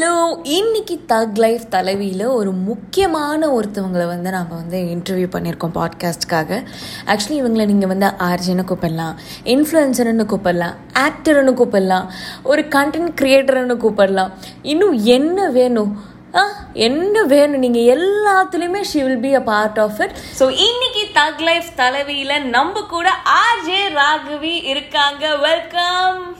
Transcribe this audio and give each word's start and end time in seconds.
Hello 0.00 0.38
இன்னைக்கு 0.42 1.00
thug 1.08 1.38
life 1.38 1.64
தலைவியில் 1.70 2.26
ஒரு 2.26 2.52
முக்கியமான 2.52 3.48
ஒருத்தவங்களை 3.48 4.06
வந்து 4.06 4.30
நாம் 4.30 4.48
வந்து 4.48 4.78
இன்டர்வியூ 4.78 5.28
பண்ணியிருக்கோம் 5.34 5.74
பாட்காஸ்ட்காக 5.74 6.62
ஆக்சுவலி 7.06 7.36
இவங்களை 7.42 7.64
நீங்கள் 7.64 7.88
வந்து 7.88 8.06
ஆர்ஜின்னு 8.06 8.64
கூப்பிடலாம் 8.70 9.14
இன்ஃப்ளூயன்சர்னு 9.44 10.26
கூப்பிடலாம் 10.32 10.74
ஆக்டர்னு 10.92 11.52
கூப்பிடலாம் 11.60 12.06
ஒரு 12.42 12.62
கண்டென்ட் 12.62 13.14
க்ரியேட்டர்னு 13.20 13.76
கூப்பிடலாம். 13.76 14.32
இன்னும் 14.62 14.98
என்ன 15.04 15.50
வேணும்? 15.50 16.04
ஆ 16.34 16.44
என்ன 16.72 17.22
வேணும்? 17.22 17.60
நீங்கள் 17.60 17.98
எல்லாத்துலேயுமே 17.98 18.80
she 18.80 19.02
will 19.02 19.18
be 19.18 19.34
a 19.34 19.42
part 19.42 19.78
of 19.78 20.00
it 20.00 20.10
so 20.38 20.42
இன்னைக்கு 20.42 21.04
தக் 21.14 21.40
லைஃப் 21.40 21.66
தலைவியில் 21.76 22.48
நம்ம 22.48 22.80
கூட 22.80 23.10
ஆர்ஜே 23.44 23.82
ராகவி 24.00 24.64
இருக்காங்க. 24.64 25.36
Welcome 25.36 26.36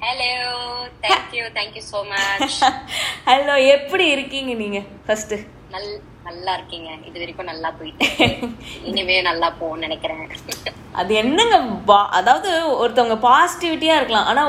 hello 0.00 0.28
thank you 1.02 1.44
thank you 1.56 1.82
so 1.90 1.98
much 2.10 2.58
hello 3.26 3.54
எப்படி 3.66 4.04
இருக்கீங்க 4.08 4.52
நீங்க? 4.54 4.78
ஃபர்ஸ்ட் 5.06 5.34
நல் 5.70 5.90
நல்லா 6.24 6.52
இருக்கீங்க. 6.54 6.88
இது 7.08 7.16
வரைக்கும் 7.20 7.48
நல்லா 7.50 7.68
போயிட்டு 7.70 8.06
இனிமே 8.88 9.16
நல்லா 9.22 9.48
போகும்னு 9.60 9.84
நினைக்கிறேன். 9.86 10.20
அது 10.92 11.12
என்னங்க 11.14 11.56
பா- 11.88 12.10
அதாவது 12.10 12.50
ஒருத்தவங்க 12.78 13.16
பாசிட்டிவிட்டியா 13.26 13.94
இருக்கலாம். 13.96 14.26
ஆனா 14.26 14.42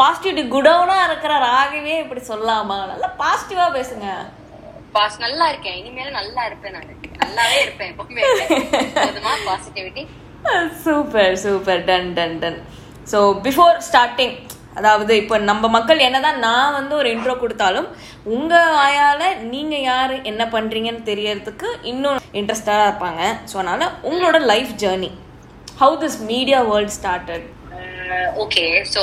பாசிட்டிவிட்டி 0.00 0.44
குடவுனா 0.48 0.96
இருக்கிற 1.08 1.34
ராகவே 1.46 1.94
இப்படி 1.98 2.22
சொல்லலாமா 2.28 2.76
நல்லா 2.86 3.10
பாசிட்டிவா 3.22 3.66
பேசுங்க. 3.76 4.08
பாஸ் 4.92 5.18
நல்லா 5.18 5.46
இருக்கேன். 5.48 5.78
இனிமேல 5.80 6.10
நல்லா 6.12 6.44
இருப்பேன் 6.44 6.76
நான். 6.76 6.92
நல்லாவே 7.20 7.58
இருப்பேன் 7.62 7.92
எப்பவுமே. 7.92 8.22
Positivity 9.50 10.04
super 10.84 11.36
super. 11.44 11.80
Done 11.84 12.12
done 12.14 12.38
done 12.38 12.58
so 13.12 13.18
before 13.44 13.76
starting 13.88 14.36
அதாவது 14.78 15.12
இப்போ 15.22 15.36
நம்ம 15.50 15.68
மக்கள் 15.76 16.04
என்னதான் 16.06 16.40
நான் 16.46 16.76
வந்து 16.78 16.94
ஒரு 17.00 17.08
இன்ட்ரோ 17.14 17.34
கொடுத்தாலும் 17.42 17.88
உங்க 18.36 18.54
வாயால 18.78 19.22
நீங்க 19.52 19.76
யாரு 19.90 20.16
என்ன 20.30 20.42
பண்றீங்கன்னு 20.54 21.02
தெரியறதுக்கு 21.10 21.68
இன்னும் 21.92 22.22
இன்ட்ரெஸ்டாக 22.40 22.86
இருப்பாங்க. 22.88 23.22
ஸோ 23.50 23.56
அதனால 23.60 23.90
உங்களோட 24.10 24.38
life 24.52 24.72
journey 24.84 25.12
how 25.82 25.96
this 26.02 26.18
media 26.32 26.60
world 26.70 26.96
started 26.98 27.46
okay 28.42 28.64
so 28.92 29.02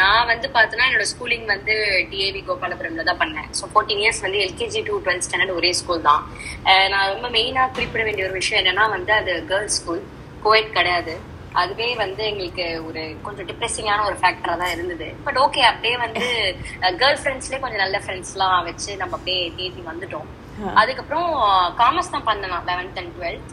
நான் 0.00 0.28
வந்து 0.30 0.46
பார்த்தோன்னா 0.54 0.86
என்னோட 0.88 1.04
ஸ்கூலிங் 1.10 1.44
வந்து 1.52 1.74
டிஏவி 2.12 2.40
கோபாலபுரம்ல 2.48 3.04
தான் 3.08 3.20
பண்ணேன். 3.22 3.48
ஸோ 3.58 3.64
ஃபோர்டீன் 3.72 4.00
இயர்ஸ் 4.02 4.22
வந்து 4.24 4.38
எல்கேஜி 4.46 4.80
டு 4.88 4.94
டுவெல்த் 5.04 5.26
ஸ்டாண்டர்ட் 5.26 5.56
ஒரே 5.58 5.70
ஸ்கூல் 5.80 6.06
தான். 6.08 6.22
நான் 6.92 7.10
ரொம்ப 7.12 7.28
மெயினாக 7.36 7.72
குறிப்பிட 7.76 8.02
வேண்டிய 8.08 8.26
ஒரு 8.28 8.36
விஷயம் 8.40 8.60
என்னன்னா 8.62 8.86
வந்து 8.96 9.12
அது 9.18 9.34
கேர்ள்ஸ் 9.50 9.76
ஸ்கூல் 9.80 10.02
கோயட் 10.46 10.76
கிடையாது. 10.78 11.14
அதுவே 11.60 11.88
வந்து 12.02 12.22
எங்களுக்கு 12.30 12.66
ஒரு 12.88 13.02
கொஞ்சம் 13.26 13.46
டிப்ரெசிங்கான 13.50 14.04
ஒரு 14.08 14.16
ஃபேக்டரா 14.20 14.54
தான் 14.62 14.74
இருந்தது. 14.74 15.08
பட் 15.26 15.38
ஓகே 15.44 15.62
அப்படியே 15.70 15.96
வந்து 16.04 16.24
கேர்ள் 17.00 17.18
ஃப்ரெண்ட்ஸ்லேயே 17.20 17.62
கொஞ்சம் 17.62 17.82
நல்ல 17.84 17.98
ஃப்ரெண்ட்ஸ்லாம் 18.04 18.66
வச்சு 18.68 18.90
நம்ம 19.02 19.16
அப்படியே 19.18 19.42
தேடி 19.58 19.82
வந்துட்டோம். 19.90 20.28
அதுக்கப்புறம் 20.80 21.28
காமர்ஸ் 21.80 22.12
தான் 22.14 22.26
பண்ணேன் 22.28 22.66
லெவன்த் 22.70 22.98
அண்ட் 23.00 23.14
டுவெல்த் 23.16 23.52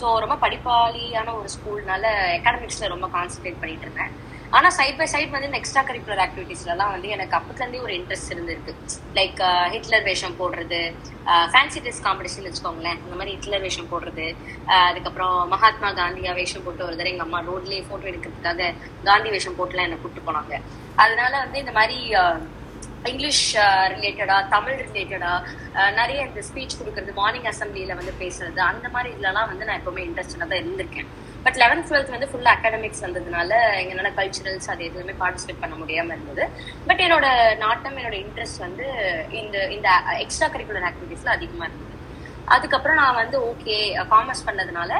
ஸோ 0.00 0.06
ரொம்ப 0.24 0.36
படிப்பாளியான 0.44 1.34
ஒரு 1.40 1.48
ஸ்கூல்னால 1.56 2.04
எக்கனாமிக்ஸ்ல 2.36 2.92
ரொம்ப 2.94 3.08
கான்சென்ட்ரேட் 3.16 3.60
பண்ணிட்டு 3.62 3.86
இருந்தேன். 3.88 4.14
ஆனா 4.56 4.68
சைட் 4.76 4.98
பை 4.98 5.06
சைட் 5.12 5.32
வந்து 5.34 5.48
இந்த 5.48 5.58
எக்ஸ்ட்ரா 5.60 5.82
கரிக்குலர் 5.86 6.22
ஆக்டிவிட்டீஸ்லாம் 6.24 6.92
வந்து 6.94 7.08
எனக்கு 7.14 7.34
அப்பத்துலேருந்தே 7.38 7.80
ஒரு 7.86 7.92
இன்ட்ரெஸ்ட் 7.98 8.32
இருந்திருக்கு. 8.34 8.72
லைக் 9.18 9.40
ஹிட்லர் 9.74 10.04
வேஷம் 10.08 10.36
போடுறது 10.40 10.80
ஃபேன்சி 11.52 11.80
ட்ரெஸ் 11.84 12.02
காம்படிஷன் 12.06 12.46
வச்சுக்கோங்களேன். 12.48 12.98
இந்த 13.04 13.16
மாதிரி 13.20 13.34
ஹிட்லர் 13.36 13.64
வேஷம் 13.66 13.90
போடுறது 13.92 14.26
அதுக்கப்புறம் 14.88 15.36
மகாத்மா 15.54 15.90
காந்தியா 16.00 16.34
வேஷம் 16.40 16.64
போட்டு 16.66 16.86
ஒரு 16.88 16.96
தடவை 16.98 17.12
எங்க 17.14 17.26
அம்மா 17.26 17.40
ரோட்லயே 17.48 17.82
போட்டோ 17.90 18.08
எடுக்கிறதுக்காக 18.12 18.70
காந்தி 19.10 19.32
வேஷம் 19.36 19.58
போட்டுலாம் 19.58 19.88
என்னை 19.88 19.98
கூப்பிட்டு 20.02 20.28
போனாங்க. 20.28 20.54
அதனால 21.04 21.32
வந்து 21.44 21.58
இந்த 21.64 21.74
மாதிரி 21.78 21.98
இங்கிலீஷ் 23.10 23.44
ரிலேட்டடா 23.94 24.36
தமிழ் 24.54 24.78
ரிலேட்டடா 24.86 25.32
நிறைய 25.98 26.20
இந்த 26.28 26.42
ஸ்பீச் 26.48 26.78
கொடுக்கறது 26.78 27.18
மார்னிங் 27.18 27.50
அசம்பிளியில 27.50 27.98
வந்து 28.00 28.14
பேசுறது 28.22 28.60
அந்த 28.70 28.86
மாதிரி 28.94 29.10
இதுலலாம் 29.14 29.50
வந்து 29.52 29.66
நான் 29.68 29.80
எப்பவுமே 29.80 30.04
இன்ட்ரெஸ்டடா 30.08 30.46
தான் 30.46 30.62
இருந்திருக்கேன். 30.62 31.10
பட் 31.44 31.58
லெவன்த் 31.62 31.88
டுவெல்த் 31.88 32.12
வந்து 32.14 32.28
ஃபுல் 32.30 32.50
அகாடமிக்ஸ் 32.52 33.02
வந்ததுனால 33.06 33.50
எங்களால 33.80 34.10
கல்ச்சுரல்ஸ் 34.18 34.68
அது 34.72 34.84
எதுவுமே 34.88 35.14
பார்ட்டிசிபேட் 35.22 35.62
பண்ண 35.64 35.74
முடியாம 35.80 36.14
இருந்தது. 36.16 36.44
பட் 36.88 37.02
என்னோட 37.06 37.26
நாட்டம் 37.64 37.98
என்னோட 38.00 38.16
இன்ட்ரெஸ்ட் 38.24 38.62
வந்து 38.66 38.86
இந்த 39.40 39.56
இந்த 39.76 39.88
எக்ஸ்ட்ரா 40.24 40.48
கரிக்குலர் 40.54 40.88
ஆக்டிவிட்டீஸ்ல 40.90 41.34
அதிகமா 41.36 41.66
இருந்தது. 41.68 41.92
அதுக்கப்புறம் 42.54 42.98
நான் 43.02 43.20
வந்து 43.22 43.36
ஓகே 43.50 43.76
காமர்ஸ் 44.14 44.46
பண்ணதுனால 44.48 44.92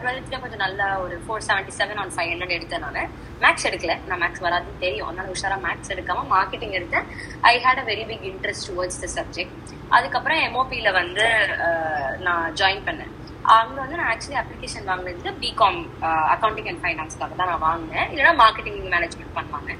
டுவெல்த்ல 0.00 0.36
கொஞ்சம் 0.42 0.62
நல்ல 0.64 0.82
ஒரு 1.04 1.14
four 1.22 1.44
seventy 1.46 1.72
seven 1.78 2.00
on 2.02 2.12
five 2.16 2.28
hundred 2.32 2.56
எடுத்தேன் 2.56 2.84
நான். 2.84 3.08
மேக்ஸ் 3.44 3.66
எடுக்கல. 3.68 3.94
நான் 4.08 4.20
மேக்ஸ் 4.22 4.42
வராதுன்னு 4.44 4.82
தெரியும். 4.84 5.08
அதனால 5.08 5.32
உஷாரா 5.34 5.56
மேக்ஸ் 5.64 5.92
எடுக்காம 5.94 6.24
மார்க்கெட்டிங் 6.34 6.76
எடுத்தேன். 6.78 7.06
I 7.50 7.54
had 7.64 7.80
a 7.82 7.86
very 7.90 8.04
big 8.10 8.26
interest 8.30 8.66
towards 8.68 9.00
the 9.04 9.08
subject 9.16 9.56
அதுக்கப்புறம் 9.96 10.40
எம்ஓபியில 10.48 10.92
வந்து 11.00 11.26
நான் 12.26 12.54
ஜாயின் 12.60 12.86
பண்ணேன். 12.88 13.12
அங்க 13.56 13.78
வந்து 13.82 13.98
நான் 13.98 14.10
ஆக்சுவலி 14.12 14.38
அப்ளிகேஷன் 14.42 14.88
வாங்கினது 14.90 15.32
பிகாம் 15.44 15.80
அக்கௌண்டிங் 16.34 16.68
அண்ட் 16.70 16.82
ஃபைனான்ஸ்க்காக 16.84 17.36
தான் 17.40 17.50
நான் 17.52 17.64
வாங்கினேன். 17.68 18.08
இல்லைன்னா 18.12 18.34
மார்க்கெட்டிங் 18.42 18.80
மேனேஜ்மெண்ட் 18.94 19.36
பண்ணுவாங்க. 19.38 19.72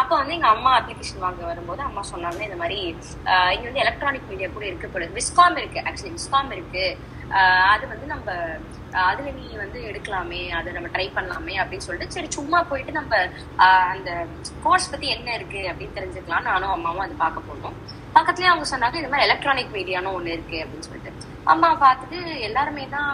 அப்போ 0.00 0.14
வந்து 0.18 0.34
எங்க 0.38 0.48
அம்மா 0.54 0.72
அப்ளிகேஷன் 0.78 1.24
வாங்க 1.26 1.42
வரும்போது 1.50 1.82
அம்மா 1.86 2.02
சொன்னாங்க 2.10 2.40
இந்த 2.48 2.58
மாதிரி 2.62 2.76
இங்கே 2.90 3.36
இங்க 3.54 3.64
வந்து 3.68 3.84
எலக்ட்ரானிக் 3.84 4.28
மீடியா 4.32 4.48
கூட 4.56 4.64
இருக்கு 4.68 4.92
போல 4.94 5.08
விஸ்காம் 5.18 5.58
இருக்கு. 5.62 5.80
ஆக்சுவலி 5.88 6.14
விஸ்காம் 6.18 6.52
இருக்கு. 6.56 6.84
அது 7.72 7.84
வந்து 7.90 8.06
நம்ம 8.12 8.30
அதுல 9.08 9.32
நீ 9.40 9.46
வந்து 9.62 9.80
எடுக்கலாமே 9.88 10.40
அதை 10.58 10.68
நம்ம 10.76 10.88
ட்ரை 10.94 11.06
பண்ணலாமே 11.16 11.54
அப்படின்னு 11.62 11.86
சொல்லிட்டு 11.86 12.14
சரி 12.14 12.28
சும்மா 12.36 12.58
போயிட்டு 12.70 12.92
நம்ம 12.98 13.18
அந்த 13.92 14.10
கோர்ஸ் 14.64 14.90
பத்தி 14.92 15.08
என்ன 15.16 15.34
இருக்கு 15.38 15.60
அப்படின்னு 15.70 15.96
தெரிஞ்சுக்கலாம் 15.98 16.48
நானும் 16.50 16.74
அம்மாவும் 16.76 17.04
அது 17.06 17.14
பார்க்க 17.24 17.48
போனோம். 17.50 17.76
பக்கத்துலயே 18.16 18.52
அவங்க 18.52 18.66
சொன்னாங்க 18.72 18.98
இந்த 19.00 19.10
மாதிரி 19.12 19.28
எலக்ட்ரானிக் 19.28 19.76
மீடியான்னு 19.76 20.16
ஒண்ணு 20.18 20.34
இருக்கு 20.36 20.58
அப்படின்னு 20.64 20.88
சொல்லிட்டு. 20.88 21.12
அம்மா 21.52 21.68
பார்த்துட்டு 21.82 22.18
எல்லாருமே 22.46 22.84
தான் 22.94 23.12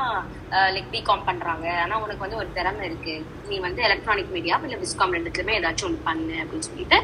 லைக் 0.74 0.92
பிகாம் 0.94 1.26
பண்றாங்க. 1.28 1.66
ஆனா 1.82 1.94
உனக்கு 2.04 2.24
வந்து 2.24 2.40
ஒரு 2.42 2.48
திறமை 2.56 2.84
இருக்கு. 2.88 3.14
நீ 3.48 3.58
வந்து 3.66 3.80
எலக்ட்ரானிக் 3.88 4.34
மீடியா 4.36 4.58
இல்ல 4.66 4.78
விஸ்காம் 4.84 5.14
ரெண்டுத்துலயுமே 5.16 5.58
ஏதாச்சும் 5.58 5.88
ஒன்று 5.88 6.06
பண்ணு 6.08 6.36
அப்படின்னு 6.42 6.68
சொல்லிட்டு 6.68 6.98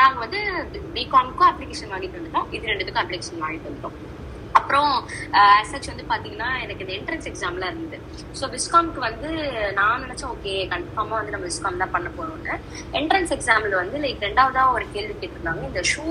நாங்க 0.00 0.18
வந்து 0.24 0.40
பிகாம்க்கும் 0.96 1.50
அப்ளிகேஷன் 1.50 1.94
வாங்கிட்டு 1.94 2.20
வந்துட்டோம். 2.20 2.50
இது 2.56 2.70
ரெண்டுத்துக்கும் 2.72 3.04
அப்ளிகேஷன் 3.04 3.44
வாங்கிட்டு 3.44 3.70
வந்துட்டோம். 3.70 3.98
அப்புறம் 4.58 4.92
சச் 5.70 5.88
வந்து 5.90 6.04
பாத்தீங்கன்னா 6.10 6.50
எனக்கு 6.64 6.82
இந்த 6.84 6.92
என்ட்ரன்ஸ் 6.96 7.26
எக்ஸாம்லாம் 7.30 7.72
இருந்தது. 7.72 7.98
ஸோ 8.38 8.44
விஸ்காம்க்கு 8.52 9.00
வந்து 9.06 9.30
நான் 9.78 10.02
நினைச்சேன் 10.04 10.30
ஓகே 10.34 10.52
கன்ஃபார்மா 10.72 11.16
வந்து 11.20 11.34
நம்ம 11.34 11.48
விஸ்காம் 11.50 11.82
தான் 11.82 11.94
பண்ண 11.96 12.08
போறோம்னு. 12.18 12.54
என்ட்ரன்ஸ் 13.00 13.34
எக்ஸாம்ல 13.36 13.74
வந்து 13.82 13.98
லைக் 14.04 14.24
ரெண்டாவதா 14.28 14.64
ஒரு 14.76 14.86
கேள்வி 14.94 15.14
கேட்டிருந்தாங்க. 15.14 15.64
இந்த 15.70 15.82
ஷூ 15.92 16.06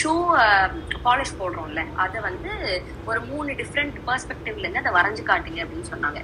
ஷூ 0.00 0.14
பாலிஷ் 1.06 1.38
போடுறோம்ல 1.42 1.84
அதை 2.04 2.20
வந்து 2.28 2.52
ஒரு 3.10 3.20
மூணு 3.30 3.50
டிஃப்ரெண்ட் 3.60 3.96
பெர்ஸ்பெக்டிவ்ல 4.06 4.64
இருந்து 4.64 4.82
அதை 4.82 4.92
வரைஞ்சு 4.96 5.22
காட்டுங்க 5.30 5.60
அப்படின்னு 5.64 5.90
சொன்னாங்க. 5.92 6.20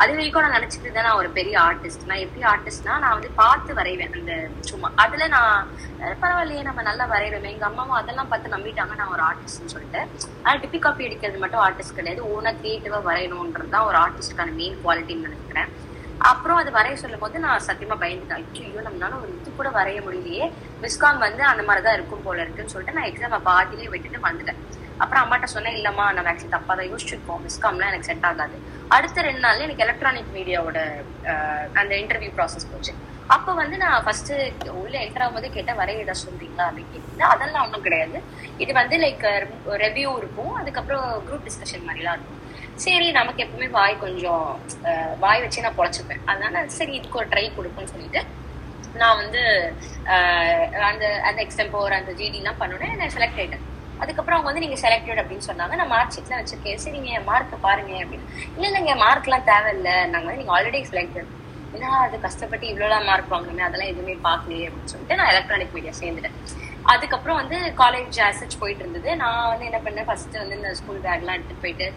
அது 0.00 0.10
வரைக்கும் 0.16 0.44
நான் 0.44 0.56
நினைச்சிட்டு 0.58 0.86
இருந்தேன் 0.86 1.06
நான் 1.08 1.20
ஒரு 1.22 1.30
பெரிய 1.38 1.54
ஆர்டிஸ்ட் 1.68 2.06
நான் 2.10 2.22
எப்படி 2.24 2.42
ஆர்டிஸ்ட்னா 2.52 2.94
நான் 3.04 3.16
வந்து 3.16 3.30
பார்த்து 3.40 3.78
வரைவேன். 3.80 4.14
அந்த 4.20 4.34
சும்மா 4.70 4.90
அதுல 5.04 5.28
நான் 5.36 5.68
பரவாயில்லையே 6.22 6.62
நம்ம 6.68 6.82
நல்லா 6.90 7.06
வரைகிறோமே 7.14 7.52
எங்க 7.54 7.66
அம்மாவும் 7.70 7.98
அதெல்லாம் 8.00 8.30
பார்த்து 8.32 8.54
நம்பிட்டாங்க. 8.56 8.94
நான் 9.02 9.14
ஒரு 9.16 9.24
ஆர்டிஸ்ட்னு 9.28 9.74
சொல்லிட்டு. 9.74 10.02
ஆனா 10.44 10.56
டிப்பி 10.64 10.80
காப்பி 10.86 11.08
அடிக்கிறது 11.08 11.44
மட்டும் 11.44 11.64
ஆர்டிஸ்ட் 11.66 11.98
கிடையாது. 12.00 12.22
ஓனா 12.34 12.52
கிரியேட்டிவா 12.62 13.00
வரையணும்ன்றது 13.10 13.74
தான் 13.76 13.88
ஒரு 13.90 13.98
ஆர்டிஸ்டுக்கான 14.04 14.56
மெயின் 14.62 14.80
குவாலிட்டின்னு 14.84 15.28
நினைக்கிறேன். 15.28 15.70
அப்புறம் 16.30 16.58
அது 16.60 16.70
வரைய 16.76 16.96
சொல்லும் 17.02 17.22
போது 17.22 17.44
நான் 17.44 17.66
சத்தியமா 17.66 17.96
பயந்துட்டேன். 18.00 18.42
ஐயோ 18.62 18.80
நம்மளால 18.86 19.20
ஒரு 19.20 19.30
இது 19.36 19.50
கூட 19.58 19.68
வரைய 19.76 20.00
முடியலையே. 20.06 20.46
மிஸ்காம் 20.82 21.22
வந்து 21.26 21.42
அந்த 21.52 21.62
மாதிரிதான் 21.68 21.96
இருக்கும் 21.98 22.26
போல 22.26 22.42
இருக்குன்னு 22.44 22.72
சொல்லிட்டு 22.74 22.96
நான் 22.98 23.08
எக்ஸாம் 23.10 23.46
பாதியிலே 23.48 23.88
விட்டுட்டு 23.94 24.26
வந்துட்டேன். 24.26 24.60
அப்புறம் 25.02 25.22
அம்மாட்ட 25.24 25.46
சொன்னேன் 25.54 25.76
இல்லம்மா 25.78 26.06
நான் 26.16 26.28
ஆக்சுவலி 26.30 26.54
தப்பா 26.56 26.72
தான் 26.78 26.90
யோசிச்சிருக்கோம் 26.92 27.44
விஸ்காம்லாம் 27.46 27.90
எனக்கு 27.92 28.08
செட் 28.10 28.26
ஆகாது. 28.30 28.56
அடுத்த 28.96 29.22
ரெண்டு 29.28 29.42
நாள்ல 29.44 29.66
எனக்கு 29.66 29.84
எலக்ட்ரானிக் 29.86 30.34
மீடியாவோட 30.38 30.80
அந்த 31.80 31.92
இன்டர்வியூ 32.02 32.32
ப்ராசஸ் 32.38 32.68
போச்சு. 32.72 32.92
அப்போ 33.34 33.50
வந்து 33.60 33.76
நான் 33.82 34.02
ஃபர்ஸ்ட் 34.04 34.32
உள்ள 34.80 34.94
என்டர் 35.04 35.24
ஆகும்போது 35.24 35.48
கேட்டேன் 35.56 35.78
வரைய 35.80 36.04
ஏதாவது 36.04 36.22
சொல்றீங்களா? 36.24 36.64
அப்படின்னு 36.68 36.92
கேட்டீங்க. 36.94 37.24
அதெல்லாம் 37.34 37.64
ஒன்றும் 37.66 37.86
கிடையாது. 37.86 38.18
இது 38.62 38.72
வந்து 38.80 38.96
லைக் 39.04 39.24
ரெவ்யூ 39.84 40.10
இருக்கும். 40.22 40.52
அதுக்கப்புறம் 40.60 41.06
குரூப் 41.28 41.46
டிஸ்கஷன் 41.48 41.86
மாதிரிலாம் 41.88 42.16
இருக்கும். 42.18 42.38
சரி 42.84 43.08
நமக்கு 43.18 43.44
எப்பவுமே 43.44 43.68
வாய் 43.78 44.02
கொஞ்சம் 44.04 44.44
வாய் 45.24 45.42
வச்சு 45.44 45.64
நான் 45.66 45.78
பொழைச்சிப்பேன். 45.80 46.22
அதனால 46.30 46.64
சரி 46.78 46.92
இதுக்கு 46.98 47.20
ஒரு 47.22 47.30
ட்ரை 47.34 47.46
கொடுப்பேன்னு 47.56 47.92
சொல்லிட்டு 47.94 48.22
நான் 49.00 49.18
வந்து 49.22 49.42
அந்த 50.90 51.04
அந்த 51.28 51.38
எக்ஸ்டெம்போர் 51.46 51.98
அந்த 51.98 52.12
ஜிடிலாம் 52.20 52.62
பண்ணுனேன் 52.62 52.96
நான் 53.00 53.14
செலக்ட் 53.16 53.40
ஆயிட்டேன். 53.42 53.66
அதுக்கப்புறம் 54.02 54.36
அவங்க 54.36 54.50
வந்து 54.50 54.64
நீங்க 54.66 54.78
செலக்டட் 54.84 55.20
அப்படின்னு 55.22 55.48
சொன்னாங்க. 55.50 55.74
நான் 55.80 55.92
மார்க் 55.94 56.14
ஷீட்லாம் 56.16 56.40
வச்சிருக்கேன். 56.42 56.80
சரி 56.84 56.98
நீங்க 56.98 57.20
மார்க் 57.28 57.54
பாருங்க 57.66 57.92
அப்படின்னு. 58.04 58.26
இல்ல 58.54 58.64
இல்லைங்க 58.70 58.94
மார்க்லாம் 59.04 59.46
தேவையில்லை. 59.50 59.94
நாங்க 60.12 60.26
வந்து 60.28 60.40
நீங்க 60.42 60.54
ஆல்ரெடி 60.56 60.80
செலக்டட் 60.92 61.30
ஏன்னா 61.74 61.90
அது 62.04 62.16
கஷ்டப்பட்டு 62.20 62.64
இவ்வளோலாம் 62.70 63.08
மார்க் 63.08 63.32
வாங்கணுமே 63.32 63.64
அதெல்லாம் 63.66 63.90
எதுவுமே 63.92 64.14
பார்க்கலையே 64.28 64.64
அப்படின்னு 64.68 64.92
சொல்லிட்டு 64.92 65.18
நான் 65.20 65.32
எலக்ட்ரானிக் 65.34 65.74
மீடியா 65.76 65.92
சேர்ந்துட்டேன். 66.00 66.38
அதுக்கப்புறம் 66.92 67.38
வந்து 67.40 67.56
காலேஜ் 67.82 68.16
அசச் 68.28 68.60
போயிட்டு 68.60 68.82
இருந்தது. 68.84 69.10
நான் 69.16 69.50
வந்து 69.52 69.66
என்ன 69.68 69.78
பண்ணேன்? 69.84 70.08
ஃபர்ஸ்ட் 70.08 70.38
வந்து 70.42 70.56
இந்த 70.56 70.70
ஸ்கூல் 70.78 71.04
பேக்லாம் 71.06 71.36
எடுத்துட்டு 71.36 71.64
போயிட்டு 71.64 71.88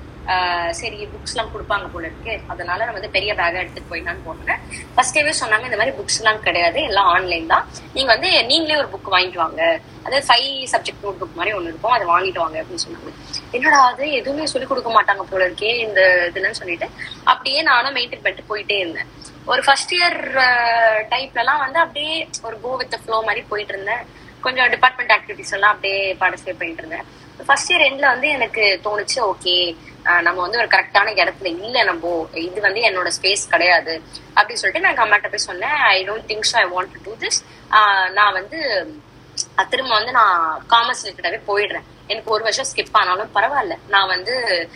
சரி 0.80 1.00
புக்ஸ் 1.14 1.34
எல்லாம் 1.34 1.52
கொடுப்பாங்க 1.54 1.88
போல 1.94 2.04
இருக்கு. 2.10 2.34
அதனால 2.52 2.80
நான் 2.86 2.98
வந்து 2.98 3.14
பெரிய 3.16 3.32
பேக்கா 3.40 3.62
எடுத்துட்டு 3.64 3.90
போயிடலான்னு 3.90 4.26
போனேன் 4.28 4.62
ஃபர்ஸ்ட் 4.94 5.16
டேவே 5.18 5.34
சொன்னாங்க 5.42 5.68
இந்த 5.70 5.80
மாதிரி 5.80 5.96
புக்ஸ் 5.98 6.20
எல்லாம் 6.22 6.44
கிடையாது 6.46 6.80
எல்லாம் 6.90 7.10
ஆன்லைன் 7.16 7.52
தான். 7.54 7.66
நீங்க 7.96 8.10
வந்து 8.16 8.30
நீங்களே 8.52 8.78
ஒரு 8.82 8.90
புக் 8.94 9.14
வாங்கிட்டு 9.16 9.42
வாங்க. 9.44 9.62
அதாவது 10.06 10.26
ஃபைவ் 10.30 10.48
சப்ஜெக்ட் 10.74 11.04
நோட் 11.06 11.20
புக் 11.22 11.38
மாதிரி 11.40 11.56
ஒன்று 11.58 11.72
இருக்கும் 11.72 11.96
அதை 11.96 12.06
வாங்கிட்டு 12.14 12.44
வாங்க 12.44 12.58
அப்படின்னு 12.62 12.86
சொன்னாங்க. 12.86 13.12
என்னடா 13.58 13.80
அது? 13.92 14.06
எதுவுமே 14.20 14.46
சொல்லி 14.54 14.68
கொடுக்க 14.70 14.92
மாட்டாங்க 14.98 15.26
போல 15.32 15.42
இருக்கே 15.50 15.72
இந்த 15.86 16.02
இதுலன்னு 16.30 16.60
சொல்லிட்டு. 16.62 16.90
அப்படியே 17.32 17.62
நானும் 17.72 17.96
மெயின்டைன் 17.98 18.24
பண்ணிட்டு 18.26 18.50
போயிட்டே 18.52 18.78
இருந்தேன். 18.84 19.12
ஒரு 19.52 19.62
ஃபர்ஸ்ட் 19.66 19.94
இயர் 19.98 20.20
டைப்லலாம் 21.14 21.64
வந்து 21.66 21.80
அப்படியே 21.86 22.14
ஒரு 22.48 22.58
கோ 22.66 22.72
வித் 22.82 23.02
ஃப்ளோ 23.04 23.20
மாதிரி 23.30 23.44
போயிட்டு 23.52 23.74
இருந்தேன். 23.76 24.04
கொஞ்சம் 24.46 24.72
டிபார்ட்மெண்ட் 24.76 25.14
ஆக்டிவிட்டிஸ் 25.18 25.54
எல்லாம் 25.58 25.74
அப்படியே 25.76 26.00
பார்ட்டிசிபேட் 26.22 26.60
பண்ணிட்டு 26.62 26.84
இருந்தேன். 26.84 27.06
ஃபர்ஸ்ட் 27.46 27.72
இயர் 27.72 27.76
எண்ட்ல 27.76 28.08
வந்து 28.08 28.30
எனக்கு 28.30 28.80
தோணுச்சு 28.84 29.16
ஓகே 29.16 29.78
நம்ம 30.04 30.42
வந்து 30.42 30.58
ஒரு 30.58 30.68
கரெக்டான 30.68 31.12
இடத்துல 31.22 31.46
இல்ல 31.46 31.84
நம்ம 31.84 32.30
இது 32.34 32.62
வந்து 32.62 32.82
என்னோட 32.82 33.12
ஸ்பேஸ் 33.22 33.50
கிடையாது. 33.50 34.02
அப்படின்னு 34.36 34.54
சொல்லிட்டு 34.54 34.94
நான் 34.94 35.12
அம்மாட்ட 35.12 35.30
போய் 35.30 35.48
சொன்னேன் 35.50 35.70
I 35.70 36.10
don't 36.10 36.24
thinks 36.28 36.56
I 36.56 36.64
want 36.64 36.92
to 36.94 37.00
do 37.04 37.16
this 37.16 38.12
நான் 38.12 38.34
வந்து 38.34 38.60
திரும்ப 39.70 39.94
வந்து 39.94 40.12
நான் 40.12 40.66
காமர்ஸ் 40.70 41.06
ரிலேட்டடாவே 41.06 41.40
போயிடுறேன். 41.48 41.84
எனக்கு 42.08 42.32
ஒரு 42.32 42.44
வருஷம் 42.44 42.66
ஸ்கிப் 42.76 42.88
ஆனாலும் 42.92 43.30
பரவாயில்ல. 43.36 43.78
நான் 43.88 44.08
வந்து 44.08 44.70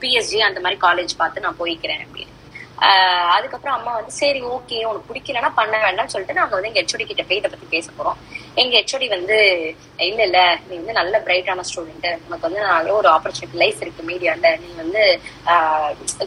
பிஎஸ்ஜி 0.00 0.38
அந்த 0.38 0.60
மாதிரி 0.60 0.80
காலேஜ் 0.80 1.16
பார்த்து 1.16 1.40
நான் 1.40 1.56
போய்க்கிறேன் 1.58 2.06
அப்படின்னு. 2.06 2.34
ஆஹ் 2.80 3.28
அதுக்கப்புறம் 3.28 3.76
அம்மா 3.76 3.94
வந்து 3.94 4.10
சரி 4.10 4.42
ஓகே 4.42 4.84
உனக்கு 4.84 5.14
பிடிக்கலன்னா 5.14 5.52
பண்ண 5.54 5.76
வேண்டாம்னு 5.78 6.12
சொல்லிட்டு 6.14 6.34
நாங்க 6.34 6.54
வந்து 6.54 6.68
எங்க 6.68 6.80
ஹெச்ஓடி 6.80 7.04
கிட்ட 7.04 7.22
போய் 7.22 7.36
இதை 7.36 7.50
பத்தி 7.50 7.66
பேச 7.70 7.90
போறோம். 7.98 8.18
எங்க 8.60 8.72
ஹெச்ஓடி 8.78 9.06
வந்து 9.14 9.36
இல்ல 10.08 10.20
இல்ல 10.26 10.40
நீ 10.68 10.74
வந்து 10.80 10.98
நல்ல 10.98 11.14
பிரைட்டான 11.26 11.64
ஸ்டூடெண்ட் 11.70 12.06
உனக்கு 12.26 12.46
வந்து 12.48 12.60
நல்ல 12.60 12.92
ஒரு 12.98 13.08
ஆப்பர்ச்சுனிட்டி 13.14 13.58
லைஃப் 13.62 13.80
இருக்கு 13.84 14.02
மீடியால 14.10 14.52
நீ 14.62 14.68
வந்து 14.82 15.02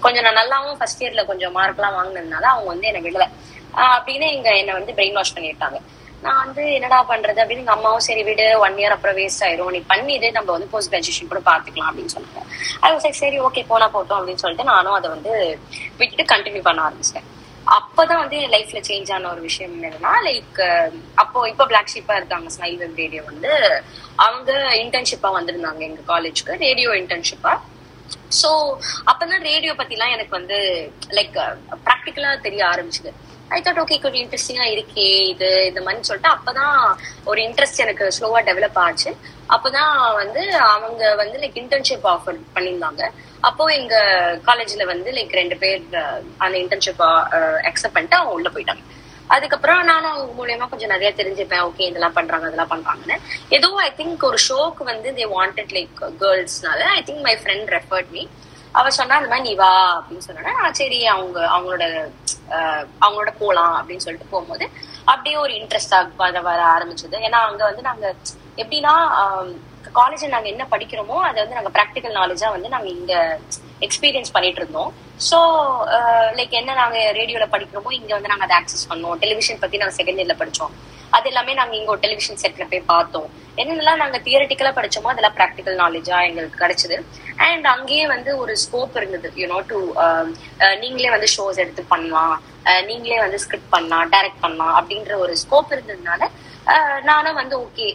கொஞ்சம் 0.06 0.26
நான் 0.28 0.40
நல்லாவும் 0.42 0.78
ஃபர்ஸ்ட் 0.82 1.02
இயர்ல 1.04 1.24
கொஞ்சம் 1.32 1.56
மார்க் 1.60 1.80
எல்லாம் 1.80 1.98
வாங்கினதுனால 2.00 2.46
அவங்க 2.54 2.70
வந்து 2.74 2.90
என்னை 2.92 3.02
விடல. 3.06 3.28
அப்படின்னு 3.96 4.28
எங்க 4.36 4.50
என்னை 4.60 4.76
வந்து 4.80 4.96
பிரெயின் 5.00 5.18
வாஷ் 5.20 5.34
பண்ணிட்டாங்க. 5.38 5.80
நான் 6.24 6.40
வந்து 6.44 6.64
என்னடா 6.78 7.00
பண்றது 7.10 7.40
அப்படின்னு 7.42 7.64
எங்க 7.64 7.76
அம்மாவும் 7.76 8.06
சரி 8.08 8.24
விடு 8.30 8.46
ஒன் 8.66 8.78
இயர் 8.82 8.96
அப்புறம் 8.96 9.18
வேஸ்ட் 9.20 9.44
ஆயிரும். 9.48 9.74
நீ 9.76 9.80
பண்ணிடு 9.92 10.30
நம்ம 10.38 10.50
வந்து 10.56 10.72
போஸ்ட் 10.74 10.92
கிராஜுவேஷன் 10.94 11.32
கூட 11.34 11.42
பாத்துக்கலாம் 11.50 11.90
அப்படின்னு 11.92 12.16
சொன்னாங்க. 12.16 12.42
அது 12.86 13.04
சரி 13.06 13.18
சரி 13.24 13.40
ஓகே 13.48 13.64
போனா 13.74 13.88
போட்டோம் 13.96 14.20
அப்படின்னு 14.20 14.44
சொல்லிட்டு 14.46 14.72
நானும் 14.74 14.98
அதை 15.00 15.10
வந்து 15.16 15.34
விட்டுட்டு 16.00 16.32
கண்டினியூ 16.34 16.64
பண்ண 16.70 16.82
ஆரம்பிச்சிட்டேன். 16.88 17.30
அப்பதான் 17.78 18.22
வந்து 18.22 18.38
என் 18.44 18.54
லைஃப்ல 18.56 18.80
சேஞ்ச் 18.88 19.10
ஆன 19.16 19.30
ஒரு 19.32 19.42
விஷயம் 19.42 19.74
என்னன்னா 19.78 20.12
லைக் 20.28 20.60
அப்போ 21.16 21.40
இப்போ 21.50 21.66
பிளாக் 21.66 21.92
ஷீப்பா 21.94 22.16
இருக்காங்க 22.16 22.50
ஸ்மைல் 22.56 22.78
வெப் 22.78 23.02
ரேடியோ 23.04 23.24
வந்து. 23.24 23.52
அவங்க 24.26 24.52
இன்டர்ன்ஷிப்பா 24.84 25.30
வந்திருந்தாங்க 25.38 25.82
எங்க 25.90 26.02
காலேஜ்க்கு 26.12 26.56
ரேடியோ 26.66 26.92
இன்டர்ன்ஷிப்பா 27.02 27.54
சோ 28.40 28.50
அப்பதான் 29.12 29.48
ரேடியோ 29.52 29.74
பத்திலாம் 29.82 30.16
எனக்கு 30.16 30.34
வந்து 30.40 30.58
லைக் 31.18 31.38
ப்ராக்டிக்கலா 31.88 32.32
தெரிய 32.48 32.62
ஆரம்பிச்சுது. 32.72 33.12
ஐ 33.56 33.60
தாட் 33.66 33.80
ஓகே 33.84 33.96
கொஞ்சம் 34.02 34.22
இன்ட்ரெஸ்டிங்கா 34.24 34.66
இருக்கே 34.74 35.08
இது 35.32 35.48
இந்த 35.70 35.82
மாதிரி 35.86 36.08
சொல்லிட்டு 36.10 36.32
அப்பதான் 36.36 36.76
ஒரு 37.30 37.40
இன்ட்ரெஸ்ட் 37.48 37.84
எனக்கு 37.86 38.06
ஸ்லோவா 38.18 38.40
டெவலப் 38.50 38.80
ஆச்சு. 38.86 39.12
அப்பதான் 39.56 39.96
வந்து 40.22 40.42
அவங்க 40.74 41.04
வந்து 41.22 41.38
லைக் 41.44 41.58
இன்டர்ன்ஷிப் 41.64 42.06
ஆஃபர் 42.14 42.38
பண்ணியிருந்தாங்க. 42.56 43.04
அப்போ 43.50 43.66
எங்க 43.80 43.96
காலேஜ்ல 44.48 44.86
வந்து 44.94 45.10
லைக் 45.18 45.34
ரெண்டு 45.42 45.56
பேர் 45.64 45.84
அந்த 46.44 46.56
இன்டர்ன்ஷிப் 46.64 47.04
அக்செப்ட் 47.70 47.96
பண்ணிட்டு 47.98 48.20
அவங்க 48.20 48.38
உள்ள 48.40 48.50
போயிட்டாங்க. 48.56 48.84
அதுக்கப்புறம் 49.36 49.82
நானும் 49.90 50.14
அவங்க 50.14 50.32
மூலியமா 50.40 50.66
கொஞ்சம் 50.70 50.94
நிறைய 50.94 51.10
தெரிஞ்சுப்பேன். 51.18 51.66
ஓகே 51.70 51.84
இதெல்லாம் 51.90 52.16
பண்றாங்க 52.20 52.46
அதெல்லாம் 52.48 52.72
பண்றாங்கன்னு. 52.76 53.18
ஏதோ 53.58 53.70
ஐ 53.88 53.90
திங்க் 54.00 54.28
ஒரு 54.30 54.40
ஷோக்கு 54.48 54.84
வந்து 54.92 55.10
they 55.18 55.28
wanted 55.38 55.74
like 55.78 56.00
கேர்ள்ஸ்னால 56.24 56.80
I 56.98 57.02
think 57.10 57.26
my 57.28 57.36
friend 57.42 57.70
referred 57.78 58.12
me 58.16 58.24
அவ 58.78 58.90
சொன்னா 58.98 59.16
இந்த 59.20 59.30
மாதிரி 59.32 59.48
நீ 59.50 59.54
வா 59.62 59.72
அப்படின்னு 59.98 60.26
சொன்னா 60.28 60.52
நான் 60.62 60.78
சரி 60.80 61.00
அவங்க 61.14 61.38
அவங்களோட 61.54 61.84
அவங்களோட 63.06 63.32
போலாம் 63.42 63.76
அப்படின்னு 63.80 64.06
சொல்லிட்டு 64.06 64.32
போகும்போது 64.34 64.66
அப்படியே 65.12 65.36
ஒரு 65.44 65.54
இன்ட்ரெஸ்ட் 65.60 65.96
வர 66.22 66.42
வர 66.48 66.60
ஆரம்பிச்சது. 66.76 67.18
ஏன்னா 67.28 67.40
அங்க 67.50 67.62
வந்து 67.70 67.84
நாங்க 67.90 68.06
எப்படின்னா 68.62 68.94
காலேஜ் 70.00 70.24
நாங்க 70.34 70.48
என்ன 70.54 70.64
படிக்கிறோமோ 70.74 71.18
அதை 71.28 71.38
வந்து 71.44 71.58
நாங்க 71.58 71.72
ப்ராக்டிக்கல் 71.78 72.18
நாலேஜா 72.20 72.48
வந்து 72.56 72.74
நாங்க 72.74 72.90
இங்க 72.98 73.14
எக்ஸ்பீரியன்ஸ் 73.86 74.34
பண்ணிட்டு 74.36 74.62
இருந்தோம். 74.62 74.92
ஸோ 75.30 75.38
லைக் 76.38 76.54
என்ன 76.62 76.76
நாங்க 76.82 76.98
ரேடியோல 77.20 77.46
படிக்கிறோமோ 77.56 77.92
இங்க 78.00 78.12
வந்து 78.16 78.32
நாங்க 78.34 78.46
அதை 78.48 78.58
ஆக்சஸ் 78.60 78.90
பண்ணோம். 78.92 79.18
டெலிவிஷன் 79.24 79.62
பத்தி 79.64 79.82
நாங்க 79.84 79.96
செகண்ட் 80.00 80.22
இயர்ல 80.22 80.36
படிச்சோம். 80.42 80.74
அது 81.18 81.28
எல்லாமே 81.32 81.54
நாங்க 81.60 81.74
இங்க 81.80 81.92
ஒரு 81.96 82.04
டெலிவிஷன் 82.06 82.42
செட்ல 82.44 82.66
போய் 82.72 82.90
பார்த்தோம். 82.94 83.28
என்னென்னலாம் 83.62 84.02
நாங்க 84.04 84.18
தியரட்டிக்கலா 84.26 84.74
படிச்சோமோ 84.78 85.12
அதெல்லாம் 85.14 85.38
ப்ராக்டிக்கல் 85.40 85.80
நாலேஜா 85.84 86.18
எங்களுக்கு 86.30 86.62
கிடைச்சது. 86.64 86.98
அண்ட் 87.48 87.66
அங்கேயே 87.76 88.06
வந்து 88.14 88.32
ஒரு 88.44 88.54
ஸ்கோப் 88.64 88.98
இருந்தது. 89.00 89.30
யூனோ 89.42 89.60
டு 89.72 89.80
um, 90.06 90.28
நீங்களே 90.84 91.12
வந்து 91.16 91.30
ஷோஸ் 91.36 91.62
எடுத்து 91.64 91.84
பண்ணலாம். 91.94 92.36
நீங்களே 92.90 93.20
வந்து 93.26 93.38
ஸ்கிரிப்ட் 93.44 93.74
பண்ணலாம் 93.76 94.10
டைரக்ட் 94.14 94.44
பண்ணலாம் 94.46 94.76
அப்படின்ற 94.80 95.14
ஒரு 95.24 95.34
ஸ்கோப் 95.44 95.74
இருந்ததுனால 95.76 96.22
நானும் 97.10 97.40
வந்து 97.42 97.56
ஓகே 97.66 97.88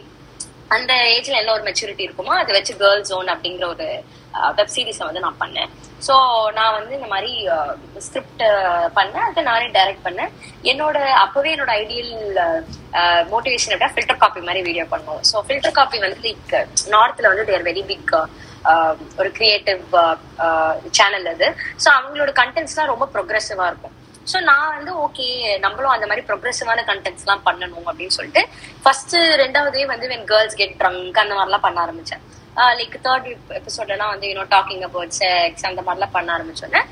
அந்த 0.76 0.92
ஏஜ்ல 1.14 1.40
என்ன 1.40 1.54
ஒரு 1.56 1.64
மெச்சூரிட்டி 1.68 2.06
இருக்குமோ 2.06 2.34
அதை 2.42 2.52
வச்சு 2.56 2.74
கேர்ள் 2.82 3.08
ஜோன் 3.10 3.32
அப்படிங்கிற 3.34 3.66
ஒரு 3.74 3.88
வெப் 4.58 4.72
சீரிஸை 4.74 5.04
வந்து 5.08 5.22
நான் 5.24 5.40
பண்ணேன். 5.42 5.72
ஸோ 6.06 6.14
நான் 6.56 6.76
வந்து 6.76 6.92
இந்த 6.98 7.08
மாதிரி 7.12 7.32
ஸ்கிரிப்ட் 8.06 8.42
பண்ணேன். 8.96 9.26
அதை 9.28 9.42
நானே 9.50 9.66
டைரக்ட் 9.76 10.06
பண்ணேன். 10.06 10.32
என்னோட 10.70 10.96
அப்பவே 11.24 11.52
என்னோட 11.54 11.72
ஐடியல் 11.82 12.14
மோட்டிவேஷன் 13.32 13.74
விட 13.74 13.88
ஃபில்டர் 13.92 14.22
காப்பி 14.22 14.42
மாதிரி 14.48 14.62
வீடியோ 14.68 14.86
பண்ணுவோம். 14.94 15.22
ஸோ 15.30 15.44
ஃபில்டர் 15.48 15.76
காப்பி 15.78 16.00
வந்து 16.06 16.20
லைக் 16.26 16.54
நார்த்ல 16.94 17.30
வந்து 17.32 17.48
தேர் 17.50 17.68
வெரி 17.70 17.84
பிக் 17.92 18.14
ஒரு 19.20 19.30
கிரியேட்டிவ் 19.38 19.82
சேனல் 20.98 21.28
அது. 21.34 21.48
ஸோ 21.84 21.88
அவங்களோட 21.98 22.32
கண்டென்ட்ஸ்லாம் 22.42 22.92
ரொம்ப 22.92 23.08
ப்ரொக்ரெசிவா 23.16 23.66
இருக்கும். 23.72 23.93
ஸோ 24.30 24.36
நான் 24.50 24.74
வந்து 24.76 24.92
ஓகே 25.06 25.26
நம்மளும் 25.64 25.94
அந்த 25.94 26.06
மாதிரி 26.10 26.24
ப்ரொக்ரெசிவான 26.28 26.84
கண்டென்ட்ஸ் 26.90 27.24
எல்லாம் 27.26 27.44
பண்ணணும் 27.48 27.88
அப்படின்னு 27.90 28.16
சொல்லிட்டு 28.18 28.44
ஃபர்ஸ்ட் 28.84 29.16
ரெண்டாவதே 29.42 29.84
வந்து 29.94 30.08
வென் 30.12 30.28
கேர்ள்ஸ் 30.32 30.58
கெட் 30.60 30.78
ட்ரங்க் 30.82 31.22
அந்த 31.24 31.34
மாதிரிலாம் 31.38 31.66
பண்ண 31.66 31.78
ஆரம்பிச்சேன். 31.86 32.22
லைக் 32.78 32.94
தேர்ட் 33.06 33.26
எபிசோட்லாம் 33.58 34.12
வந்து 34.14 34.26
யூனோ 34.30 34.44
டாக்கிங் 34.52 34.84
அபவுட் 34.88 35.14
செக்ஸ் 35.20 35.66
அந்த 35.70 35.80
மாதிரிலாம் 35.86 36.14
பண்ண 36.16 36.28
ஆரம்பிச்சோன்னே 36.36 36.82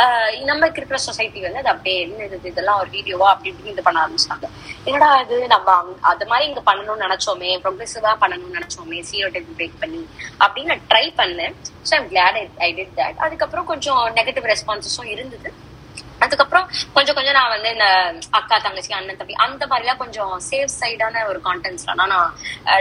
uh, 0.00 0.28
நமக்கு 0.50 0.78
இருக்கிற 0.80 0.98
சொசைட்டி 1.06 1.40
வந்து 1.46 1.60
அது 1.62 1.70
அப்படியே 1.72 1.96
என்ன 2.04 2.24
இது 2.28 2.50
இதெல்லாம் 2.52 2.80
ஒரு 2.82 2.90
வீடியோவா 2.96 3.26
அப்படி 3.32 3.50
இப்படின்னு 3.50 3.74
இது 3.74 3.84
பண்ண 3.88 3.98
ஆரம்பிச்சாங்க 4.04 4.46
என்னடா 4.88 5.10
இது 5.24 5.36
நம்ம 5.54 5.76
அது 6.12 6.26
மாதிரி 6.30 6.48
இங்க 6.50 6.62
பண்ணணும்னு 6.68 7.04
நினைச்சோமே 7.06 7.50
ப்ரொக்ரெசிவா 7.64 8.12
பண்ணணும்னு 8.22 8.58
நினைச்சோமே 8.58 9.00
சீரோ 9.10 9.28
டைப் 9.34 9.56
பிரேக் 9.58 9.82
பண்ணி 9.82 10.02
அப்படின்னு 10.42 10.72
நான் 10.74 10.86
ட்ரை 10.92 11.04
பண்ணேன். 11.20 11.54
So 11.88 11.94
I'm 11.98 12.08
glad 12.14 12.38
I 12.68 12.70
did 12.78 12.96
that 13.00 13.20
அதுக்கப்புறம் 13.26 13.68
கொஞ்சம் 13.72 14.02
நெகட்டிவ் 14.20 14.48
ரெஸ்பான்சஸும் 14.54 15.12
இருந்தது. 15.16 15.50
அதுக்கப்புறம் 16.24 16.66
கொஞ்சம் 16.96 17.16
கொஞ்சம் 17.18 17.36
நான் 17.38 17.52
வந்து 17.54 17.70
இந்த 17.76 17.86
அக்கா 18.38 18.56
தங்கச்சி 18.66 18.92
அண்ணன் 18.98 19.20
தம்பி 19.20 19.36
அந்த 19.46 19.62
மாதிரிலாம் 19.70 20.00
கொஞ்சம் 20.02 20.34
சேஃப் 20.50 20.74
சைடான 20.80 21.24
ஒரு 21.30 21.40
கான்டென்ட்ஸ்லாம் 21.48 22.00
நான் 22.02 22.34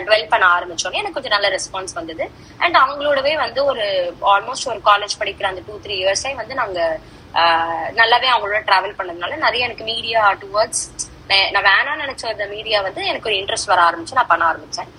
டுவெல் 0.08 0.28
பண்ண 0.34 0.46
ஆரம்பிச்சோன்னே 0.58 1.02
எனக்கு 1.02 1.18
கொஞ்சம் 1.20 1.36
நல்ல 1.38 1.50
ரெஸ்பான்ஸ் 1.58 1.98
வந்தது. 2.00 2.26
அண்ட் 2.64 2.78
அவங்களோடவே 2.84 3.34
வந்து 3.46 3.62
ஒரு 3.72 3.86
ஆல்மோஸ்ட் 4.34 4.70
ஒரு 4.74 4.82
காலேஜ் 4.90 5.20
படிக்கிற 5.22 5.48
அந்த 5.52 5.64
டூ 5.68 5.76
த்ரீ 5.86 5.96
இயர்ஸே 6.02 6.34
வந்து 6.42 6.56
நாங்க 6.62 6.80
நல்லாவே 8.00 8.30
அவங்களோட 8.34 8.62
டிராவல் 8.70 8.98
பண்ணதுனால 8.98 9.38
நிறைய 9.46 9.68
எனக்கு 9.68 9.86
மீடியா 9.92 10.22
டுவர்ட்ஸ் 10.44 10.84
நான் 11.54 11.68
வேணாம்னு 11.70 12.04
நினைச்ச 12.06 12.24
அந்த 12.32 12.46
மீடியா 12.54 12.80
வந்து 12.88 13.02
எனக்கு 13.12 13.30
ஒரு 13.30 13.38
இன்ட்ரெஸ்ட் 13.42 13.70
வர 13.72 13.82
ஆரம்பிச்சு 13.90 14.18
நான் 14.20 14.32
பண்ண 14.32 14.44
ஆரம்பிச்சேன். 14.52 14.90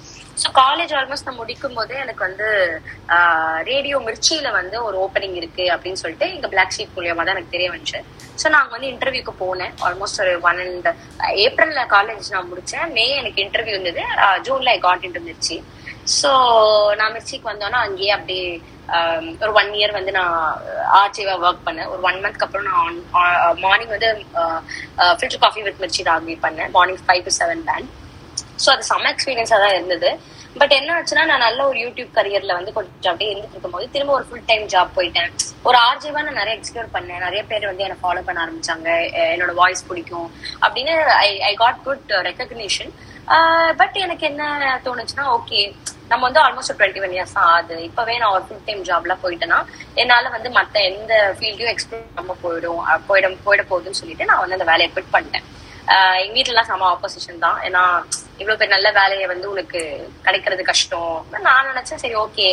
ஸோ 0.40 0.48
காலேஜ் 0.60 0.92
ஆல்மோஸ்ட் 0.98 1.26
நான் 1.28 1.38
முடிக்கும் 1.40 1.76
போதே 1.78 1.96
எனக்கு 2.04 2.22
வந்து 2.26 2.46
ரேடியோ 3.70 3.96
மிர்ச்சியில 4.06 4.48
வந்து 4.58 4.76
ஒரு 4.86 4.96
ஓப்பனிங் 5.04 5.36
இருக்கு 5.40 5.64
அப்படின்னு 5.74 6.00
சொல்லிட்டு 6.02 6.26
எங்க 6.36 6.48
பிளாக் 6.54 6.74
ஷீட் 6.76 6.96
மூலியமா 6.96 7.24
தான் 7.24 7.34
எனக்கு 7.36 7.54
தெரிய 7.56 7.68
வந்துச்சு. 7.72 8.00
ஸோ 8.40 8.48
நான் 8.54 8.72
வந்து 8.74 8.88
இன்டர்வியூக்கு 8.92 9.34
போனேன். 9.42 9.74
ஆல்மோஸ்ட் 9.86 10.20
ஒரு 10.24 10.32
ஒன் 10.48 10.60
அண்ட் 10.64 10.88
ஏப்ரல்ல 11.44 11.82
காலேஜ் 11.94 12.32
நான் 12.34 12.50
முடிச்சேன். 12.52 12.86
மே 12.96 13.06
எனக்கு 13.20 13.44
இன்டர்வியூ 13.46 13.76
இருந்தது. 13.76 14.04
ஜூன்ல 14.46 14.74
I 14.76 14.80
got 14.88 15.06
into 15.08 15.26
Mirchi 15.28 15.58
so 16.18 16.30
நான் 17.00 17.12
மிர்ச்சிக்கு 17.14 17.52
வந்தோன்னா 17.52 17.80
அங்கேயே 17.86 18.12
அப்படியே 18.18 18.46
ஒரு 19.42 19.52
ஒன் 19.60 19.70
இயர் 19.78 19.96
வந்து 19.96 20.12
நான் 20.18 20.34
ஆர்ச்சிவா 21.00 21.34
ஒர்க் 21.46 21.66
பண்ணேன். 21.66 21.90
ஒரு 21.92 22.00
ஒன் 22.08 22.18
மந்த்க்கு 22.24 22.46
அப்புறம் 22.46 22.68
நான் 22.70 22.96
மார்னிங் 23.64 23.94
வந்து 23.96 24.10
filter 25.18 25.42
coffee 25.44 25.62
with 25.66 25.82
Mirchi 25.82 26.08
Ragi 26.08 26.34
பண்ணேன். 26.46 26.72
Morning 26.76 27.02
five 27.06 27.26
to 27.28 27.34
seven 27.40 27.62
band 27.68 27.90
so 28.64 28.68
அது 28.74 28.84
செம்ம 28.90 29.10
எக்ஸ்பீரியன்ஸாக 29.14 29.60
தான் 29.64 29.74
இருந்தது. 29.76 30.10
பட் 30.60 30.72
என்ன 30.78 30.90
ஆச்சுன்னா 30.96 31.22
நான் 31.30 31.44
நல்ல 31.46 31.60
ஒரு 31.68 31.78
யூடியூப் 31.84 32.10
கரியர்ல 32.16 32.52
வந்து 32.58 32.72
கொஞ்சம் 32.78 33.10
அப்படியே 33.12 33.30
இருந்துட்டு 33.30 33.56
இருக்கும்போது 33.56 33.86
திரும்ப 33.94 34.12
ஒரு 34.16 34.26
ஃபுல் 34.28 34.48
டைம் 34.50 34.64
ஜாப் 34.72 34.90
போயிட்டேன். 34.96 35.30
ஒரு 35.68 35.76
ஆர்ஜிவா 35.86 36.22
நான் 36.26 36.40
நிறைய 36.40 36.54
எக்ஸ்ப்ளோர் 36.58 36.92
பண்ணேன். 36.96 37.22
நிறைய 37.26 37.42
பேர் 37.50 37.70
வந்து 37.70 37.84
என்னை 37.86 37.96
ஃபாலோ 38.02 38.22
பண்ண 38.26 38.42
ஆரம்பிச்சாங்க. 38.44 38.88
என்னோட 39.34 39.54
வாய்ஸ் 39.60 39.86
பிடிக்கும் 39.88 40.28
அப்படின்னு 40.64 40.94
I 41.24 41.30
I 41.50 41.52
got 41.62 41.80
good 41.86 42.12
recognition 42.28 42.92
but 43.80 43.96
எனக்கு 44.04 44.24
என்ன 44.30 44.42
தோணுச்சுன்னா 44.86 45.24
ஓகே 45.36 45.60
நம்ம 46.10 46.22
வந்து 46.28 46.40
ஆல்மோஸ்ட் 46.44 46.74
டுவெண்ட்டி 46.78 47.02
ஒன் 47.04 47.14
இயர்ஸ் 47.16 47.36
தான் 47.36 47.48
ஆகுது. 47.52 47.76
இப்பவே 47.88 48.14
நான் 48.22 48.34
ஒரு 48.36 48.44
ஃபுல் 48.46 48.64
டைம் 48.68 48.82
ஜாப்ல 48.88 49.14
போயிட்டேன்னா 49.22 49.58
என்னால 50.02 50.30
வந்து 50.36 50.48
மத்த 50.58 50.82
எந்த 50.90 51.12
ஃபீல்டையும் 51.38 51.72
எக்ஸ்ப்ளோர் 51.74 52.04
பண்ணாம 52.18 52.36
போயிடும் 52.44 52.82
போயிடும் 53.10 53.38
போயிட 53.46 53.64
போகுதுன்னு 53.70 54.00
சொல்லிட்டு 54.02 54.28
நான் 54.30 54.42
வந்து 54.42 54.58
அந்த 54.58 54.68
வேலையை 54.72 54.88
குவிட் 54.94 55.14
பண்ணிட்டேன். 55.16 55.46
எங்க 56.22 56.32
வீட்டுல 56.38 56.62
செம 56.70 56.86
ஆப்போசிஷன் 56.92 57.42
தான். 57.46 57.58
ஏன்னா 57.68 57.82
இவ்வளவு 58.40 58.58
பேர் 58.60 58.74
நல்ல 58.74 58.88
வேலையை 59.00 59.26
வந்து 59.32 59.46
உனக்கு 59.50 59.80
கிடைக்கிறது 60.26 60.62
கஷ்டம். 60.70 61.14
நான் 61.46 61.68
நினைச்சேன் 61.70 62.02
சரி 62.04 62.16
ஓகே 62.24 62.46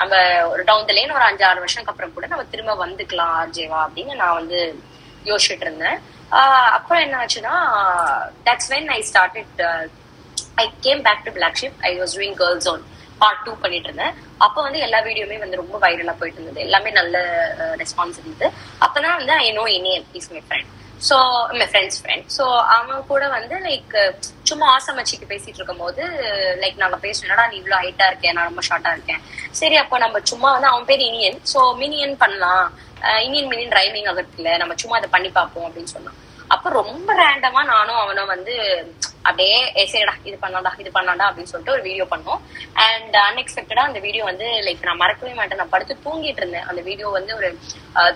நம்ம 0.00 0.14
ஒரு 0.52 0.62
டவுன் 0.64 0.88
த 0.88 0.92
லைன் 0.92 1.14
ஒரு 1.18 1.24
அஞ்சு 1.28 1.44
ஆறு 1.48 1.58
வருஷம் 1.58 1.90
அப்புறம் 1.92 2.14
கூட 2.14 2.26
நம்ம 2.26 2.44
திரும்ப 2.52 2.72
வந்துக்கலாம் 2.86 3.34
ஆர்ஜேவா 3.42 3.78
அப்படின்னு 3.84 4.14
நான் 4.22 4.38
வந்து 4.40 4.58
யோசிச்சுட்டு 5.30 5.66
இருந்தேன். 5.66 5.98
ஆஹ் 6.38 6.70
அப்புறம் 6.76 7.02
என்ன 7.04 7.16
ஆச்சுன்னா 7.22 7.54
that's 8.46 8.70
when 8.72 8.90
I 8.96 8.98
started 9.10 9.62
I 10.62 10.66
came 10.80 11.02
back 11.02 11.24
to 11.24 11.32
black 11.38 11.58
sheep 11.62 11.80
I 11.88 11.92
was 12.00 12.14
doing 12.18 12.38
girls 12.42 12.68
own 12.72 12.84
part 13.18 13.42
two 13.44 13.52
பண்ணிட்டு 13.60 13.88
இருந்தேன். 13.88 14.14
அப்போ 14.46 14.58
வந்து 14.62 14.78
எல்லா 14.86 14.98
வீடியோமே 15.00 15.38
வந்து 15.38 15.60
ரொம்ப 15.62 15.76
வைரலா 15.84 16.14
போயிட்டு 16.20 16.40
இருந்தது. 16.40 16.60
எல்லாமே 16.60 16.90
நல்ல 16.90 17.18
uh, 17.62 17.74
ரெஸ்பான்ஸ் 17.82 18.18
இருந்தது. 18.22 18.48
அப்பதான் 18.86 19.18
வந்து 19.20 19.32
I 19.32 19.50
know 19.52 19.64
Iniyan 19.78 20.06
is 20.12 20.30
my 20.32 20.42
friend 20.48 20.72
so 21.08 21.16
my 21.58 21.66
friends 21.70 21.98
friend 22.02 22.28
so 22.36 22.44
அவன் 22.76 23.06
கூட 23.06 23.28
வந்து 23.28 23.56
லைக் 23.66 23.94
சும்மா 24.42 24.66
ஆசமச்சிக்கு 24.76 25.26
பேசிட்டு 25.32 25.58
இருக்கும் 25.58 25.82
போது 25.84 26.02
லைக் 26.62 26.82
நாங்க 26.82 26.98
பேசணும் 27.06 27.50
நீ 27.50 27.56
இவ்வளவு 27.56 27.82
ஹைட்டா 27.84 28.06
இருக்கேன் 28.06 28.32
நான் 28.32 28.48
ரொம்ப 28.50 28.62
ஷார்ட்டா 28.68 28.92
இருக்கேன். 28.96 29.20
சரி 29.60 29.76
அப்போ 29.76 29.98
நம்ம 29.98 30.20
சும்மா 30.20 30.50
வந்து 30.52 30.68
அவன் 30.68 30.84
பேர் 30.84 31.00
இனியன். 31.00 31.40
ஸோ 31.52 31.60
மினியன் 31.82 32.16
பண்ணலாம். 32.16 32.66
இனியன் 33.26 33.50
மினியன் 33.52 33.76
ரைமிங் 33.78 34.08
ஆகிறதுல 34.12 34.56
நம்ம 34.56 34.74
சும்மா 34.74 34.96
அதை 34.96 35.08
பண்ணி 35.16 35.28
பார்ப்போம் 35.28 35.66
அப்படின்னு 35.68 35.94
சொன்னான். 35.96 36.16
அப்ப 36.48 36.70
ரொம்ப 36.70 37.14
ரேண்டமா 37.14 37.64
நானும் 37.64 38.00
அவனும் 38.04 38.26
வந்து 38.26 38.54
அப்படியே 39.28 39.56
சரிடா 39.92 40.14
இது 40.28 40.36
பண்ணாடா 40.44 40.70
இது 40.82 40.90
பண்ணாடா 40.96 41.24
அப்படின்னு 41.28 41.52
சொல்லிட்டு 41.52 41.74
ஒரு 41.76 41.82
வீடியோ 41.88 42.04
பண்ணோம் 42.12 42.40
அண்ட் 42.86 43.16
அன்எக்ஸ்பெக்டடா 43.26 43.82
அந்த 43.88 44.00
வீடியோ 44.06 44.24
வந்து 44.30 44.46
லைக் 44.66 44.86
நான் 44.88 45.00
மறக்கவே 45.02 45.32
மாட்டேன். 45.38 45.60
நான் 45.62 45.72
படுத்து 45.74 45.94
தூங்கிட்டு 46.06 46.42
இருந்தேன். 46.42 46.66
அந்த 46.70 46.80
வீடியோ 46.88 47.08
வந்து 47.18 47.32
ஒரு 47.38 47.48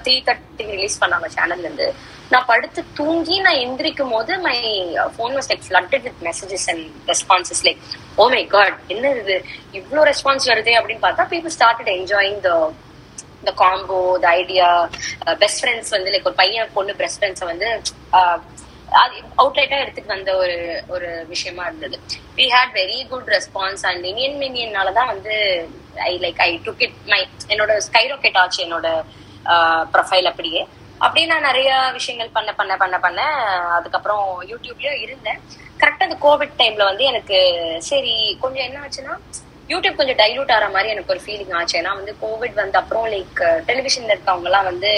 த்ரீ 0.04 0.16
தேர்ட்டிக்கு 0.28 0.76
ரிலீஸ் 0.78 1.00
பண்ணாங்க 1.02 1.28
சேனல்ல 1.36 1.66
இருந்து 1.68 1.88
நான் 2.34 2.48
படுத்து 2.50 2.80
தூங்கி 2.98 3.36
நான் 3.46 3.60
எந்திரிக்கும் 3.64 4.12
போது 4.16 4.32
my 4.46 4.56
phone 5.16 5.34
was 5.38 5.50
like 5.52 5.64
flooded 5.68 6.04
with 6.08 6.20
messages 6.28 6.66
and 6.72 6.84
responses 7.10 7.64
like 7.68 7.80
oh 8.20 8.26
my 8.34 8.42
God 8.54 8.76
என்ன 8.94 9.10
இது? 9.22 9.36
இவ்வளோ 9.80 10.04
ரெஸ்பான்ஸ் 10.10 10.46
வருது 10.52 10.74
அப்படின்னு 10.78 11.04
பார்த்தா 11.06 11.26
பீப்புள் 11.32 11.54
ஸ்டார்டட் 11.56 11.90
என்ஜாயிங் 11.96 12.38
த 12.46 12.52
இந்த 13.40 13.52
combo 13.62 13.98
the 14.22 14.28
idea 14.40 14.68
best 15.42 15.60
friends 15.62 15.92
வந்து 15.96 16.12
லைக் 16.14 16.28
ஒரு 16.30 16.38
பையன் 16.42 16.72
பொண்ணு 16.76 16.94
பெஸ்ட் 17.02 17.20
ஃப்ரெண்ட்ஸை 17.20 17.46
வந்து 17.52 17.68
அது 19.02 19.16
அவுட்லைட்டா 19.38 19.76
எடுத்துட்டு 19.80 20.14
வந்த 20.14 20.36
ஒரு 20.36 20.82
ஒரு 20.88 21.24
விஷயமா 21.28 21.64
இருந்தது. 21.64 21.96
We 22.36 22.46
had 22.54 22.74
very 22.74 22.98
good 23.08 23.30
response 23.36 23.82
and 23.82 24.04
Iniyan 24.04 24.38
மினியன்னாலதான் 24.40 25.10
வந்து 25.12 25.34
I 25.94 26.18
like 26.20 26.40
I 26.48 26.60
took 26.64 26.82
it 26.86 26.98
my 27.06 27.28
என்னோட 27.48 27.76
ஸ்கை 27.76 28.06
ராக்கெட் 28.06 28.36
ஆச்சு 28.36 28.60
என்னோட 28.66 28.88
ப்ரொஃபைல் 29.94 30.30
அப்படியே. 30.32 30.66
அப்படியே 30.98 31.26
நான் 31.26 31.48
நிறைய 31.48 31.90
விஷயங்கள் 31.92 32.34
பண்ண 32.36 32.50
பண்ண 32.54 32.76
பண்ண 32.76 32.98
பண்ண 32.98 33.20
அதுக்கப்புறம் 33.76 34.24
யூடியூப்லயும் 34.50 35.02
இருந்தேன். 35.04 35.40
கரெக்டா 35.80 36.06
அந்த 36.08 36.18
கோவிட் 36.26 36.58
டைம்ல 36.58 36.84
வந்து 36.84 37.04
எனக்கு 37.04 37.38
சரி 37.78 38.36
கொஞ்சம் 38.40 38.64
என்ன 38.64 38.80
ஆச்சுன்னா 38.86 39.14
யூடியூப் 39.72 39.98
கொஞ்சம் 39.98 40.18
டைலூட் 40.20 40.52
ஆகிற 40.54 40.66
மாதிரி 40.74 40.88
எனக்கு 40.92 41.12
ஒரு 41.14 41.20
ஃபீலிங் 41.24 41.52
ஆச்சு. 41.58 41.74
ஏன்னா 41.80 41.90
வந்து 41.98 42.12
கோவிட் 42.22 42.56
வந்த 42.60 42.76
அப்புறம் 42.80 43.04
லைக் 43.14 43.40
டெலிவிஷன்ல 43.68 44.14
இருக்கவங்க 44.14 44.48
எல்லாம் 44.50 44.66
வந்து 44.70 44.90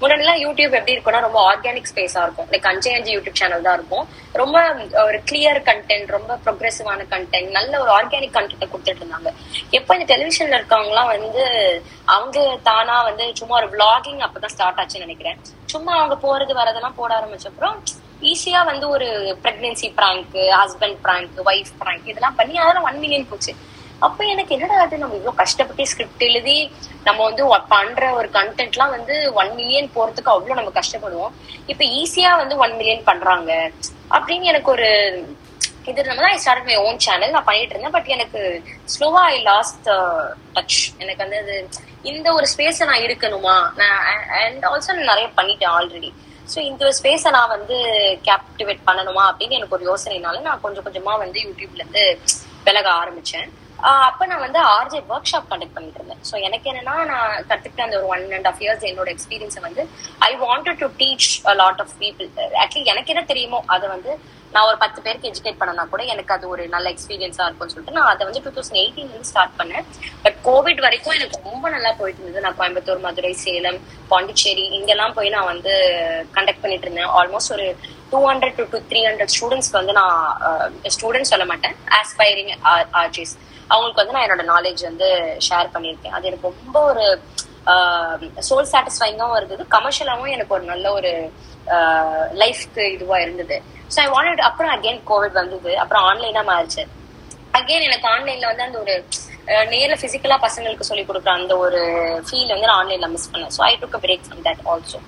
முன்னாடிலாம் 0.00 0.38
யூடியூப் 0.44 0.76
எப்படி 0.78 0.94
இருக்கும்னா 0.94 1.20
ரொம்ப 1.26 1.40
ஆர்கானிக் 1.50 1.90
ஸ்பேஸா 1.90 2.20
இருக்கும். 2.26 2.48
லைக் 2.52 2.68
அஞ்சு 2.70 2.90
அஞ்சு 2.96 3.10
யூடியூப் 3.16 3.38
சேனல் 3.40 3.66
தான் 3.66 3.76
இருக்கும். 3.78 4.04
ரொம்ப 4.42 4.58
ஒரு 5.04 5.18
கிளியர் 5.30 5.60
கண்டென்ட் 5.68 6.14
ரொம்ப 6.16 6.38
ப்ரொக்ரெசிவான 6.46 7.06
கண்டென்ட் 7.12 7.50
நல்ல 7.58 7.72
ஒரு 7.82 7.92
ஆர்கானிக் 7.98 8.34
கண்டென்ட் 8.38 8.72
கொடுத்துட்டு 8.74 9.02
இருந்தாங்க. 9.02 9.32
எப்போ 9.78 9.98
இந்த 9.98 10.06
டெலிவிஷன்ல 10.14 10.58
இருக்கவங்க 10.60 10.94
எல்லாம் 10.94 11.10
வந்து 11.14 11.44
அவங்க 12.16 12.46
தானா 12.70 12.96
வந்து 13.10 13.26
சும்மா 13.42 13.56
ஒரு 13.60 13.68
விளாகிங் 13.74 14.24
அப்பதான் 14.28 14.54
ஸ்டார்ட் 14.56 14.80
ஆச்சுன்னு 14.82 15.06
நினைக்கிறேன். 15.06 15.38
சும்மா 15.74 15.92
அவங்க 16.00 16.18
போறது 16.26 16.54
வரதெல்லாம் 16.62 16.98
போட 17.02 17.12
ஆரம்பிச்ச 17.18 17.52
அப்புறம் 17.52 17.76
ஈஸியா 18.32 18.60
வந்து 18.72 18.86
ஒரு 18.96 19.06
pregnancy 19.44 19.88
prank 20.00 20.34
husband 20.62 20.98
prank 21.06 21.38
wife 21.50 21.72
prank 21.84 22.10
இதெல்லாம் 22.12 22.36
பண்ணி 22.40 22.54
அதெல்லாம் 22.64 22.88
ஒன் 22.90 23.00
மில்லியன் 23.04 23.30
போச்சு. 23.30 23.54
அப்ப 24.06 24.24
எனக்கு 24.32 24.54
என்னடா 24.56 24.76
அது 24.84 24.96
நம்ம 25.02 25.16
இவ்வளவு 25.18 25.40
கஷ்டப்பட்டு 25.42 25.84
ஸ்கிரிப்ட் 25.90 26.24
எழுதி 26.28 26.58
நம்ம 27.06 27.20
வந்து 27.28 27.44
பண்ற 27.74 28.02
ஒரு 28.18 28.28
கண்டென்ட்லாம் 28.38 28.94
வந்து 28.96 29.14
ஒன் 29.40 29.52
மில்லியன் 29.58 29.94
போறதுக்கு 29.96 30.32
அவ்வளவு 30.34 30.58
நம்ம 30.60 30.72
கஷ்டப்படுவோம். 30.80 31.32
இப்ப 31.72 31.82
ஈஸியா 32.00 32.32
வந்து 32.42 32.56
ஒன் 32.64 32.76
மில்லியன் 32.80 33.08
பண்றாங்க. 33.10 33.52
அப்படின்னு 34.16 34.50
எனக்கு 34.52 34.70
ஒரு 34.76 34.88
இது 35.90 35.98
இருந்தால் 36.00 36.20
தான் 36.24 36.34
I 36.34 36.38
start 36.42 36.68
my 36.68 36.76
own 36.84 37.00
channel 37.06 37.34
நான் 37.36 37.48
பண்ணிட்டு 37.48 37.74
இருந்தேன். 37.74 37.94
பட் 37.96 38.08
எனக்கு 38.16 38.40
ஸ்லோவா 38.92 39.22
ஐ 39.32 39.34
லாஸ்ட் 39.48 39.88
டச் 40.54 40.78
எனக்கு 41.02 41.22
வந்து 41.24 41.40
அது 41.42 41.56
இந்த 42.10 42.28
ஒரு 42.38 42.46
ஸ்பேஸை 42.52 42.84
நான் 42.90 43.04
இருக்கணுமா? 43.06 43.56
நான் 43.80 43.98
அண்ட் 44.42 44.64
ஆல்சோ 44.70 44.94
நான் 44.98 45.10
நிறைய 45.12 45.28
பண்ணிட்டேன் 45.38 45.74
ஆல்ரெடி 45.78 46.10
ஸோ 46.52 46.58
இந்த 46.70 46.80
ஒரு 46.86 46.94
ஸ்பேஸை 47.00 47.30
நான் 47.36 47.52
வந்து 47.56 47.76
கேப்டிவேட் 48.28 48.80
பண்ணணுமா? 48.88 49.24
அப்படின்னு 49.30 49.58
எனக்கு 49.58 49.76
ஒரு 49.78 49.86
யோசனைனால 49.90 50.42
நான் 50.48 50.64
கொஞ்சம் 50.64 50.86
கொஞ்சமா 50.88 51.14
வந்து 51.24 51.38
யூடியூப்ல 51.46 51.82
இருந்து 51.82 52.04
விலக 52.66 52.88
ஆரம்பிச்சேன். 53.02 53.48
அப்ப 53.90 54.26
நான் 54.30 54.44
வந்து 54.44 54.60
ஆர்ஜே 54.74 55.00
ஒர்க் 55.12 55.30
ஷாப் 55.30 55.48
கண்டக்ட் 55.50 55.74
பண்ணிட்டு 55.76 55.98
இருந்தேன். 56.00 56.22
ஸோ 56.28 56.34
எனக்கு 56.46 56.66
என்னன்னா 56.72 56.94
நான் 57.12 57.32
கத்துக்கிட்ட 57.50 57.82
அந்த 57.86 57.96
ஒரு 58.00 58.06
ஒன் 58.14 58.24
அண்ட் 58.36 58.48
ஆஃப் 58.50 58.62
இயர்ஸ் 58.64 58.86
என்னோட 58.90 59.08
எக்ஸ்பீரியன்ஸை 59.14 59.62
வந்து 59.66 59.82
I 60.28 60.30
wanted 60.44 60.80
to 60.82 60.88
teach 61.02 61.28
a 61.50 61.54
lot 61.62 61.82
of 61.84 61.92
people 62.04 62.28
at least 62.62 62.92
எனக்கு 62.92 63.12
என்ன 63.14 63.24
தெரியுமோ 63.32 63.60
அதை 63.76 63.88
வந்து 63.96 64.12
நான் 64.54 64.66
ஒரு 64.70 64.78
பத்து 64.82 64.98
பேருக்கு 65.04 65.30
எஜுகேட் 65.30 65.58
பண்ணனா 65.60 65.84
கூட 65.92 66.02
எனக்கு 66.14 66.32
அது 66.34 66.44
ஒரு 66.54 66.64
நல்ல 66.74 66.86
எக்ஸ்பீரியன்ஸா 66.94 67.44
இருக்கும்னு 67.46 67.72
சொல்லிட்டு 67.74 67.96
நான் 67.96 68.10
அதை 68.10 68.22
வந்து 68.28 68.42
டூ 68.44 68.50
தௌசண்ட் 68.56 68.80
எயிட்டீன் 68.82 69.10
வந்து 69.14 69.30
ஸ்டார்ட் 69.30 69.56
பண்ணேன். 69.60 69.86
பட் 70.24 70.36
கோவிட் 70.48 70.82
வரைக்கும் 70.84 71.16
எனக்கு 71.18 71.40
ரொம்ப 71.48 71.64
நல்லா 71.74 71.90
போயிட்டு 72.00 72.20
இருந்தது. 72.22 72.44
நான் 72.44 72.58
கோயம்புத்தூர் 72.60 73.02
மதுரை 73.06 73.32
சேலம் 73.44 73.80
பாண்டிச்சேரி 74.12 74.66
இங்கெல்லாம் 74.78 75.16
போய் 75.16 75.34
நான் 75.36 75.50
வந்து 75.52 75.72
கண்டக்ட் 76.36 76.62
பண்ணிட்டு 76.64 76.86
இருந்தேன். 76.88 77.10
ஆல்மோஸ்ட் 77.20 77.54
ஒரு 77.56 77.66
two 78.12 78.20
hundred 78.30 78.56
to 78.60 78.66
two 78.74 78.80
three 78.92 79.02
hundred 79.08 79.34
ஸ்டூடெண்ட்ஸ்க்கு 79.36 79.80
வந்து 79.80 79.96
நான் 80.00 80.16
ஸ்டூடெண்ட்ஸ் 80.96 81.34
சொல்ல 81.34 81.46
மாட்டேன். 81.52 81.76
ஆஸ்பைரிங் 82.00 82.52
ஆர்ஜிஸ் 83.02 83.34
அவங்களுக்கு 83.72 84.02
வந்து 84.02 84.14
நான் 84.16 84.26
என்னோட 84.26 84.44
நாலேஜ் 84.54 84.82
வந்து 84.90 85.08
ஷேர் 85.48 85.72
பண்ணியிருக்கேன். 85.74 86.14
அது 86.16 86.28
எனக்கு 86.30 86.50
ரொம்ப 86.52 86.78
ஒரு 86.90 87.04
சோல் 88.48 88.70
சாட்டிஸ்ஃபைங்காகவும் 88.72 89.38
இருந்தது 89.40 89.62
கமர்ஷியலாகவும் 89.76 90.34
எனக்கு 90.36 90.56
ஒரு 90.56 90.64
நல்ல 90.72 90.86
ஒரு 90.98 91.12
லைஃப்க்கு 92.42 92.82
இதுவா 92.96 93.18
இருந்தது. 93.24 93.56
ஸோ 93.92 93.98
ஐ 94.06 94.08
வாண்டட் 94.16 94.42
அப்புறம் 94.48 94.72
அகைன் 94.76 95.00
கோவிட் 95.10 95.38
வந்தது. 95.42 95.70
அப்புறம் 95.82 96.06
ஆன்லைனா 96.10 96.42
மாறிச்சு. 96.52 96.84
அகைன் 97.58 97.86
எனக்கு 97.88 98.06
ஆன்லைன்ல 98.14 98.50
வந்து 98.50 98.66
அந்த 98.68 98.78
ஒரு 98.84 98.94
நேரில் 99.72 100.00
பிசிக்கலா 100.02 100.36
பசங்களுக்கு 100.44 100.88
சொல்லி 100.88 101.02
கொடுக்குற 101.08 101.32
அந்த 101.40 101.54
ஒரு 101.64 101.80
ஃபீல் 102.26 102.52
வந்து 102.54 102.68
நான் 102.68 102.80
ஆன்லைன்ல 102.82 103.08
மிஸ் 103.14 103.30
பண்ணேன். 103.32 103.52
So 103.56 103.62
I 103.70 103.72
took 103.80 103.98
break 104.04 104.24
from 104.26 104.44
that 104.46 104.62
also 104.72 105.00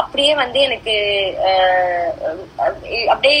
அப்படியே 0.00 0.32
வந்து 0.42 0.58
எனக்கு 0.66 0.92
அப்படியே 3.12 3.38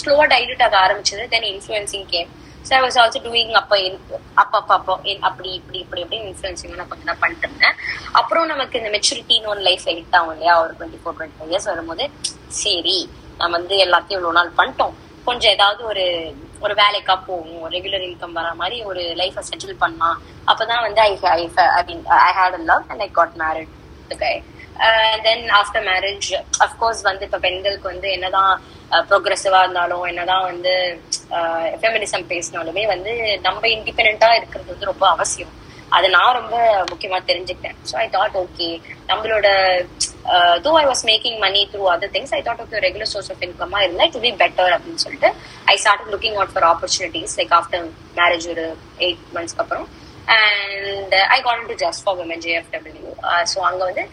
ஸ்லோவா 0.00 0.26
டைல்யூட் 0.34 0.62
ஆக 0.66 0.76
ஆரம்பிச்சது. 0.84 1.24
Then 1.32 1.48
influencing 1.52 2.06
game 2.12 2.30
so 2.70 2.74
I 2.78 2.80
was 2.82 2.98
also 3.02 3.20
doing 3.24 3.52
அப்போ 3.60 3.76
அப்போ 4.42 4.58
அப்போ 4.76 4.92
அப்படி 5.28 5.48
இப்படி 5.60 5.78
இப்படி 5.84 6.02
இப்படி 6.02 6.18
இன்ஃபுளுசிங் 6.26 6.74
நான் 6.80 6.90
கொஞ்சம் 6.90 7.08
தான் 7.10 7.20
பண்ணிட்டு 7.22 7.46
இருந்தேன். 7.48 7.76
அப்புறம் 8.20 8.46
நமக்கு 8.52 8.78
இந்த 8.80 8.90
மெச்சூரிட்டின்னு 8.94 9.50
ஒன் 9.52 9.62
லைஃப் 9.68 9.86
ஹிட் 9.88 10.16
ஆகும் 10.18 10.32
இல்லையா? 10.34 10.54
ஒரு 10.64 10.72
twenty 10.76 11.00
four 11.00 11.16
twenty 11.16 11.38
five 11.38 11.50
years 11.52 11.68
வரும்போது 11.72 12.04
சரி 12.60 12.98
நம்ம 13.40 13.52
வந்து 13.58 13.74
எல்லாத்தையும் 13.86 14.18
இவ்வளவு 14.18 14.38
நாள் 14.38 14.56
பண்ணிட்டோம். 14.60 14.94
கொஞ்சம் 15.28 15.54
ஏதாவது 15.56 15.82
ஒரு 15.90 16.04
ஒரு 16.64 16.74
வேலைக்கா 16.82 17.14
போகும் 17.26 17.66
ரெகுலர் 17.74 18.06
இன்கம் 18.08 18.38
வர 18.38 18.48
மாதிரி 18.60 18.78
ஒரு 18.90 19.02
லைஃபை 19.20 19.42
செட்டில் 19.50 19.82
பண்ணலாம். 19.84 20.16
அப்பதான் 20.50 20.84
வந்து 20.86 21.00
I 21.08 21.12
I 21.36 21.42
I 21.78 21.82
mean 21.90 22.02
I 22.28 22.30
had 22.40 22.58
a 22.60 22.64
love 22.72 22.84
and 22.92 23.04
I 23.06 23.10
got 23.18 23.36
married 23.44 23.74
guy 24.24 24.34
then 25.26 25.46
after 25.60 25.86
marriage 25.90 26.28
of course 26.66 27.02
வந்து 27.08 27.24
இப்ப 27.28 27.40
பெண்களுக்கு 27.46 27.86
வந்து 27.92 28.10
என்னதான் 28.16 28.52
ப்ரோக்ரெசிவா 29.08 29.58
இருந்தாலும் 29.64 30.04
என்னதான் 30.10 30.46
வந்து 30.50 30.72
ஃபெமினிசம் 31.82 32.28
பேசினாலுமே 32.32 32.84
வந்து 32.94 33.12
நம்ம 33.46 33.62
இண்டிபெண்டா 33.76 34.30
இருக்கிறது 34.38 34.72
வந்து 34.74 34.90
ரொம்ப 34.92 35.04
அவசியம். 35.14 35.52
அதை 35.96 36.08
நான் 36.16 36.36
ரொம்ப 36.38 36.56
முக்கியமா 36.90 37.18
தெரிஞ்சுக்கிட்டேன். 37.30 37.78
ஸோ 37.90 37.94
ஐ 38.02 38.06
தாட் 38.16 38.36
ஓகே 38.42 38.68
நம்மளோட 39.10 39.46
though 40.66 40.72
I 40.82 40.84
was 40.90 41.04
making 41.10 41.38
money 41.44 41.60
through 41.72 41.84
other 41.94 42.12
things 42.16 42.34
I 42.38 42.40
thought 42.48 42.62
okay 42.64 42.82
regular 42.86 43.10
source 43.12 43.30
of 43.34 43.42
இன்கமா 43.46 43.80
இருந்தா 43.84 44.06
இட் 44.08 44.18
பி 44.26 44.32
பெட்டர் 44.42 44.74
அப்படின்னு 44.76 45.02
சொல்லிட்டு 45.04 45.30
I 45.72 45.76
start 45.84 46.12
looking 46.14 46.36
out 46.40 46.52
for 46.54 46.66
opportunities 46.72 47.34
like 47.40 47.54
after 47.60 47.84
marriage 48.20 48.46
ஒரு 48.54 48.66
எயிட் 49.06 49.24
மந்த்ஸ்க்கு 49.36 49.64
அப்புறம். 49.64 49.86
And 50.38 51.14
I 51.36 51.38
got 51.46 51.68
to 51.70 51.76
just 51.84 52.02
for 52.06 52.18
women 52.22 52.42
JFW 52.46 53.08
so 53.52 53.60
அங்கே 53.70 53.84
வந்து 53.90 54.04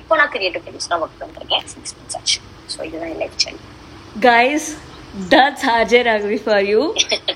இப்போ 0.00 0.16
நான் 0.20 0.32
கிரியேட்டிவ் 0.34 0.64
ப்ரொடியூஸராக 0.66 1.02
ஒர்க் 1.06 1.20
பண்ணிருக்கேன் 1.22 1.64
சிக்ஸ் 1.74 1.94
மந்த்ஸ் 1.98 2.18
ஆச்சு 2.20 2.38
ஸோ 2.74 2.78
இதுதான் 2.88 3.12
என் 3.14 3.22
லைஃப் 3.24 3.38
சேஞ்ச் 3.44 3.62
கைஸ் 4.22 4.68
தட்ஸ் 5.28 5.64
ஹாஜர் 5.64 6.06
ராகவி 6.06 6.38
ஃபார் 6.44 6.64
யூ 6.64 6.82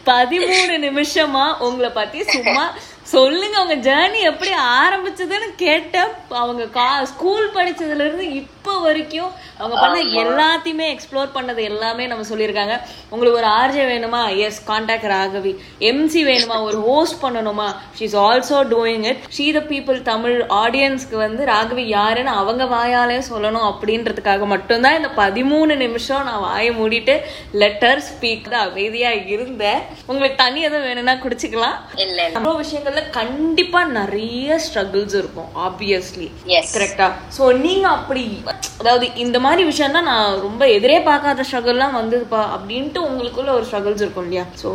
பதிமூணு 0.05 0.75
நிமிஷமா 0.79 1.47
உங்களை 1.61 1.91
பத்தி 1.91 2.21
சும்மா 2.35 2.65
சொல்லுங்க 3.13 3.57
அவங்க 3.61 3.77
ஜேர்னி 3.89 4.21
எப்படி 4.31 4.51
ஆரம்பிச்சதுன்னு 4.79 5.49
கேட்டேன் 5.65 6.11
அவங்க 6.43 6.65
கா 6.79 6.87
ஸ்கூல் 7.13 7.47
படிச்சதுல 7.57 8.05
இருந்து 8.05 8.25
இப்போ 8.41 8.73
வரைக்கும் 8.87 9.31
அவங்க 9.61 9.77
பண்ண 9.83 9.99
எல்லாத்தையுமே 10.23 10.87
எக்ஸ்ப்ளோர் 10.95 11.31
பண்ணது 11.37 11.61
எல்லாமே 11.71 12.05
நம்ம 12.11 12.25
சொல்லியிருக்காங்க. 12.31 12.75
உங்களுக்கு 13.13 13.39
ஒரு 13.41 13.49
ஆர்ஜே 13.61 13.85
வேணுமா? 13.93 14.21
S 14.47 14.61
contact 14.71 15.09
Raghavi. 15.15 15.53
எம்சி 15.91 16.21
வேணுமா? 16.31 16.57
ஒரு 16.69 16.79
ஹோஸ்ட் 16.89 17.19
பண்ணணுமா? 17.25 17.69
She 17.99 18.05
is 18.09 18.17
also 18.27 18.59
doing 18.75 19.07
it 19.11 19.23
she 19.37 19.47
the 19.59 19.63
people 19.73 19.99
Tamil 20.11 20.37
ஆடியன்ஸ்க்கு 20.63 21.17
வந்து 21.25 21.45
ராகவி 21.53 21.85
யாருன்னு 21.97 22.35
அவங்க 22.43 22.67
வாயாலே 22.75 23.19
சொல்லணும் 23.31 23.67
அப்படின்றதுக்காக 23.71 24.47
மட்டும்தான் 24.55 24.99
இந்த 25.01 25.11
பதிமூணு 25.23 25.77
நிமிஷம் 25.85 26.27
நான் 26.29 26.45
வாயை 26.47 26.71
மூடிட்டு 26.81 27.17
லெட்டர் 27.65 28.05
ஸ்பீக் 28.11 28.53
தான் 28.55 28.67
அமைதியா 28.69 29.13
இருந்தேன். 29.35 29.83
உங்களுக்கு 30.11 30.39
தண்ணி 30.45 30.61
எதுவும் 30.69 30.87
வேணும்னா 30.91 31.17
குடிச்சுக்கலாம். 31.25 31.77
இல்ல 32.05 32.29
அவ்வளோ 32.37 32.55
விஷயங்கள்ல 32.99 33.17
கண்டிப்பா 33.19 33.81
நிறைய 33.99 34.59
ஸ்ட்ரகிள்ஸ் 34.67 35.15
இருக்கும் 35.21 35.51
ஆப்வியஸ்லி. 35.67 36.29
கரெக்டா 36.77 37.07
சோ 37.37 37.43
நீங்க 37.65 37.87
அப்படி 37.97 38.23
அதாவது 38.81 39.07
இந்த 39.25 39.37
மாதிரி 39.45 39.63
விஷயம் 39.71 39.97
தான் 39.97 40.09
நான் 40.11 40.41
ரொம்ப 40.47 40.63
எதிரே 40.77 40.99
பார்க்காத 41.09 41.45
ஸ்ட்ரகிள்லாம் 41.49 41.97
வந்ததுப்பா 42.01 42.43
அப்படின்ட்டு 42.57 43.01
உங்களுக்குள்ள 43.09 43.51
ஒரு 43.59 43.67
ஸ்ட்ரகிள்ஸ் 43.69 44.05
இருக்கும் 44.05 44.27
இல்லையா? 44.29 44.45
சோ 44.63 44.69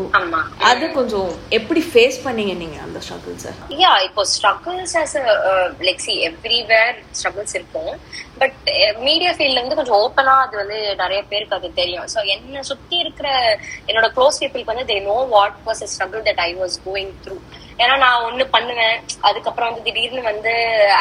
அது 0.72 0.86
கொஞ்சம் 0.98 1.30
எப்படி 1.58 1.84
ஃபேஸ் 1.92 2.18
பண்ணீங்க 2.26 2.56
நீங்க 2.64 2.78
அந்த 2.88 3.00
ஸ்ட்ரகிள்ஸை 3.06 3.54
யா 3.84 3.94
இப்போ 4.08 4.26
struggles 4.34 4.96
as 5.04 5.16
like 5.88 6.04
see 6.08 6.16
everywhere 6.30 6.98
struggles 7.20 7.56
இருக்கும். 7.60 7.94
பட் 8.42 8.60
மீடியா 9.08 9.32
ஃபீல்ட்ல 9.36 9.60
இருந்து 9.60 9.78
கொஞ்சம் 9.80 10.00
ஓப்பனா 10.04 10.36
அது 10.44 10.56
வந்து 10.62 10.78
நிறைய 11.02 11.20
பேருக்கு 11.32 11.58
அது 11.58 11.68
தெரியும். 11.82 12.08
ஸோ 12.14 12.20
என்ன 12.36 12.64
சுத்தி 12.70 12.96
இருக்கிற 13.04 13.28
என்னோட 13.90 14.08
க்ளோஸ் 14.16 14.40
பீப்புளுக்கு 14.42 14.74
வந்து 14.74 14.88
they 14.92 14.98
know 15.10 15.18
what 15.36 15.60
was 15.68 15.84
a 15.86 15.90
struggle 15.94 16.24
that 16.30 16.42
I 16.48 16.52
was 16.62 16.78
going 16.88 17.14
through 17.26 17.36
ஏன்னா 17.82 17.94
நான் 18.04 18.24
ஒண்ணு 18.26 18.44
பண்ணுவேன் 18.56 18.98
அதுக்கப்புறம் 19.28 19.70
வந்து 19.70 19.86
திடீர்னு 19.88 20.24
வந்து 20.32 20.52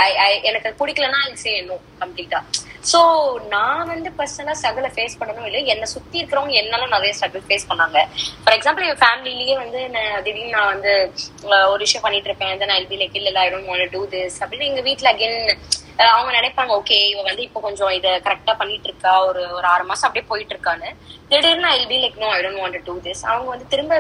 ஐ 0.05 0.11
ஐ 0.27 0.31
எனக்கு 0.49 0.69
அது 0.69 0.81
பிடிக்கலன்னா 0.83 1.19
அது 1.27 1.43
செய்யணும் 1.47 1.83
கம்ப்ளீட்டா 2.03 2.39
சோ 2.91 3.01
நான் 3.55 3.91
வந்து 3.93 4.11
பர்சனலா 4.19 4.55
ஸ்ட்ரகிள 4.61 4.89
ஃபேஸ் 4.95 5.19
பண்ணணும் 5.21 5.49
இல்லை 5.49 5.61
என்னை 5.75 5.89
சுத்தி 5.93 6.17
இருக்கிறவங்க 6.21 6.57
என்னாலும் 6.63 6.95
நிறைய 6.95 7.13
ஸ்ட்ரகிள் 7.19 7.45
ஃபேஸ் 7.49 7.69
பண்ணாங்க. 7.71 7.99
ஃபார் 8.43 8.57
எக்ஸாம்பிள் 8.57 8.87
என் 8.89 9.03
ஃபேமிலிலேயே 9.03 9.57
வந்து 9.65 9.83
நான் 9.97 10.17
திடீர்னு 10.25 10.57
நான் 10.57 10.73
வந்து 10.75 10.95
ஒரு 11.73 11.81
விஷயம் 11.87 12.05
பண்ணிட்டு 12.07 12.31
இருப்பேன் 12.31 12.61
தென் 12.63 12.75
ஐ 12.79 12.83
பி 12.91 12.99
லைக் 13.03 13.19
இல்ல 13.21 13.39
I 13.45 13.49
don't 13.55 13.71
want 13.73 13.95
to 13.97 14.03
this 14.15 14.39
அப்படின்னு 14.43 14.71
எங்க 14.73 14.85
வீட்டுல 14.89 15.13
அகைன் 15.15 15.39
அவங்க 16.09 16.31
நினைப்பாங்க 16.37 16.73
ஓகே 16.79 16.99
இவ 17.11 17.23
வந்து 17.23 17.43
இப்போ 17.47 17.61
கொஞ்சம் 17.61 17.95
இதை 17.97 18.11
கரெக்டா 18.27 18.53
பண்ணிட்டு 18.61 18.89
இருக்கா 18.91 19.13
ஒரு 19.29 19.43
ஒரு 19.57 19.67
ஆறு 19.67 19.85
மாசம் 19.85 20.07
அப்படியே 20.09 20.27
போயிட்டு 20.31 20.55
இருக்கான்னு 20.55 20.89
திடீர்னு 21.31 21.69
I 21.71 21.81
be 21.91 21.99
like 22.03 22.21
no 22.23 22.29
I 22.35 22.39
don't 22.43 22.63
want 22.63 22.87
to 22.87 22.95
this 23.07 23.25
அவங்க 23.31 23.49
வந்து 23.51 23.67
திரும்ப 23.73 23.99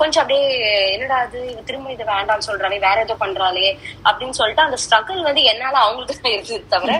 கொஞ்சம் 0.00 0.22
அப்படியே 0.22 0.44
என்னடா 0.92 1.16
அது 1.24 1.38
இவ 1.50 1.62
திரும்ப 1.62 1.90
இது 1.94 2.04
வேண்டாம்னு 2.10 2.46
சொல்றாளே 2.48 2.78
வேற 2.86 2.98
ஏதோ 3.06 3.16
பண்றாளே 3.24 3.66
அப்படின்னு 4.06 4.38
சொல்லிட்டு 4.38 4.66
அந்த 4.66 4.78
ஸ்ட்ரகிள் 4.84 5.26
வந்து 5.28 5.42
என்னால 5.52 5.76
அவங்களுக்கு 5.84 6.16
தான் 6.18 6.34
இருந்தது 6.36 6.72
தவிர 6.74 6.94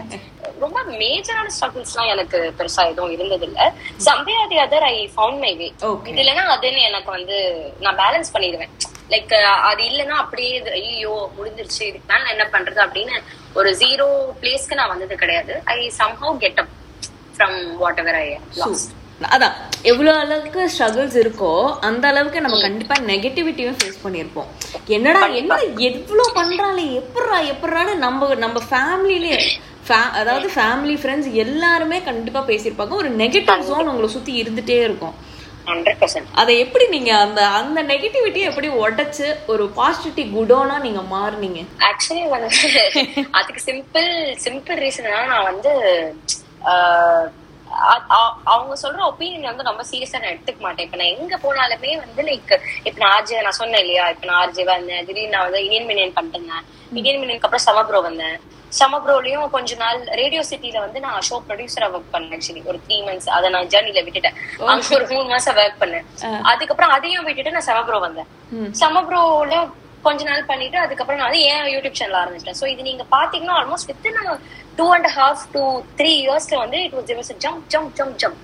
ரொம்ப 0.64 0.78
மேஜரான 1.00 1.52
ஸ்ட்ரகிள்ஸ் 1.56 1.94
எல்லாம் 1.94 2.12
எனக்கு 2.14 2.38
பெருசா 2.58 2.84
எதுவும் 2.92 3.14
இருந்தது 3.16 3.46
இல்ல 3.48 3.60
someway 4.08 4.36
the 4.52 4.58
other 4.64 4.86
I 4.88 4.96
found 5.14 5.42
my 5.44 5.52
way. 5.60 5.68
இது 6.10 6.20
இல்லைன்னா 6.22 6.44
அதுன்னு 6.54 6.82
எனக்கு 6.90 7.10
வந்து 7.16 7.36
நான் 7.80 8.00
பேலன்ஸ் 8.02 8.34
பண்ணிடுவேன். 8.34 8.72
லைக் 9.12 9.34
அது 9.70 9.82
இல்லைன்னா 9.90 10.16
அப்படியே 10.24 10.52
இது, 10.60 10.70
ஐயோ 10.80 11.14
முடிஞ்சிருச்சு 11.38 11.82
இதுக்கு 11.88 12.08
மேல 12.10 12.22
நான் 12.24 12.34
என்ன 12.36 12.46
பண்றது 12.54 12.80
அப்படின்னு 12.86 13.16
ஒரு 13.58 13.70
ஜீரோ 13.82 14.06
பிளேஸ்க்கு 14.42 14.78
நான் 14.80 14.92
வந்தது 14.94 15.16
கிடையாது. 15.22 15.54
I 15.76 15.78
somehow 16.00 16.38
get 16.44 16.60
up 16.62 16.72
from 17.36 17.58
whatever 18.04 18.18
I 18.22 18.28
அதான் 19.36 19.54
எவ்வளவு 19.90 20.18
அளவுக்கு 20.24 20.60
ஸ்ட்ரகிள்ஸ் 20.72 21.16
இருக்கோ 21.22 21.52
அந்த 21.88 22.04
அளவுக்கு 22.10 22.42
நம்ம 22.44 22.58
கண்டிப்பா 22.66 22.96
நெகட்டிவிட்டியும் 23.08 23.78
ஃபேஸ் 23.78 24.02
பண்ணியிருப்போம். 24.04 24.50
என்னடா 24.96 25.22
என்ன 25.40 25.56
எவ்வளவு 25.88 26.28
பண்றாளே 26.36 26.84
எப்பட்றா 27.00 27.38
எப்பட்றான்னு 27.52 27.94
நம்ம 28.04 28.34
நம்ம 28.44 28.62
ஃபேமிலிலே 28.70 29.38
அதாவது 30.20 30.46
ஃபேமிலி 30.54 30.94
ஃப்ரெண்ட்ஸ் 31.02 31.30
எல்லாருமே 31.42 31.98
கண்டிப்பா 32.08 32.40
பேசியிருப்பாங்க. 32.48 32.94
ஒரு 33.02 33.10
நெகட்டிவ் 33.22 33.66
ஜோன் 33.68 33.90
உங்களை 33.92 34.08
சுத்தி 34.14 34.32
இருந்துட்டே 34.42 34.76
இருக்கும். 34.88 35.14
ஹண்ட்ரட் 35.70 36.00
பர்சன்ட் 36.02 36.30
அதை 36.42 36.54
எப்படி 36.64 36.84
நீங்க 36.94 37.10
அந்த 37.24 37.40
அந்த 37.58 37.82
நெகட்டிவிட்டியை 37.92 38.46
எப்படி 38.50 38.68
உடைச்சு 38.84 39.26
ஒரு 39.52 39.66
பாசிட்டிவிட்டி 39.78 40.24
குடோனா 40.36 40.76
நீங்க 40.86 41.02
மாறுனீங்க? 41.14 41.62
ஆக்சுவலி 41.90 42.24
வந்து 42.36 42.72
அதுக்கு 43.40 43.62
சிம்பிள் 43.68 44.10
சிம்பிள் 44.46 44.80
ரீசன் 44.84 45.12
நான் 45.34 45.48
வந்து 45.50 45.72
அவங்க 48.52 48.74
சொல்ற 48.82 49.00
ஒப்பீனியன் 49.08 49.50
வந்து 49.50 49.66
ரொம்ப 49.68 49.82
சீரியஸா 49.88 50.20
நான் 50.22 50.32
எடுத்துக்க 50.34 50.60
மாட்டேன். 50.66 50.86
இப்ப 50.86 50.98
நான் 51.00 51.14
எங்க 51.16 51.34
போனாலுமே 51.42 51.90
வந்து 52.04 52.22
லைக் 52.28 52.52
இப்ப 52.86 52.96
நான் 53.02 53.12
ஆர்ஜே 53.16 53.42
நான் 53.46 53.60
சொன்னேன் 53.60 53.82
இல்லையா? 53.84 54.04
இப்ப 54.14 54.26
நான் 54.30 54.40
ஆர்ஜேவா 54.44 54.76
இருந்தேன் 54.76 55.06
திடீர்னு 55.08 55.34
நான் 55.34 55.46
வந்து 55.48 55.64
இந்தியன் 55.66 55.90
மினியன் 55.90 56.14
பண்ணிட்டேன் 56.16 56.64
இந்தியன் 56.98 57.20
மினியனுக்கு 57.22 57.48
அப்புறம் 57.48 57.66
சமப்ரோ 57.68 58.00
வந்தேன். 58.08 58.38
சமப்ரோலயும் 58.80 59.46
கொஞ்ச 59.54 59.76
நாள் 59.82 60.00
ரேடியோ 60.20 60.42
சிட்டில 60.50 60.78
வந்து 60.84 60.98
நான் 61.04 61.18
ஷோ 61.28 61.36
ப்ரொடியூசரா 61.48 61.86
ஒர்க் 61.96 62.12
பண்ணேன் 62.14 62.34
ஆக்சுவலி 62.36 62.62
ஒரு 62.70 62.78
த்ரீ 62.86 62.96
மந்த்ஸ் 63.08 63.28
அதை 63.36 63.48
நான் 63.54 63.70
ஜேர்னில 63.74 64.02
விட்டுட்டேன். 64.06 64.38
அங்க 64.72 64.94
ஒரு 64.98 65.06
மூணு 65.12 65.26
மாசம் 65.34 65.58
ஒர்க் 65.64 65.82
பண்ணேன். 65.82 66.06
அதுக்கப்புறம் 66.52 66.94
அதையும் 66.96 67.26
விட்டுட்டு 67.28 67.54
நான் 67.56 67.68
சமப்ரோ 67.70 68.00
வந்தேன். 68.06 68.28
சமப்ரோல 68.82 69.62
கொஞ்ச 70.06 70.22
நாள் 70.30 70.48
பண்ணிட்டு 70.50 70.78
அதுக்கப்புறம் 70.84 71.20
நான் 71.20 71.30
வந்து 71.30 71.44
ஏன் 71.52 71.66
யூடியூப் 71.74 71.98
சேனல் 72.00 72.20
ஆரம்பிச்சிட்டேன்? 72.22 72.60
சோ 72.60 72.66
இது 72.72 72.88
நீங்க 72.90 73.04
பாத்தீங்கன்னா 73.16 73.56
almost 73.60 73.90
within 73.92 74.20
two 74.78 74.86
and 74.96 75.10
half 75.18 75.44
two 75.54 75.64
three 76.00 76.12
இயர்ஸ்ல 76.24 76.58
வந்து 76.64 76.80
it 76.86 76.96
was 77.20 77.32
jump 77.46 77.64
jump 77.74 77.92
jump 78.00 78.16
jump 78.24 78.40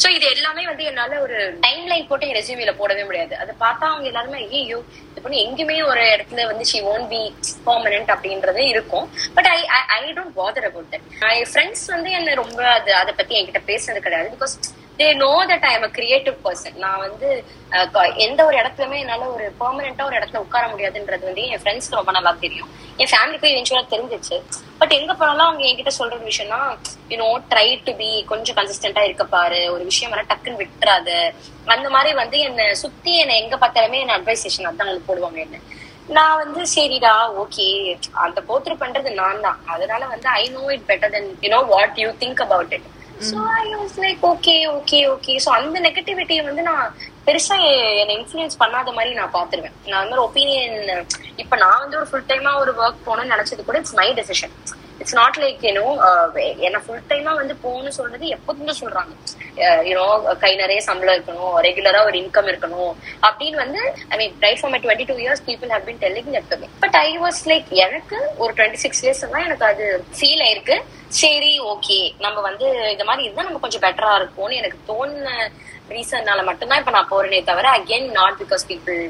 so 0.00 0.08
இது 0.16 0.26
எல்லாமே 0.34 0.64
வந்து 0.70 0.84
என்னால 0.90 1.20
ஒரு 1.24 1.36
டைம் 1.64 1.84
லைன் 1.90 2.06
போட்டு 2.08 2.26
என் 2.28 2.36
ரெசியூமில 2.38 2.72
போடவே 2.80 3.04
முடியாது. 3.08 3.34
அதை 3.42 3.52
பார்த்தா 3.62 3.84
அவங்க 3.92 4.06
எல்லாருமே 4.10 4.40
ஐயோ 4.58 4.78
இது 5.10 5.22
பண்ணி 5.24 5.38
எங்கேயுமே 5.46 5.76
ஒரு 5.90 6.02
இடத்துல 6.14 6.44
வந்து 6.50 6.64
ஷி 6.70 6.80
ஓன் 6.92 7.06
பி 7.12 7.22
பர்மனன்ட் 7.68 8.12
அப்படின்றது 8.14 8.64
இருக்கும். 8.74 9.06
But 9.36 9.48
I 9.54 9.58
I 10.00 10.02
don't 10.18 10.36
bother 10.40 10.68
about 10.70 10.90
that 10.94 11.08
I 11.32 11.36
friends 11.52 11.86
வந்து 11.94 12.10
என்ன 12.18 12.34
ரொம்ப 12.42 12.60
அது 12.78 12.92
அதை 13.02 13.14
பத்தி 13.20 13.36
என்கிட்ட 13.40 13.62
பேசுறது 13.72 14.06
கிடையாது. 14.06 14.30
Because 14.36 14.56
they 14.98 15.06
know 15.22 15.30
that 15.50 15.64
I 15.68 15.72
am 15.76 15.84
a 15.86 15.90
creative 15.96 16.36
person 16.44 16.78
நான் 16.84 17.02
வந்து 17.04 17.28
எந்த 18.26 18.40
ஒரு 18.48 18.56
இடத்துலயுமே 18.60 18.96
என்னால 19.02 19.26
ஒரு 19.34 19.44
பெர்மனண்டா 19.60 20.06
ஒரு 20.08 20.16
இடத்துல 20.18 20.40
உட்கார 20.44 20.64
முடியாதுன்றது 20.72 21.28
வந்து 21.28 21.44
என் 21.52 21.60
ஃப்ரெண்ட்ஸ்க்கு 21.62 21.98
ரொம்ப 22.00 22.12
நல்லா 22.16 22.32
தெரியும். 22.44 22.70
என் 23.00 23.10
ஃபேமிலிக்கும் 23.12 23.52
இவென்ச்சுவலா 23.52 23.84
தெரிஞ்சிச்சு. 23.92 24.36
பட் 24.80 24.94
எங்க 24.98 25.12
போனாலும் 25.20 25.46
அவங்க 25.48 25.64
என்கிட்ட 25.68 25.92
சொல்ற 25.98 26.16
ஒரு 26.18 26.28
விஷயம்னா 26.32 26.60
யூனோ 27.12 27.28
ட்ரை 27.52 27.68
டு 27.86 27.94
பி 28.00 28.10
கொஞ்சம் 28.32 28.58
கன்சிஸ்டன்டா 28.58 29.04
இருக்க 29.08 29.26
பாரு. 29.36 29.60
ஒரு 29.74 29.84
விஷயம் 29.90 30.12
வர 30.14 30.24
டக்குன்னு 30.32 30.60
விட்டுறாத. 30.62 31.08
அந்த 31.76 31.88
மாதிரி 31.96 32.12
வந்து 32.22 32.38
என்னை 32.48 32.66
சுத்தி 32.84 33.14
என்னை 33.22 33.36
எங்க 33.44 33.56
பார்த்தாலுமே 33.64 34.02
என்ன 34.04 34.18
அட்வைசேஷன் 34.18 34.68
அதான் 34.70 34.86
அவங்களுக்கு 34.86 35.10
போடுவாங்க 35.12 35.40
என்ன. 35.46 35.62
நான் 36.16 36.38
வந்து 36.42 36.60
சரிடா 36.74 37.14
ஓகே 37.42 37.64
அந்த 38.26 38.40
போத்ரு 38.50 38.74
பண்றது 38.82 39.10
நான் 39.22 39.44
தான். 39.46 39.58
அதனால 39.74 40.02
வந்து 40.14 40.28
I 40.42 40.44
know 40.58 40.64
it 40.76 40.86
better 40.92 41.14
then 41.16 41.28
you 41.44 41.50
know 41.56 41.62
what 41.74 41.98
you 42.04 42.10
think 42.22 42.42
about 42.48 42.72
it 42.76 42.88
so 43.20 43.36
I 43.54 43.64
was 43.72 43.96
like 43.98 44.20
okay 44.22 44.54
okay 44.68 44.98
okay 45.08 45.32
so 45.44 45.48
அந்த 45.48 45.80
நெகட்டிவிட்டியை 45.80 46.42
வந்து 46.44 46.62
நான் 46.62 46.84
பெருசா 47.26 47.56
என்ன 48.02 48.16
என்னை 48.16 48.44
பண்ணாத 48.58 48.92
மாதிரி 48.92 49.14
நான் 49.14 49.32
பாத்துருவேன் 49.32 49.74
நான் 49.86 50.02
வந்து 50.02 50.22
ஒப்பீனியன் 50.22 50.76
இப்ப 51.36 51.56
நான் 51.56 51.80
வந்து 51.80 51.98
ஒரு 51.98 52.08
ஃபுல் 52.10 52.28
டைமா 52.28 52.52
ஒரு 52.58 52.74
ஒர்க் 52.78 53.06
போகணும்னு 53.06 53.34
நினைச்சது 53.34 53.64
கூட 53.64 53.78
it's 53.78 53.94
my 53.94 54.08
decision 54.14 54.54
it's 55.00 55.16
not 55.20 55.38
like 55.42 55.60
you know 55.68 55.84
என்ன 56.68 56.78
ஃபுல் 56.84 57.04
டைமா 57.10 57.32
வந்து 57.40 57.54
போகணும்னு 57.64 57.92
சொல்றது 57.98 58.26
எப்போதுமே 58.36 58.74
சொல்றாங்க. 58.80 59.12
Uh, 59.66 59.78
யூனோ 59.88 60.06
கை 60.42 60.50
நிறைய 60.54 60.80
சம்பளம் 60.88 61.16
இருக்கணும் 61.16 61.54
ரெகுலரா 61.66 62.00
ஒரு 62.08 62.16
இன்கம் 62.22 62.50
இருக்கணும் 62.52 62.92
அப்படின்னு 63.28 63.58
வந்து 63.64 63.80
I 64.12 64.18
mean 64.18 64.36
right 64.46 64.60
for 64.60 64.72
my 64.74 64.80
twenty 64.84 65.06
two 65.10 65.16
years 65.24 65.42
people 65.48 65.72
have 65.74 65.86
been 65.88 66.00
telling 66.04 66.30
எப்பவுமே 66.40 66.68
பட் 66.84 66.98
ஐ 67.00 67.08
வாஸ் 67.24 67.40
லைக் 67.52 67.70
எனக்கு 67.86 68.18
ஒரு 68.36 68.52
டுவெண்ட்டி 68.52 68.82
சிக்ஸ் 68.84 69.02
இயர்ஸ் 69.04 69.24
தான் 69.34 69.46
எனக்கு 69.48 69.66
அது 69.72 69.86
ஃபீல் 70.18 70.44
ஆயிருக்கு. 70.46 70.78
சரி 71.20 71.52
ஓகே 71.72 71.98
நம்ம 72.24 72.38
வந்து 72.40 72.66
இந்த 72.94 73.04
மாதிரி 73.04 73.26
இருந்தா 73.26 73.46
நம்ம 73.48 73.60
கொஞ்சம் 73.62 73.84
பெட்டரா 73.84 74.12
இருக்கும்னு 74.20 74.60
எனக்கு 74.62 74.78
தோணுன 74.90 75.28
ரீசன்னால 75.94 76.42
மட்டும்தான் 76.48 76.80
இப்ப 76.82 76.92
நான் 76.96 77.10
போறேனே 77.12 77.40
தவிர 77.50 77.66
again 77.78 78.06
not 78.18 78.38
because 78.42 78.64
people 78.70 79.00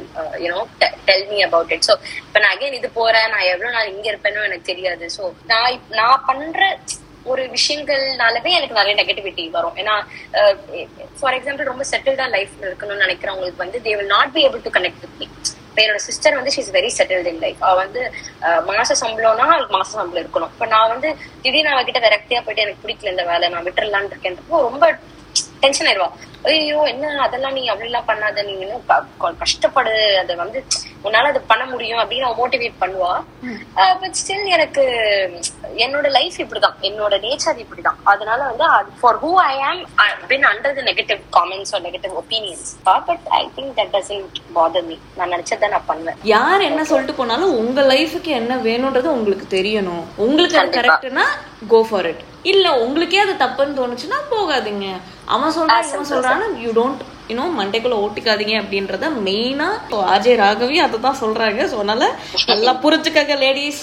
you know 0.44 0.60
tell 1.08 1.26
me 1.32 1.40
about 1.48 1.74
it 1.76 1.86
so 1.88 1.96
இப்ப 2.28 2.38
நான் 2.44 2.54
அகைன் 2.54 2.78
இது 2.78 2.90
போறேன் 3.00 3.28
நான் 3.34 3.48
எவ்வளவு 3.52 3.74
நாள் 3.76 3.92
இங்க 3.94 4.06
இருப்பேனோ 4.12 4.46
எனக்கு 4.48 4.70
தெரியாது. 4.72 5.06
ஸோ 5.18 5.22
நான் 5.52 5.84
நான் 6.00 6.24
பண்ற 6.30 6.70
ஒரு 7.30 7.42
விஷயங்கள்னாலவே 7.54 8.50
எனக்கு 8.58 8.78
நிறைய 8.78 8.94
நெகட்டிவிட்டி 9.00 9.44
வரும். 9.56 9.76
ஏன்னா 9.80 9.94
uh, 10.40 10.52
ஃபார் 11.18 11.36
எக்ஸாம்பிள் 11.38 11.70
ரொம்ப 11.70 11.84
செட்டில்டா 11.90 12.26
லைஃப்ல 12.36 12.68
இருக்கணும்னு 12.68 13.04
நினைக்கிறவங்களுக்கு 13.06 13.64
வந்து 13.64 13.78
they 13.86 13.94
will 13.98 14.12
not 14.16 14.32
be 14.36 14.42
able 14.46 14.64
to 14.66 14.72
connect 14.76 15.02
with 15.04 15.18
me 15.20 15.26
என்னோட 15.82 16.00
சிஸ்டர் 16.06 16.36
வந்து 16.38 16.52
she's 16.54 16.70
very 16.76 16.90
settled 16.98 17.28
in 17.32 17.42
life 17.44 17.60
அவ 17.66 17.74
வந்து 17.82 18.00
uh, 18.46 18.60
மாச 18.70 18.96
சம்பளம்னா 19.02 19.46
அவளுக்கு 19.52 19.76
மாச 19.78 19.90
சம்பளம் 19.98 20.24
இருக்கணும். 20.24 20.52
இப்ப 20.54 20.68
நான் 20.74 20.92
வந்து 20.94 21.10
திடீர்னு 21.44 21.74
அவகிட்ட 21.74 22.00
விரக்தியா 22.06 22.40
போயிட்டு 22.46 22.64
எனக்கு 22.66 22.84
பிடிக்கல 22.86 23.14
இந்த 23.14 23.26
வேலை 23.32 23.52
நான் 23.54 23.66
விட்டுறலான் 23.68 24.10
இருக்கேன்றப்போ 24.12 24.62
ரொம்ப 24.68 24.84
டென்ஷன் 25.62 25.88
ஆயிடுவா 25.90 26.10
ஐயோ 26.50 26.80
என்ன 26.90 27.06
அதெல்லாம் 27.24 27.56
நீ 27.58 27.62
அப்படி 27.72 27.88
எல்லாம் 27.90 28.08
பண்ணாத 28.10 28.42
நீ 28.48 28.52
இன்னும் 28.64 28.84
கஷ்டப்படு 29.42 29.94
அதை 30.20 30.34
வந்து 30.42 30.58
உன்னால 31.06 31.30
அது 31.32 31.40
பண்ண 31.50 31.64
முடியும் 31.72 32.00
அப்படின்னு 32.02 32.28
மோட்டிவேட் 32.40 32.80
பண்ணுவா. 32.82 33.10
பட் 34.02 34.16
ஸ்டில் 34.20 34.52
எனக்கு 34.56 34.84
என்னோட 35.84 36.06
லைஃப் 36.16 36.36
இப்படிதான். 36.44 36.76
என்னோட 36.88 37.14
நேச்சர் 37.24 37.62
இப்படிதான். 37.64 37.98
அதனால 38.12 38.40
வந்து 38.50 38.66
for 39.00 39.18
who 39.24 39.32
I 39.50 39.54
am 39.68 39.82
been 40.32 40.46
under 40.52 40.76
the 40.78 40.84
negative 40.90 41.20
comments 41.38 41.74
are 41.76 41.84
negative 41.88 42.14
opinions 42.22 42.70
but 43.10 43.26
I 43.40 43.42
think 43.58 43.74
that 43.80 43.92
doesn't 43.96 44.40
bother 44.56 44.88
me 44.90 44.96
நான் 45.18 45.32
நினைச்சதை 45.34 45.68
நான் 45.74 45.88
பண்ணுவேன். 45.90 46.18
யார் 46.34 46.66
என்ன 46.70 46.84
சொல்லிட்டு 46.92 47.18
போனாலும் 47.20 47.54
உங்க 47.62 47.82
லைஃபுக்கு 47.92 48.32
என்ன 48.40 48.54
வேணும்ன்றது 48.68 49.10
உங்களுக்கு 49.18 49.48
தெரியணும். 49.58 50.04
உங்களுக்கு. 50.26 50.64
கரெக்ட்னா 50.80 51.26
கோ 51.74 51.80
ஃபார் 51.90 52.08
இட் 52.12 52.24
இல்ல 52.52 52.66
உங்களுக்கே 52.78 53.18
அது 53.18 53.34
தப்புன்னு 53.44 53.78
தோணுச்சுன்னா 53.78 54.18
போகாதீங்க. 54.30 54.86
அவன் 55.34 55.54
சொல்றான் 55.56 55.80
As 55.82 55.92
இவன் 55.92 56.10
சொல்றான்னு 56.12 56.48
யூ 56.64 56.70
டோன்ட் 56.72 57.02
யூனோ 57.30 57.44
மண்டைக்குள்ள 57.60 57.96
ஓட்டிக்காதீங்க 58.04 58.54
அப்படின்றத 58.62 59.08
மெயினா 59.28 59.68
ஆர்ஜே 60.12 60.34
ராகவி 60.42 60.76
அதை 60.86 60.98
தான் 61.06 61.20
சொல்றாங்க. 61.22 61.60
ஸோ 61.70 61.76
அதனால 61.82 62.04
நல்லா 62.52 62.74
புரிஞ்சுக்கங்க 62.84 63.36
லேடிஸ் 63.44 63.82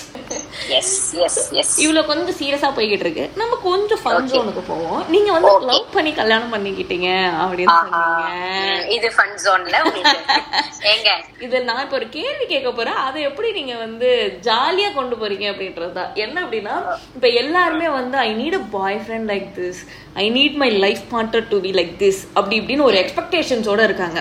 எஸ் 0.78 0.94
எஸ் 1.26 1.40
எஸ் 1.62 1.74
இவ்வளவு 1.84 2.08
கொஞ்சம் 2.10 2.38
சீரியஸா 2.40 2.70
போய்கிட்டு 2.78 3.06
இருக்கு. 3.06 3.26
நம்ம 3.42 3.58
கொஞ்சம் 3.66 4.02
ஃபன் 4.04 4.30
ஜோனுக்கு 4.32 4.62
போவோம். 4.70 5.02
நீங்க 5.16 5.30
வந்து. 5.36 5.52
லவ் 5.72 5.92
பண்ணி 5.96 6.12
கல்யாணம் 6.20 6.54
பண்ணிக்கிட்டீங்க 6.56 7.10
அப்படின்னு 7.42 7.76
சொன்னீங்க. 7.80 8.88
இது 8.98 9.10
ஃபன் 9.18 9.36
ஜோன்ல 9.44 9.76
ஏங்க? 10.94 11.12
இது 11.46 11.58
நான் 11.68 11.84
இப்ப 11.84 11.96
ஒரு 12.00 12.08
கேள்வி 12.16 12.46
கேட்க 12.54 12.70
போறேன். 12.78 13.00
அதை 13.08 13.20
எப்படி 13.30 13.50
நீங்க 13.60 13.74
வந்து 13.86 14.10
ஜாலியா 14.48 14.90
கொண்டு 14.98 15.16
போறீங்க 15.22 15.46
அப்படின்றதுதான் 15.52 16.12
என்ன 16.26 16.36
அப்படின்னா 16.46 16.76
இப்ப 17.18 17.28
எல்லாருமே 17.44 17.88
வந்து 18.00 18.18
I 18.28 18.30
need 18.42 18.58
a 18.62 18.64
boyfriend 19.04 19.30
like 19.34 19.48
this 19.60 19.82
I 20.24 20.26
need 20.38 20.58
my 20.64 20.70
life 20.86 21.04
partner 21.14 21.48
to 21.54 21.60
be 21.66 21.72
like 21.80 21.94
this 22.04 22.22
அப்படி 22.38 22.56
இப்படின்னு 22.62 22.88
ஒரு 22.90 22.98
எக்ஸ்பெக்டேஷன்ஸோட 23.36 23.82
இருக்காங்க. 23.88 24.20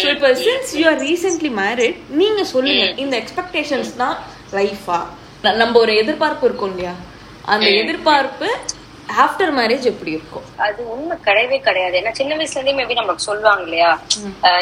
ஸோ 0.00 0.06
இப்போ 0.14 0.28
since 0.46 0.70
you 0.78 0.84
are 0.90 1.00
recently 1.08 1.50
married 1.60 1.98
நீங்க 2.20 2.40
சொல்லுங்க 2.54 2.86
இந்த 3.02 3.14
எக்ஸ்பெக்டேஷன்ஸ் 3.22 3.92
தான் 4.02 4.16
லைஃபா 4.58 4.98
நம்ம 5.62 5.74
ஒரு 5.84 5.92
எதிர்பார்ப்பு 6.02 6.44
இருக்கும் 6.48 6.72
இல்லையா? 6.74 6.94
அந்த 7.54 7.68
எதிர்பார்ப்பு 7.82 8.48
ஆஃப்டர் 9.24 9.52
மேரேஜ் 9.58 9.84
எப்படி 9.90 10.10
இருக்கும்? 10.16 10.46
அது 10.64 10.80
உண்மை 10.94 11.16
கிடையவே 11.26 11.58
கிடையாது. 11.68 11.94
ஏன்னா 12.00 12.12
சின்ன 12.18 12.36
வயசுல 12.40 12.58
இருந்தே 12.58 12.74
மேபி 12.80 12.98
நமக்கு 13.00 13.26
சொல்லுவாங்க 13.28 13.62
இல்லையா? 13.68 13.90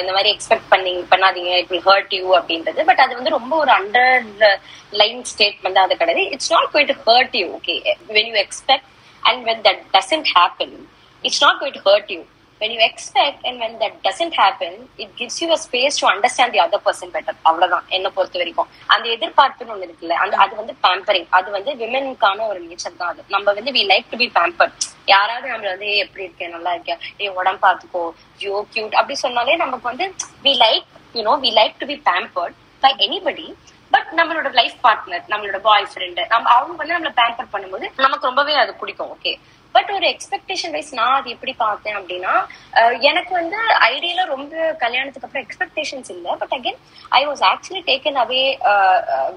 இந்த 0.02 0.12
மாதிரி 0.16 0.30
எக்ஸ்பெக்ட் 0.34 0.68
பண்ணி 0.74 0.92
பண்ணாதீங்க 1.12 1.52
இட் 1.62 1.72
வில் 1.74 1.86
ஹர்ட் 1.88 2.14
யூ 2.18 2.26
அப்படின்றது. 2.40 2.82
பட் 2.90 3.02
அது 3.04 3.18
வந்து 3.18 3.34
ரொம்ப 3.38 3.52
ஒரு 3.62 3.72
அண்டர் 3.78 4.22
லைன் 5.02 5.22
ஸ்டேட்மெண்ட் 5.32 5.82
அது 5.84 6.00
கிடையாது. 6.02 6.24
It's 6.36 6.52
not 6.56 6.70
going 6.74 6.90
to 6.92 6.98
hurt 7.08 7.36
you 7.40 7.46
okay 7.58 7.76
when 8.18 8.30
you 8.32 8.38
expect 8.46 8.88
and 9.22 9.42
when 9.50 9.64
that 9.68 9.82
doesn't 9.98 10.30
happen 10.36 10.76
it's 11.24 11.42
not 11.46 11.60
going 11.62 11.76
to 11.80 11.84
hurt 11.90 12.12
you 12.16 12.20
when 12.60 12.70
you 12.74 12.80
expect 12.88 13.38
and 13.48 13.56
when 13.62 13.72
that 13.80 13.94
doesn't 14.06 14.34
happen 14.42 14.72
it 15.02 15.10
gives 15.18 15.36
you 15.42 15.48
a 15.56 15.58
space 15.64 15.94
to 16.00 16.06
understand 16.12 16.50
the 16.54 16.60
other 16.64 16.80
person 16.86 17.08
better. 17.16 17.34
அவ்வளவுதான் 17.48 17.86
என்ன 17.96 18.06
பொறுத்த 18.16 18.38
வரைக்கும். 18.42 18.68
அந்த 18.94 19.06
எதிர்பார்ப்புன்னு 19.16 19.74
ஒண்ணு 19.74 19.86
இருக்குல்ல 19.88 20.16
அந்த 20.24 20.36
அது 20.44 20.52
வந்து 20.60 20.74
பேம்பரிங் 20.84 21.28
அது 21.38 21.48
வந்து 21.56 21.72
விமெனுக்கான 21.82 22.46
ஒரு 22.52 22.60
நேச்சர் 22.68 22.98
தான் 23.02 23.12
அது. 23.12 23.22
நம்ம 23.34 23.54
வந்து 23.58 23.74
we 23.78 23.82
like 23.92 24.10
to 24.12 24.18
be 24.22 24.28
pamper 24.38 24.72
யாராவது 25.14 25.46
நம்மள 25.52 25.70
வந்து 25.74 25.90
எப்படி 26.04 26.26
இருக்கேன் 26.28 26.54
நல்லா 26.56 26.72
இருக்கேன் 26.76 27.00
ஏ 27.24 27.28
உடம்பு 27.40 27.62
பார்த்துக்கோ. 27.66 28.04
யோ 28.46 28.54
கியூட் 28.74 28.98
அப்படி 29.00 29.16
சொன்னாலே 29.26 29.56
நமக்கு 29.64 29.88
வந்து 29.92 30.08
we 30.46 30.54
like 30.64 30.86
you know 31.18 31.34
we 31.44 31.52
like 31.60 31.80
to 31.82 31.88
be 31.92 31.98
pampered 32.10 32.56
by 32.84 32.92
anybody 33.06 33.46
but 33.94 34.08
நம்மளோட 34.18 34.48
லைஃப் 34.58 34.78
பார்ட்னர் 34.86 35.28
நம்மளோட 35.32 35.58
பாய் 35.66 35.86
ஃப்ரெண்டு 35.90 36.22
நம்ம 36.32 36.48
அவங்க 36.54 36.74
வந்து 36.80 36.96
நம்மள 36.96 37.12
பேம்பர் 37.20 37.52
பண்ணும்போது 37.52 37.86
நமக்கு 38.04 38.28
ரொம்பவே 38.28 38.54
அது 38.62 38.72
பிடிக்கும் 38.80 39.12
ஓகே 39.14 39.32
பட் 39.74 39.90
ஒரு 39.90 40.06
எக்ஸ்பெக்டேஷன் 40.08 40.70
வைஸ் 40.70 40.94
நான் 40.94 41.14
அது 41.14 41.30
எப்படி 41.30 41.52
பார்த்தேன் 41.56 41.96
அப்படின்னா 41.96 42.34
அஹ் 42.74 43.00
எனக்கு 43.02 43.32
வந்து 43.32 43.58
ஐடியில 43.88 44.24
ரொம்ப 44.26 44.54
கல்யாணத்துக்கு 44.78 45.28
அப்புறம் 45.28 45.46
எக்ஸ்பெக்டேஷன்ஸ் 45.46 46.10
இல்ல. 46.10 46.34
But 46.34 46.52
again 46.52 46.78
I 47.12 47.26
was 47.26 47.44
actually 47.50 47.82
taken 47.86 48.18
away 48.22 48.42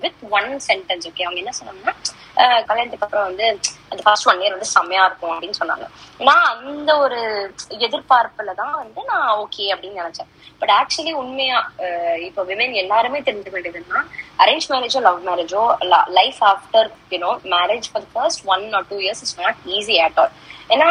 with 0.02 0.22
one 0.32 0.50
sentence 0.68 1.08
okay 1.10 1.24
அவங்க 1.24 1.40
என்ன 1.40 1.54
சொன்னாங்கன்னா 1.60 1.96
கல்யாணத்துக்கு 2.70 3.06
அப்புறம் 3.08 3.28
வந்து 3.30 3.46
அந்த 3.92 4.02
ஃபர்ஸ்ட் 4.06 4.28
ஒன் 4.32 4.42
இயர் 4.42 4.56
வந்து 4.56 4.74
செம்மையா 4.76 5.04
இருக்கும் 5.10 5.34
அப்படின்னு 5.34 5.60
சொன்னாங்க. 5.62 5.86
நான் 6.28 6.46
அந்த 6.52 6.92
ஒரு 7.06 7.20
எதிர்பார்ப்புல 7.88 8.54
தான் 8.62 8.76
வந்து 8.82 9.02
நான் 9.12 9.30
ஓகே 9.44 9.66
அப்படின்னு 9.74 10.02
நினைச்சேன். 10.04 10.30
பட் 10.62 10.74
ஆக்சுவலி 10.80 11.14
உண்மையா 11.22 11.60
இப்போ 12.28 12.44
விமென் 12.50 12.76
எல்லாருமே 12.84 13.20
தெரிஞ்சுக்க 13.28 13.56
வேண்டியதுன்னா 13.58 14.02
அரேஞ்ச் 14.44 14.68
மேரேஜோ 14.74 15.02
love 15.08 15.20
மேரேஜோ 15.30 15.64
life 16.20 16.42
after 16.52 16.90
you know 17.16 17.32
marriage 17.56 17.90
for 17.92 18.08
first 18.14 18.44
one 18.56 18.66
or 18.80 18.88
two 18.92 19.00
years 19.06 19.24
is 19.28 19.36
not 19.44 19.60
easy 19.78 19.98
at 20.08 20.20
all 20.24 20.34
ஏன்னா 20.70 20.88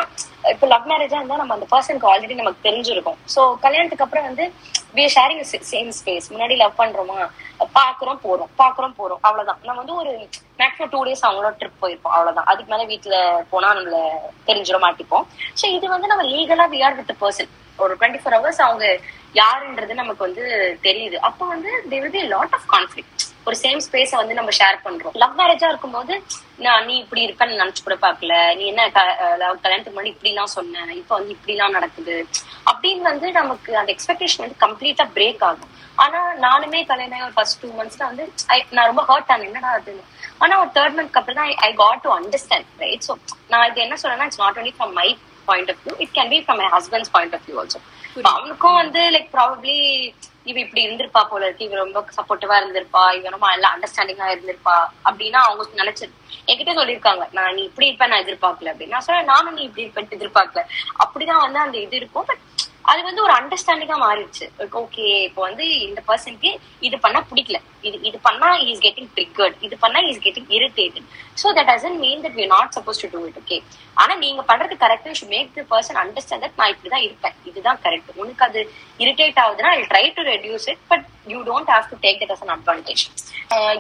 இப்போ 0.53 0.67
லவ் 0.73 0.89
மேரேஜா 0.91 1.19
இருந்தா 1.19 1.39
நம்ம 1.41 1.55
அந்த 1.57 1.67
பர்சனுக்கு 1.73 2.09
ஆல்ரெடி 2.11 2.35
நமக்கு 2.41 2.67
தெரிஞ்சிருக்கும். 2.67 3.19
ஸோ 3.35 3.41
கல்யாணத்துக்கு 3.65 4.05
அப்புறம் 4.07 4.27
வந்து 4.29 4.45
வி 4.97 5.05
ஷேரிங் 5.17 5.43
சேம் 5.71 5.91
ஸ்பேஸ் 5.99 6.31
முன்னாடி 6.33 6.55
லவ் 6.63 6.79
பண்றோமா? 6.81 7.19
பாக்குறோம் 7.79 8.21
போறோம். 8.27 8.51
பாக்குறோம் 8.63 8.95
போறோம். 9.01 9.21
அவ்வளவுதான். 9.29 9.61
நம்ம 9.67 9.79
வந்து 9.83 9.99
ஒரு 10.03 10.13
மேக்ஸிமம் 10.61 10.93
டூ 10.95 11.01
டேஸ் 11.09 11.25
அவங்களோட 11.29 11.53
ட்ரிப் 11.61 11.81
போயிருப்போம். 11.83 12.15
அவ்வளவுதான். 12.17 12.49
அதுக்கு 12.53 12.73
மேல 12.75 12.87
வீட்டுல 12.93 13.17
போனா 13.53 13.71
நம்மள 13.79 14.01
தெரிஞ்சிட 14.49 14.79
மாட்டிப்போம். 14.87 15.27
ஸோ 15.61 15.67
இது 15.77 15.87
வந்து 15.95 16.11
நம்ம 16.15 16.27
லீகலா 16.35 16.67
வி 16.75 16.81
ஆர் 16.89 16.99
வித் 17.01 17.15
பர்சன் 17.25 17.53
ஒரு 17.79 17.95
டுவெண்ட்டி 17.95 18.21
ஃபோர் 18.23 18.37
ஹவர்ஸ் 18.39 18.63
அவங்க 18.67 18.85
யாருன்றது 19.35 19.95
நமக்கு 20.03 20.23
வந்து 20.27 20.45
தெரியுது. 20.87 21.17
அப்போ 21.29 21.45
வந்து 21.55 21.71
there 21.91 22.03
will 22.05 22.17
be 22.17 22.23
lot 22.35 22.55
of 22.59 22.69
of 22.79 23.28
ஒரு 23.49 23.57
சேம் 23.63 23.81
ஸ்பேஸ 23.87 24.11
வந்து 24.21 24.37
நம்ம 24.39 24.51
ஷேர் 24.59 24.79
பண்றோம். 24.87 25.15
லவ் 25.23 25.37
மேரேஜா 25.41 25.69
இருக்கும்போது 25.73 26.15
நான் 26.67 26.87
நீ 26.89 26.95
இப்படி 27.03 27.21
இருப்பேன்னு 27.27 27.61
நினைச்சு 27.63 27.83
கூட 27.87 27.97
பார்க்கல. 28.05 28.35
நீ 28.59 28.65
என்ன 28.73 28.83
கல்யாணத்துக்கு 29.65 29.95
முன்னாடி 29.97 30.13
இப்படி 30.15 30.33
எல்லாம் 30.33 30.53
சொன்ன. 30.57 30.85
இப்ப 31.01 31.13
வந்து 31.19 31.35
இப்படி 31.37 31.55
எல்லாம் 31.57 31.77
நடக்குது. 31.79 32.17
அப்படின்னு 32.71 33.05
வந்து 33.13 33.29
நமக்கு 33.41 33.71
அந்த 33.81 33.93
எக்ஸ்பெக்டேஷன் 33.97 34.45
வந்து 34.45 34.59
கம்ப்ளீட்டா 34.65 35.07
பிரேக் 35.17 35.45
ஆகும். 35.51 35.73
ஆனா 36.05 36.19
நானுமே 36.47 36.81
கல்யாணம் 36.91 37.27
ஒரு 37.29 37.35
ஃபர்ஸ்ட் 37.37 37.61
டூ 37.63 37.69
மந்த்ஸ்ல 37.79 38.05
வந்து 38.11 38.25
நான் 38.77 38.91
ரொம்ப 38.91 39.05
ஹர்ட் 39.11 39.33
ஆனேன். 39.35 39.49
என்னடா 39.51 39.71
அது? 39.79 39.95
ஆனா 40.45 40.55
ஒரு 40.63 40.71
தேர்ட் 40.77 40.97
மந்த்க்கு 40.99 41.21
அப்புறம் 41.21 41.39
தான் 41.41 41.51
I 41.69 41.71
got 41.83 42.05
to 42.07 42.11
understand 42.19 42.69
right 42.85 43.07
so 43.09 43.15
நான் 43.53 43.67
இது 43.71 43.81
என்ன 43.87 43.97
சொல்றேன்னா 44.03 44.29
it's 44.29 44.43
not 44.45 44.59
only 44.63 44.75
from 44.79 44.95
my 45.01 45.09
point 45.49 45.71
of 45.73 45.81
view 45.85 45.95
it 46.05 46.15
can 46.19 46.31
be 46.35 46.39
from 46.45 46.61
my 46.63 46.69
husband's 46.77 47.13
point 47.17 47.35
of 47.39 47.47
view 47.49 47.59
also 47.63 47.81
அவனுக்கும் 48.33 48.79
வந்து 48.83 49.03
லைக் 49.15 49.29
ப்ராபப்ளி 49.37 49.79
இவ 50.51 50.59
இப்படி 50.65 50.83
இருந்திருப்பா 50.87 51.23
போல 51.31 51.45
இருக்கு. 51.47 51.67
இவ 51.69 51.77
ரொம்ப 51.77 52.05
சப்போர்ட்டிவா 52.17 52.57
இருந்திருப்பா. 52.61 53.03
இவ 53.19 53.29
ரொம்ப 53.35 53.49
எல்லாம் 53.57 53.75
அண்டர்ஸ்டாண்டிங்கா 53.75 54.27
இருந்திருப்பா. 54.35 54.77
அப்படின்னா 55.09 55.41
அவங்க 55.47 55.83
நினைச்சு 55.83 56.07
என்கிட்ட 56.51 56.73
சொல்லியிருக்காங்க. 56.81 57.25
நான் 57.39 57.55
நீ 57.55 57.63
இப்படி 57.63 57.87
இருப்பேன் 57.87 58.09
நான் 58.09 58.25
எதிர்பார்க்கல 58.25 58.73
அப்படின்னு. 58.73 58.95
நான் 58.97 59.07
சொல்றேன் 59.07 59.31
நானும் 59.33 59.57
நீ 59.59 59.63
இப்படி 59.63 59.87
இருப்பேன் 59.87 60.15
எதிர்பார்க்கல. 60.19 60.63
அப்படிதான் 61.05 61.45
வந்து 61.47 61.59
அந்த 61.59 61.79
இது 61.87 61.97
இருக்கும். 61.97 62.29
பட் 62.31 62.45
அது 62.91 63.01
வந்து 63.09 63.23
ஒரு 63.23 63.33
அண்டர்ஸ்டாண்டிங்கா 63.33 63.97
மாறிடுச்சு. 64.05 64.47
ஓகே 64.83 65.07
இப்போ 65.29 65.41
வந்து 65.49 65.65
இந்த 65.89 66.01
பர்சனுக்கு 66.09 66.51
இது 66.89 66.99
பண்ணா 66.99 67.21
பிடிக்கல. 67.33 67.59
இது 67.89 67.97
இது 68.09 68.19
பண்ணா 68.27 68.49
இஸ் 68.71 68.83
கெட்டிங் 68.87 69.11
ட்ரிகர்ட் 69.17 69.57
இது 69.67 69.77
பண்ணா 69.85 70.01
is 70.11 70.23
getting 70.27 70.49
irritated 70.59 71.07
so 71.43 71.53
that 71.59 71.69
doesn't 71.73 72.01
mean 72.05 72.23
that 72.25 72.39
we 72.41 72.47
not 72.55 72.73
suppose 72.77 73.01
to 73.03 73.09
do 73.15 73.21
it 73.29 73.39
okay 73.43 73.59
ஆனா 74.03 74.15
நீங்க 74.25 74.43
பண்றது 74.51 74.75
correct 74.85 75.09
should 75.19 75.33
make 75.37 75.53
the 75.59 75.65
person 75.75 76.01
understand 76.03 76.45
that 76.45 76.59
நான் 76.61 76.73
இப்படிதான் 76.75 77.05
இருப்பேன். 77.07 77.37
இதுதான் 77.51 77.79
கரெக்ட் 77.85 78.11
உனக்கு 78.23 78.45
அது 78.49 78.61
இரிட்டேட் 79.05 79.41
ஆகுதுன்னா 79.45 79.71
I 79.79 79.83
try 79.93 80.05
to 80.19 80.25
reduce 80.33 80.67
it 80.73 80.83
but 80.93 81.05
you 81.33 81.39
don't 81.49 81.71
have 81.75 81.89
to 81.93 81.99
take 82.05 82.21
that 82.23 82.33
as 82.35 82.43
an 82.47 82.53
advantage 82.57 83.03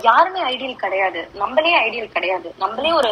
யாருமே 0.08 0.40
ஐடியல் 0.52 0.76
கிடையாது. 0.84 1.20
நம்மளே 1.42 1.72
ஐடியல் 1.86 2.10
கிடையாது. 2.16 2.48
நம்மளே 2.62 2.90
ஒரு 3.00 3.10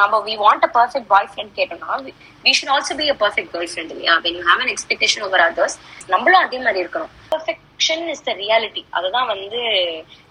நம்ம 0.00 0.20
we 0.28 0.34
want 0.44 0.66
a 0.68 0.70
perfect 0.78 1.08
boyfriend 1.32 1.54
கேட்டோம்னா 1.58 1.98
we 2.46 2.52
should 2.58 2.72
also 2.76 2.96
be 3.00 3.06
a 3.14 3.16
perfect 3.24 3.52
girlfriend 3.72 3.92
இல்லையா? 3.94 4.14
When 4.24 4.36
you 4.38 4.44
have 4.50 4.62
an 4.64 4.72
expectation 4.74 5.24
over 5.28 5.44
others 5.48 5.76
நம்மளும் 6.14 6.42
அதே 6.44 6.60
மாதிரி 6.66 6.82
இருக்கணும். 6.84 7.12
Perfect 7.34 7.62
perfection 7.78 8.10
is 8.12 8.24
the 8.26 8.32
reality 8.42 8.82
அதுதான் 8.98 9.28
வந்து 9.32 9.60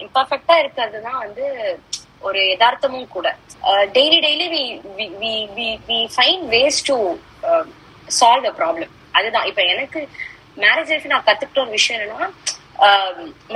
இம்பர்ஃபெக்டா 0.05 0.55
இருக்கிறது 0.61 0.99
தான் 1.07 1.19
வந்து 1.25 1.45
ஒரு 2.27 2.39
யதார்த்தமும் 2.51 3.11
கூட. 3.15 3.27
Daily 3.97 4.19
daily 4.25 4.45
we 4.53 4.63
we 5.57 5.67
we 5.89 5.99
find 6.15 6.45
ways 6.55 6.79
to 6.89 6.95
solve 8.19 8.47
a 8.51 8.53
problem 8.61 8.93
அதுதான். 9.19 9.47
இப்ப 9.51 9.61
எனக்கு 9.73 9.99
மேரேஜ் 10.63 10.91
லைஃப் 10.93 11.11
நான் 11.13 11.27
கத்துக்கிட்ட 11.27 11.63
ஒரு 11.65 11.73
விஷயம் 11.77 11.99
என்னன்னா 11.99 12.29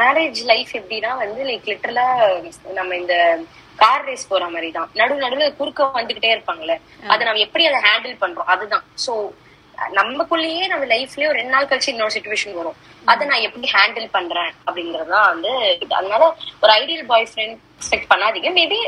மேரேஜ் 0.02 0.42
லைஃப் 0.52 0.72
எப்படின்னா 0.80 1.12
வந்து 1.24 1.42
லைக் 1.50 1.70
லிட்டரலா 1.72 2.08
நம்ம 2.80 2.92
இந்த 3.02 3.16
கார் 3.80 4.08
ரேஸ் 4.08 4.30
போற 4.32 4.46
மாதிரி 4.54 4.70
தான் 4.78 4.90
நடு 5.00 5.14
நடுவில் 5.24 5.58
குறுக்க 5.60 5.84
வந்துகிட்டே 5.98 6.32
இருப்பாங்கல்ல. 6.36 6.76
அதை 7.14 7.22
நம்ம 7.28 7.44
எப்படி 7.48 7.66
அதை 7.70 7.80
ஹேண்டில் 7.88 8.22
பண்றோம்? 8.24 8.50
அதுதான். 8.54 8.86
சோ 9.06 9.14
நமக்குள்ளேயே 9.88 10.68
நம்ம 10.68 10.86
லைஃப்லயே 10.86 11.28
ஒரு 11.28 11.40
ரெண்டு 11.40 11.50
நாள் 11.50 11.66
கழிச்சு 11.66 11.88
இன்னொரு 11.88 12.14
சுச்சுவேஷன் 12.14 12.54
வரும். 12.54 12.76
அதை 13.06 13.28
நான் 13.28 13.40
எப்படி 13.40 13.70
ஹேண்டில் 13.74 14.10
பண்றேன் 14.12 14.54
அப்படிங்கறதுதான் 14.68 15.26
வந்து 15.26 15.78
அதனால 15.90 16.36
ஒரு 16.62 16.74
ஐடியல் 16.74 17.06
பாய் 17.06 17.28
ஃப்ரெண்ட் 17.34 17.58
எக்ஸ்பெக்ட் 17.80 18.10
பண்ணாதீங்க. 18.16 18.50
மேபி 18.60 18.80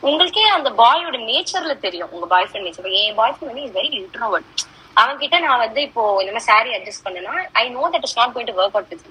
உங்களுக்கே 0.00 0.42
அந்த 0.42 0.70
பாயோட 0.70 1.16
நேச்சர்ல 1.30 1.78
தெரியும். 1.78 2.12
உங்க 2.12 2.26
பாய் 2.26 2.46
ஃப்ரெண்ட் 2.52 2.66
நேச்சர் 2.68 2.90
என் 2.90 3.14
பாய் 3.14 3.34
ஃப்ரெண்ட் 3.40 3.44
வந்து 3.44 3.62
இஸ் 3.62 3.76
வெரி 3.76 3.90
இன்ட்ரோவர்ட் 4.00 4.50
அவன் 4.94 5.18
கிட்ட 5.18 5.38
நான் 5.38 5.58
வந்து 5.58 5.82
இப்போ 5.82 6.24
இந்த 6.24 6.32
மாதிரி 6.32 6.50
சாரி 6.50 6.70
அட்ஜஸ்ட் 6.76 7.04
பண்ணனா 7.04 7.48
I 7.52 7.68
know 7.68 7.88
that 7.92 8.02
is 8.02 8.16
not 8.16 8.28
going 8.28 8.44
to 8.44 8.52
work 8.52 8.76
out 8.76 8.88
with 8.88 9.04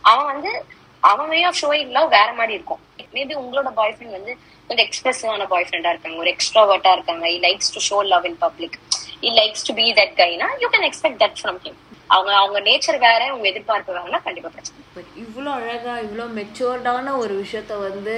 அவன் 0.00 0.24
வந்து 0.24 0.64
அவன் 1.00 1.28
வே 1.28 1.42
ஆஃப் 1.42 1.58
ஷோயிங் 1.62 1.88
லவ் 1.88 2.10
வேற 2.10 2.32
மாதிரி 2.32 2.54
இருக்கும். 2.54 2.80
மேபி 3.12 3.34
உங்களோட 3.42 3.70
பாய் 3.70 3.94
ஃப்ரெண்ட் 3.98 4.10
வந்து 4.10 4.38
கொஞ்சம் 4.68 4.88
எக்ஸ்பிரசிவான 4.88 5.46
பாய் 5.46 5.66
ஃப்ரெண்டா 5.68 5.88
இருக்காங்க. 5.88 6.18
ஒரு 6.18 6.30
எக்ஸ்ட்ராவர்ட்டா 6.30 6.92
இருக்காங்க. 6.92 7.26
I 7.26 7.38
likes 7.40 7.72
to 7.74 7.80
show 7.88 8.06
love 8.06 8.26
in 8.26 8.38
public 8.38 8.78
he 9.26 9.30
likes 9.40 9.66
to 9.68 9.74
be 9.80 9.86
that 10.00 10.14
kinda 10.22 10.48
you 10.62 10.68
can 10.74 10.86
expect 10.90 11.20
that 11.24 11.38
from 11.40 11.58
him 11.64 11.78
அவங்க 12.16 12.32
அவங்க 12.42 12.58
நேச்சர் 12.68 12.98
வேற 13.06 13.22
உங்க 13.34 13.46
எதிர்பார்ப்பு 13.52 13.96
வேறனா 13.96 14.20
கண்டிப்பா 14.26 14.50
பிரச்சனை. 14.54 14.78
இவ்வளோ 15.24 15.50
அழகா 15.58 15.94
இவ்வளோ 16.04 16.26
மெச்சூர்டான 16.38 17.16
ஒரு 17.22 17.34
விஷயத்த 17.42 17.72
வந்து 17.88 18.14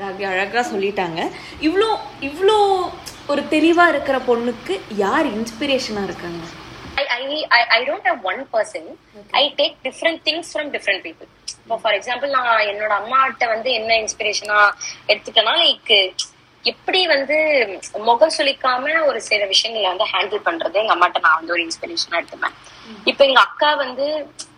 ராகி 0.00 0.24
அழகா 0.32 0.60
சொல்லிட்டாங்க. 0.72 1.20
இவ்வளோ 1.66 1.88
இவ்வளோ 2.28 2.56
ஒரு 3.32 3.42
தெளிவா 3.54 3.84
இருக்கிற 3.94 4.18
பொண்ணுக்கு 4.30 4.80
யார் 5.04 5.28
இன்ஸ்பிரேஷனா 5.36 6.02
இருக்காங்க? 6.08 6.42
I, 7.00 7.04
I, 7.18 7.24
I, 7.56 7.60
I 7.76 7.84
don't 7.88 8.04
have 8.08 8.20
one 8.30 8.40
person. 8.54 8.84
I 9.40 9.54
take 9.60 9.76
different 9.86 10.18
things 10.28 10.46
from 10.54 10.66
different 10.76 11.02
people. 11.06 11.28
இப்போ 11.62 11.76
ஃபார் 11.82 11.96
எக்ஸாம்பிள் 11.98 12.30
நான் 12.36 12.66
என்னோட 12.70 12.92
அம்மாட்ட 13.00 13.46
வந்து 13.54 13.70
என்ன 13.72 13.90
இன்ஸ்பிரேஷனா 14.02 14.58
எடுத்துட்டேன்னா 15.12 15.54
லைக் 15.64 15.92
எப்படி 16.64 17.00
வந்து 17.06 17.36
முகம் 18.08 18.32
சுளிக்காம 18.36 18.94
ஒரு 19.06 19.20
சில 19.28 19.44
விஷயங்களை 19.46 19.86
வந்து 19.88 20.06
ஹேண்டில் 20.12 20.46
பண்றது 20.48 20.80
எங்க 20.82 20.94
அம்மாட்ட 20.96 21.20
நான் 21.26 21.38
வந்து 21.40 21.54
ஒரு 21.56 21.62
இன்ஸ்பிரேஷனா 21.66 22.18
எடுத்துப்பேன். 22.20 22.56
இப்போ 23.10 23.22
எங்க 23.28 23.40
அக்கா 23.40 23.70
வந்து 23.84 24.06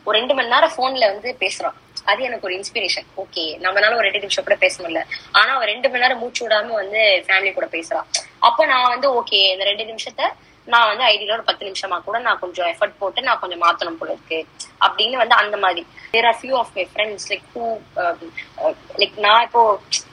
ஒரு 0.07 0.15
ரெண்டு 0.19 0.35
மணி 0.35 0.53
நேரம் 0.55 0.77
போன்ல 0.79 1.09
வந்து 1.12 1.31
பேசுறான் 1.43 1.77
அது 2.05 2.21
எனக்கு 2.29 2.47
ஒரு 2.49 2.55
இன்ஸ்பிரேஷன் 2.59 3.09
ஓகே 3.23 3.45
நம்மளால 3.65 3.99
ஒரு 3.99 4.07
ரெண்டு 4.09 4.23
நிமிஷம் 4.25 4.47
கூட 4.47 4.57
பேச 4.65 4.83
முடியல. 4.83 5.03
ஆனா 5.33 5.51
அவன் 5.57 5.71
ரெண்டு 5.73 5.88
மணி 5.88 6.05
நேரம் 6.05 6.23
மூச்சு 6.23 6.43
விடாம 6.45 6.75
வந்து 6.83 7.03
ஃபேமிலி 7.27 7.53
கூட 7.59 7.69
பேசுறான் 7.77 8.09
அப்போ 8.49 8.62
நான் 8.73 8.93
வந்து 8.95 9.11
ஓகே 9.21 9.41
இந்த 9.53 9.65
ரெண்டு 9.71 9.85
நிமிஷத்தை 9.91 10.27
நான் 10.69 10.88
வந்து 10.91 11.05
ஐடியில 11.05 11.35
ஒரு 11.37 11.45
பத்து 11.47 11.67
நிமிஷமா 11.69 11.97
கூட 12.03 12.19
நான் 12.19 12.38
கொஞ்சம் 12.38 12.69
எஃபர்ட் 12.73 12.99
போட்டு 12.99 13.23
நான் 13.23 13.41
கொஞ்சம் 13.41 13.62
மாத்தணும் 13.65 13.99
போல 14.01 14.12
இருக்கு. 14.12 14.38
அப்படின்னு 14.87 15.17
வந்து 15.23 15.35
அந்த 15.35 15.57
மாதிரி. 15.57 15.83
There 16.11 16.29
are 16.31 16.38
few 16.41 16.55
of 16.57 16.71
my 16.77 16.88
friends 16.93 17.27
like 17.33 17.47
who 17.55 17.65
like 19.01 19.17
நான் 19.27 19.43
இப்போ 19.49 19.62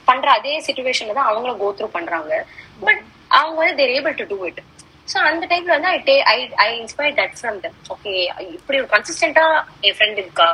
பண்ற 0.10 0.28
அதே 0.38 0.54
சுச்சுவேஷன்ல 0.68 1.16
தான் 1.20 1.30
அவங்களும் 1.32 1.62
கோ 1.62 1.70
த்ரூ 1.78 1.90
பண்றாங்க. 1.98 2.34
பட் 2.86 3.02
அவங்க 3.40 3.58
வந்து 3.62 3.78
they're 3.80 3.96
able 3.98 4.20
to 4.20 4.28
do 4.32 4.38
it 4.50 4.62
so 5.08 5.18
அந்த 5.30 5.44
டைம்ல 5.52 5.72
வந்து 5.76 5.90
I 5.90 6.00
they 6.10 6.16
I 6.32 6.38
I 6.64 6.70
inspire 6.82 7.16
that 7.20 7.36
from 7.38 7.60
them 7.64 7.78
okay 7.94 8.14
இப்படி 8.56 8.78
ஒரு 8.82 8.90
கன்சிஸ்டன்டா 8.96 9.46
என் 9.88 9.96
ஃப்ரெண்ட் 9.98 10.20
இருக்கா? 10.24 10.48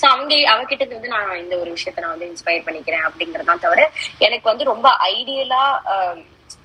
ஸோ 0.00 0.04
அவங்க 0.12 0.34
அவகிட்ட 0.52 0.82
இருந்து 0.82 0.98
வந்து 0.98 1.14
நான் 1.14 1.40
இந்த 1.42 1.54
ஒரு 1.62 1.70
விஷயத்த 1.76 2.04
நான் 2.04 2.14
வந்து 2.14 2.28
இன்ஸ்பயர் 2.30 2.66
பண்ணிக்கிறேன் 2.66 3.06
அப்படிங்கறதான் 3.08 3.64
தவிர 3.64 3.80
எனக்கு 4.26 4.46
வந்து 4.52 4.70
ரொம்ப 4.72 4.88
ஐடியலா 5.10 5.62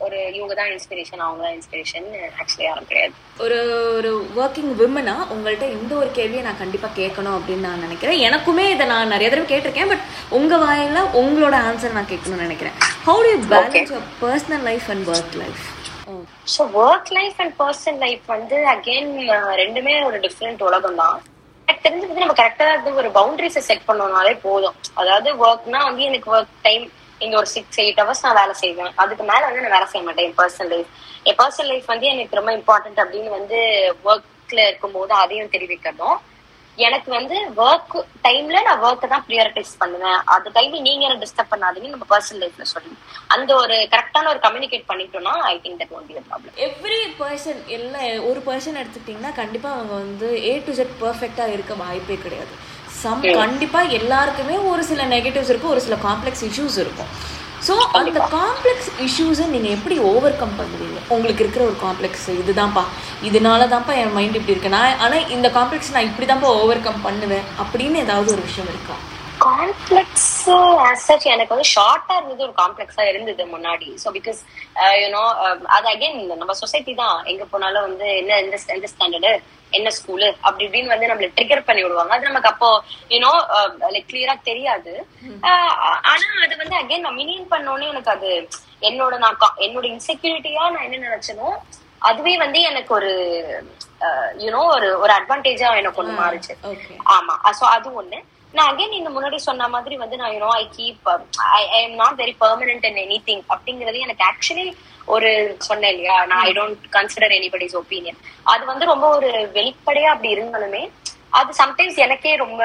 ஒரு 0.05 0.17
இவங்க 0.37 0.53
தான் 0.59 0.71
இன்ஸ்பிரேஷன் 0.75 1.23
அவங்க 1.25 1.41
தான் 1.45 1.55
இன்ஸ்பிரேஷன் 1.57 2.07
ஆக்சுவலி 2.41 2.65
யாரும் 2.67 2.89
கிடையாது. 2.89 3.13
ஒரு 3.45 3.57
ஒரு 3.97 4.11
ஒர்க்கிங் 4.41 4.73
விமனா 4.81 5.15
உங்கள்கிட்ட 5.33 5.67
இந்த 5.77 5.93
ஒரு 6.01 6.09
கேள்வியை 6.17 6.43
நான் 6.47 6.61
கண்டிப்பா 6.63 6.89
கேட்கணும் 6.99 7.37
அப்படின்னு 7.37 7.67
நான் 7.69 7.85
நினைக்கிறேன். 7.85 8.19
எனக்குமே 8.27 8.65
இதை 8.73 8.87
நான் 8.93 9.13
நிறைய 9.15 9.29
தடவை 9.33 9.47
கேட்டிருக்கேன் 9.53 9.91
பட் 9.93 10.05
உங்க 10.39 10.55
வாயில 10.65 11.03
உங்களோட 11.21 11.55
ஆன்சர் 11.69 11.97
நான் 11.99 12.11
கேட்கணும்னு 12.11 12.47
நினைக்கிறேன். 12.47 12.77
How 13.07 13.21
to 13.27 13.35
balance 13.53 13.93
your 13.93 14.09
personal 14.25 14.65
life 14.69 14.89
and 14.95 15.07
work 15.13 15.37
life 15.43 15.63
so 16.55 16.63
work 16.81 17.13
life 17.19 17.39
and 17.43 17.55
personal 17.61 18.01
life 18.05 18.25
வந்து 18.35 18.57
அகெயின் 18.73 19.13
ரெண்டுமே 19.61 19.95
ஒரு 20.09 20.17
டிஃப்ரெண்ட் 20.25 20.61
உலகம் 20.67 20.99
தான் 21.03 21.15
எனக்கு 21.67 21.85
தெரிஞ்சு 21.85 22.07
வந்து 22.09 22.23
நம்ம 22.23 22.35
கரெக்டா 22.39 22.65
ஒரு 23.01 23.09
பவுண்டரிஸை 23.15 23.61
செட் 23.67 23.87
பண்ணோம்னாலே 23.87 24.33
போதும். 24.43 24.75
அதாவது 25.01 25.29
ஒர்க்னா 25.45 25.79
வந்து 25.87 26.03
எனக்கு 26.09 26.27
ஒர்க் 26.35 26.53
டைம் 26.67 26.85
இந்த 27.23 27.33
ஒரு 27.41 27.49
சிக்ஸ் 27.55 27.79
எயிட் 27.83 27.99
ஹவர்ஸ் 28.01 28.23
நான் 28.25 28.39
வேலை 28.41 28.53
செய்வேன். 28.61 28.93
அதுக்கு 29.01 29.25
மேல 29.31 29.41
வந்து 29.47 29.63
நான் 29.65 29.75
வேலை 29.77 29.87
செய்ய 29.91 30.03
மாட்டேன். 30.05 30.27
என் 30.29 30.39
பர்சனல் 30.41 30.71
லைஃப் 30.75 30.93
என் 31.29 31.39
பர்சனல் 31.41 31.71
லைஃப் 31.73 31.91
வந்து 31.93 32.07
எனக்கு 32.13 32.39
ரொம்ப 32.39 32.53
இம்பார்ட்டன்ட் 32.59 33.01
அப்படின்னு 33.03 33.31
வந்து 33.39 33.59
ஒர்க்ல 34.11 34.61
இருக்கும்போது 34.69 35.13
அதையும் 35.23 35.53
தெரிவிக்கணும். 35.57 36.17
எனக்கு 36.77 37.09
வந்து 37.17 37.35
ஒர்க் 37.65 37.93
டைம்ல 38.25 38.61
நான் 38.67 38.81
ஒர்க்கை 38.85 39.07
தான் 39.11 39.25
ப்ரியாரிட்டைஸ் 39.27 39.71
பண்ணுவேன். 39.81 40.17
அந்த 40.33 40.47
டைம்ல 40.55 40.81
நீங்க 40.87 41.03
என்ன 41.07 41.19
டிஸ்டர்ப் 41.21 41.51
பண்ணாதீங்க 41.53 41.91
நம்ம 41.93 42.07
பர்சனல் 42.09 42.41
லைஃப்ல 42.43 42.65
சொல்லுங்க 42.71 42.97
அந்த 43.35 43.51
ஒரு 43.61 43.75
கரெக்டான 43.93 44.29
ஒரு 44.33 44.41
கம்யூனிகேட் 44.45 44.89
பண்ணிட்டோம்னா 44.89 45.33
I 45.51 45.55
think 45.63 45.79
that 45.81 45.95
one 45.97 46.07
be 46.09 46.15
problem 46.29 46.59
every 46.67 46.99
person 47.21 47.61
எல்லாம் 47.77 48.25
ஒரு 48.29 48.41
பர்சன் 48.49 48.79
எடுத்துக்கிட்டிங்கன்னா 48.81 49.33
கண்டிப்பா 49.41 49.71
அவங்க 49.77 49.93
வந்து 50.05 50.29
ஏ 50.49 50.53
டு 50.67 50.75
ஜெட் 50.79 50.95
பர்ஃபெக்டா 51.03 51.47
இருக்க 51.55 51.75
வாய்ப்பே 51.83 52.17
கிடையாது. 52.25 52.55
சம் 53.05 53.23
கண்டிப்பா 53.41 53.81
எல்லாருக்குமே 53.99 54.57
ஒரு 54.73 54.83
சில 54.91 55.01
நெகட்டிவ்ஸ் 55.15 55.51
இருக்கும் 55.53 55.73
ஒரு 55.75 55.83
சில 55.87 55.97
காம்ப்ளெக்ஸ் 56.07 56.45
இஷ்யூஸ் 56.49 56.77
இருக்கும். 56.83 57.11
ஸோ 57.67 57.75
அந்த 57.99 58.19
காம்ப்ளெக்ஸ் 58.37 58.89
இஷ்யூஸை 59.05 59.45
நீங்கள் 59.53 59.75
எப்படி 59.77 59.95
ஓவர் 60.09 60.37
கம் 60.41 60.57
பண்ணுவீங்க? 60.59 60.99
உங்களுக்கு 61.15 61.43
இருக்கிற 61.43 61.63
ஒரு 61.69 61.77
காம்ப்ளெக்ஸ் 61.85 62.27
இதுதான்ப்பா. 62.41 62.83
இதனால 63.27 63.67
தான்ப்பா 63.73 63.93
என் 64.01 64.15
மைண்ட் 64.17 64.37
இப்படி 64.39 64.53
இருக்கு. 64.55 64.75
நான் 64.77 64.99
ஆனால் 65.05 65.29
இந்த 65.35 65.49
காம்ப்ளெக்ஸ் 65.57 65.93
நான் 65.95 66.07
இப்படி 66.09 66.27
தான்ப்பா 66.31 66.51
ஓவர் 66.61 66.85
கம் 66.87 67.05
பண்ணுவேன் 67.07 67.47
அப்படின்னு 67.63 68.03
ஏதாவது 68.05 68.29
ஒரு 68.35 68.43
விஷயம் 68.49 68.71
இருக்கா? 68.73 68.97
காம்ப்ளெக்ஸ் 69.45 70.29
சச் 71.07 71.25
எனக்கு 71.33 71.53
வந்து 71.53 71.69
ஷார்ட்டா 71.73 72.13
இருந்தது 72.19 72.45
ஒரு 72.47 72.55
காம்ப்ளெக்ஸா 72.61 73.03
இருந்தது 73.11 73.43
முன்னாடி. 73.55 73.89
ஸோ 74.03 74.07
பிகாஸ் 74.17 74.39
யூனோ 75.03 75.23
அது 75.75 75.87
அகைன் 75.93 76.17
நம்ம 76.41 76.55
சொசைட்டி 76.63 76.93
தான். 77.03 77.17
எங்க 77.31 77.45
போனாலும் 77.53 77.85
வந்து 77.87 78.07
என்ன 78.21 78.37
எந்த 78.43 78.57
எந்த 78.77 78.89
ஸ்டாண்டர்டு 78.93 79.31
என்ன 79.77 79.89
ஸ்கூலு 79.97 80.27
அப்படி 80.45 80.65
இப்படின்னு 80.65 80.93
வந்து 80.93 81.09
நம்மள 81.11 81.27
ட்ரிகர் 81.37 81.67
பண்ணி 81.67 81.81
விடுவாங்க. 81.83 82.13
அது 82.17 82.29
நமக்கு 82.29 82.51
அப்போ 82.53 82.69
யூனோ 83.13 83.31
லைக் 83.95 84.09
கிளியரா 84.11 84.35
தெரியாது. 84.49 84.93
ஆனா 86.11 86.27
அது 86.45 86.55
வந்து 86.63 86.75
அகைன் 86.81 87.05
நான் 87.07 87.19
மினியம் 87.21 87.51
பண்ணோன்னே 87.53 87.89
எனக்கு 87.93 88.13
அது 88.17 88.31
என்னோட 88.89 89.15
நான் 89.23 89.41
என்னோட 89.65 89.85
இன்செக்யூரிட்டியா 89.95 90.63
நான் 90.75 90.85
என்ன 90.87 91.03
நினைச்சனோ 91.07 91.49
அதுவே 92.09 92.33
வந்து 92.45 92.59
எனக்கு 92.69 92.91
ஒரு 92.99 93.11
யூனோ 94.43 94.61
ஒரு 94.77 94.87
ஒரு 95.03 95.11
அட்வான்டேஜா 95.19 95.69
எனக்கு 95.81 96.01
ஒண்ணு 96.01 96.15
மாறுச்சு. 96.21 96.53
ஆமா. 97.15 97.35
சோ 97.59 97.65
அது 97.75 97.89
ஒண்ணு. 98.01 98.19
நான் 98.55 98.69
அகைன் 98.71 98.93
நீங்க 98.93 99.09
முன்னாடி 99.09 99.37
சொன்ன 99.45 99.67
மாதிரி 99.67 99.95
வந்து 99.95 100.17
நான் 100.17 100.33
you know 100.33 100.49
I 100.55 100.65
keep 100.77 101.07
I 101.53 101.63
I 101.71 101.79
am 101.83 101.95
not 101.95 102.19
very 102.21 102.35
permanent 102.43 102.85
in 102.89 102.99
any 103.05 103.17
thing 103.27 103.43
அப்படிங்கறது 103.49 104.03
எனக்கு 104.05 104.23
ஆக்சுவலி 104.23 104.65
ஒரு 105.07 105.29
சொன்னேன் 105.59 105.91
இல்லையா? 105.93 106.25
நான் 106.25 106.43
I 106.45 106.51
don't 106.51 106.85
consider 106.91 107.35
anybody's 107.39 107.75
opinion 107.75 108.19
அது 108.45 108.63
வந்து 108.65 108.85
ரொம்ப 108.85 109.07
ஒரு 109.17 109.29
வெளிப்படையா 109.57 110.11
அப்படி 110.13 110.35
இருந்தாலுமே 110.35 110.83
அது 111.31 111.53
சம்டைம்ஸ் 111.53 111.97
எனக்கே 111.97 112.35
ரொம்ப 112.35 112.61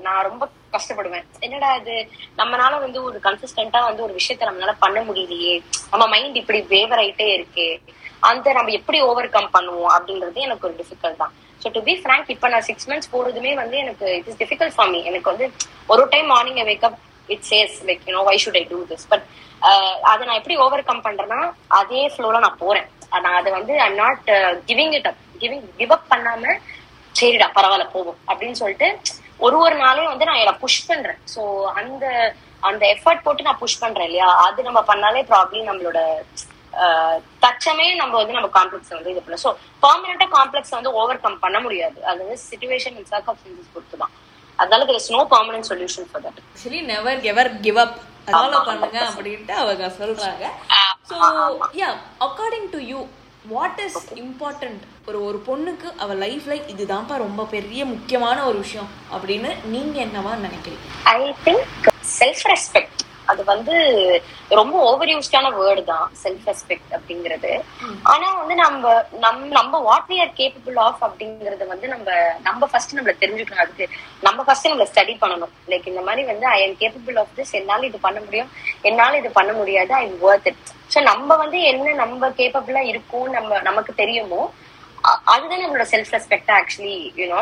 நான் 0.00 0.22
ரொம்ப 0.22 0.44
கஷ்டப்படுவேன். 0.72 1.26
என்னடா 1.40 1.76
இது? 1.76 1.94
நம்மளால 2.38 2.80
வந்து 2.80 3.02
ஒரு 3.02 3.18
கன்சிஸ்டன்டா 3.26 3.84
வந்து 3.84 4.02
ஒரு 4.02 4.14
விஷயத்த 4.14 4.48
நம்மளால 4.48 4.74
பண்ண 4.78 5.00
முடியலையே. 5.00 5.54
நம்ம 5.92 6.06
மைண்ட் 6.06 6.36
இப்படி 6.36 6.60
வேவர் 6.74 6.98
ஆயிட்டே 6.98 7.28
இருக்கே. 7.36 7.68
அந்த 8.20 8.52
நம்ம 8.52 8.72
எப்படி 8.72 9.00
ஓவர் 9.00 9.28
கம் 9.28 9.54
பண்ணுவோம் 9.54 9.92
அப்படின்றது 9.96 10.40
எனக்கு 10.40 10.66
ஒரு 10.68 10.76
டிஃபிகல்ட் 10.80 11.16
தான். 11.16 11.34
ஸோ 11.62 11.70
டு 11.76 11.82
பி 11.88 11.94
ஃப்ரங்க் 12.02 12.30
இப்போ 12.34 12.48
நான் 12.54 12.66
சிக்ஸ் 12.68 12.88
மந்த்ஸ் 12.90 13.12
போறதுமே 13.14 13.52
வந்து 13.62 13.76
எனக்கு 13.84 14.06
it 14.18 14.28
is 14.30 14.40
difficult 14.42 14.74
for 14.76 14.90
me 14.94 15.00
எனக்கு 15.10 15.30
வந்து 15.32 15.46
ஒரு 15.92 16.04
time 16.14 16.28
morning 16.34 16.60
wake up 16.70 16.98
it 17.28 17.44
says 17.50 17.76
like 17.88 18.04
you know 18.08 18.22
why 18.30 18.36
should 18.44 18.58
I 18.60 18.64
do 18.72 18.80
this 18.92 19.06
but 19.12 19.24
அதை 20.10 20.20
நான் 20.26 20.40
எப்படி 20.40 20.56
ஓவர் 20.64 20.88
கம் 20.90 21.04
பண்றேன்னா 21.06 21.40
அதே 21.80 22.02
ஃப்ளோல 22.12 22.40
நான் 22.46 22.60
போறேன். 22.64 22.86
நான் 23.24 23.38
அதை 23.40 23.50
வந்து 23.58 23.74
I 23.86 23.88
not 24.02 24.28
giving 24.68 24.94
it 24.98 25.08
up 25.10 25.20
giving 25.42 25.64
give 25.80 25.92
up 25.96 26.08
பண்ணாம 26.12 26.54
சரிடா 27.14 27.48
பரவாயில்ல 27.56 27.86
போகும். 27.94 28.18
அப்படின்னு 28.30 28.58
சொல்லிட்டு 28.62 28.88
ஒரு 29.46 29.56
ஒரு 29.64 29.76
நாளையும் 29.84 30.12
வந்து 30.12 30.28
நான் 30.28 30.40
என்னை 30.42 30.54
புஷ் 30.62 30.86
பண்றேன். 30.90 31.20
ஸோ 31.34 31.42
அந்த 31.80 32.04
அந்த 32.62 32.82
எஃபர்ட் 32.94 33.24
போட்டு 33.26 33.46
நான் 33.46 33.60
புஷ் 33.62 33.80
பண்றேன் 33.82 34.08
இல்லையா? 34.08 34.28
அது 34.46 34.66
நம்ம 34.68 34.80
பண்ணாலே 34.90 35.20
ப்ராப்ளம் 35.30 35.68
நம்மளோட 35.70 35.98
தச்சமே 37.44 37.86
நம்ம 38.00 38.14
வந்து 38.20 38.36
நம்ம 38.38 38.50
காம்ப்ளெக்ஸ் 38.58 38.92
வந்து 38.96 39.12
இது 39.12 39.22
பண்ணலாம். 39.24 39.44
ஸோ 39.46 39.52
பர்மனண்டா 39.84 40.26
காம்ப்ளெக்ஸ் 40.38 40.74
வந்து 40.78 40.92
ஓவர் 41.00 41.22
கம் 41.24 41.40
பண்ண 41.44 41.58
முடியாது. 41.66 41.98
அது 42.10 42.18
வந்து 42.24 42.38
சுச்சுவேஷன் 42.48 42.96
அண்ட் 42.98 43.10
சர்க்கம்ஸ்டன்சஸ் 43.14 43.72
பொறுத்து 43.76 44.02
தான் 44.02 44.14
அதனால 44.58 44.84
there 44.90 45.00
is 45.00 45.12
no 45.16 45.22
permanent 45.34 45.68
solution 45.70 46.08
for 46.10 46.24
that 46.26 46.40
actually 46.44 46.82
never 46.92 47.20
ever 47.32 47.50
give 47.66 47.80
up 47.84 47.96
follow 48.34 48.58
பண்ணுங்க 48.68 48.98
அப்படின்ட்டு 49.08 49.54
அவங்க 49.62 49.86
சொல்றாங்க. 50.00 50.46
So 51.10 51.16
yeah 51.80 51.90
according 52.26 52.68
to 52.74 52.80
you 52.92 53.00
what 53.52 53.78
is 53.86 54.00
important 54.22 54.82
ஒரு 55.08 55.18
ஒரு 55.28 55.38
பொண்ணுக்கு 55.46 55.88
அவ 56.02 56.14
லைஃப்ல 56.24 56.56
இதுதான்ப்பா 56.72 57.14
ரொம்ப 57.26 57.44
பெரிய 57.54 57.84
முக்கியமான 57.94 58.38
ஒரு 58.48 58.58
விஷயம் 58.64 58.90
அப்படின்னு 59.14 59.50
நீங்க 59.74 59.96
என்னவா 60.06 60.32
நினைக்கிறீங்க? 60.46 60.84
ஐ 61.14 61.20
திங்க் 61.46 61.88
செல்ஃப் 62.18 62.44
ரெஸ்பெக்ட் 62.52 63.00
அது 63.30 63.42
வந்து 63.50 63.74
ரொம்ப 64.58 64.74
ஓவர் 64.90 65.10
யூஸ்டான 65.12 65.50
வேர்டு 65.58 65.82
தான் 65.90 66.06
செல்ஃப் 66.22 66.46
ரெஸ்பெக்ட் 66.50 66.92
அப்படிங்கிறது. 66.96 67.52
ஆனா 68.12 68.26
வந்து 68.40 68.56
நம்ம 68.62 68.92
நம் 69.24 69.40
நம்ம 69.58 69.80
what 69.88 70.08
we 70.10 70.18
are 70.24 70.32
capable 70.40 70.78
of 70.86 71.02
அப்படிங்கறது 71.08 71.66
வந்து 71.72 71.88
நம்ம 71.94 72.08
நம்ம 72.48 72.68
ஃபர்ஸ்ட் 72.72 72.96
நம்மள 72.98 73.14
தெரிஞ்சுக்கணும் 73.22 73.64
அதுக்கு. 73.64 73.86
நம்ம 74.26 74.42
ஃபர்ஸ்ட் 74.48 74.68
நம்மள 74.70 74.88
ஸ்டடி 74.92 75.16
பண்ணணும். 75.24 75.54
லைக் 75.72 75.90
இந்த 75.92 76.04
மாதிரி 76.08 76.24
வந்து 76.32 76.48
I 76.56 76.58
am 76.66 76.76
capable 76.82 77.18
of 77.24 77.34
this 77.38 77.54
என்னால 77.60 77.86
இது 77.90 78.00
பண்ண 78.06 78.20
முடியும். 78.26 78.50
என்னால 78.90 79.18
இது 79.22 79.32
பண்ண 79.40 79.52
முடியாது. 79.60 79.94
ஐ 80.02 80.04
ஒர்த் 80.28 80.48
இட் 80.52 80.62
ஸோ 80.94 81.00
நம்ம 81.10 81.36
வந்து 81.44 81.60
என்ன 81.72 81.94
நம்ம 82.02 82.32
கேப்பபிளா 82.40 82.84
இருக்கும் 82.92 83.28
நம்ம 83.38 83.60
நமக்கு 83.70 83.94
தெரியுமோ 84.02 84.42
அதுதான் 85.32 85.62
நம்மளோட 85.64 85.84
self 85.92 86.10
respect 86.14 86.50
actually 86.56 86.96
you know 87.20 87.38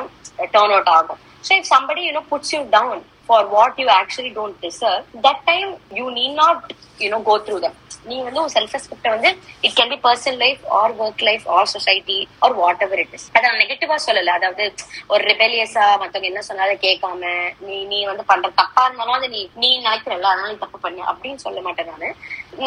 turn 0.55 0.75
out 0.75 0.91
ஆகும். 0.97 1.21
So 1.47 1.51
if 1.61 1.71
somebody 1.75 2.03
you know 2.09 2.23
puts 2.33 2.53
you 2.55 2.61
down 2.77 3.01
for 3.29 3.49
what 3.57 3.83
you 3.83 3.89
actually 4.01 4.33
don't 4.39 4.59
deserve 4.69 5.05
that 5.29 5.45
time 5.51 5.71
you 6.01 6.07
need 6.21 6.39
not 6.45 6.65
you 7.03 7.21
go 7.31 7.37
through 7.49 7.59
them 7.67 7.77
நீ 8.11 8.17
வந்து 8.27 8.41
உன் 8.43 8.53
செல்ஃப் 8.55 8.75
ரெஸ்பெக்ட் 8.77 9.09
வந்து 9.15 9.31
it 9.67 9.75
can 9.79 9.91
be 9.93 9.99
personal 10.05 10.39
life 10.43 10.61
or 10.79 10.93
work 11.05 11.23
life 11.29 11.45
or 11.57 11.69
society 11.73 12.17
or 12.45 12.55
whatever 12.87 13.01
it 13.03 13.15
is 13.17 13.27
அதை 13.35 13.43
நான் 13.47 13.61
நெகட்டிவா 13.63 13.97
சொல்லல. 14.07 14.35
அதாவது 14.39 14.65
ஒரு 15.13 15.23
ரிபெலியஸா 15.31 15.85
மத்தவங்க 16.03 16.29
என்ன 16.31 16.43
சொன்னாலும் 16.49 16.81
கேட்காம 16.87 17.33
நீ 17.67 17.77
நீ 17.93 17.99
வந்து 18.11 18.25
பண்ற 18.31 18.51
தப்பா 18.61 18.85
இருந்தாலும் 18.87 19.19
அது 19.19 19.29
நீ 19.35 19.43
நீ 19.63 19.71
நினைக்கிறல்ல 19.87 20.31
அதனால 20.33 20.53
நீ 20.53 20.59
தப்பு 20.65 20.81
பண்ணு 20.87 21.03
அப்படின்னு 21.11 21.45
சொல்ல 21.47 21.61
மாட்டேன் 21.67 21.91
நான். 21.93 22.17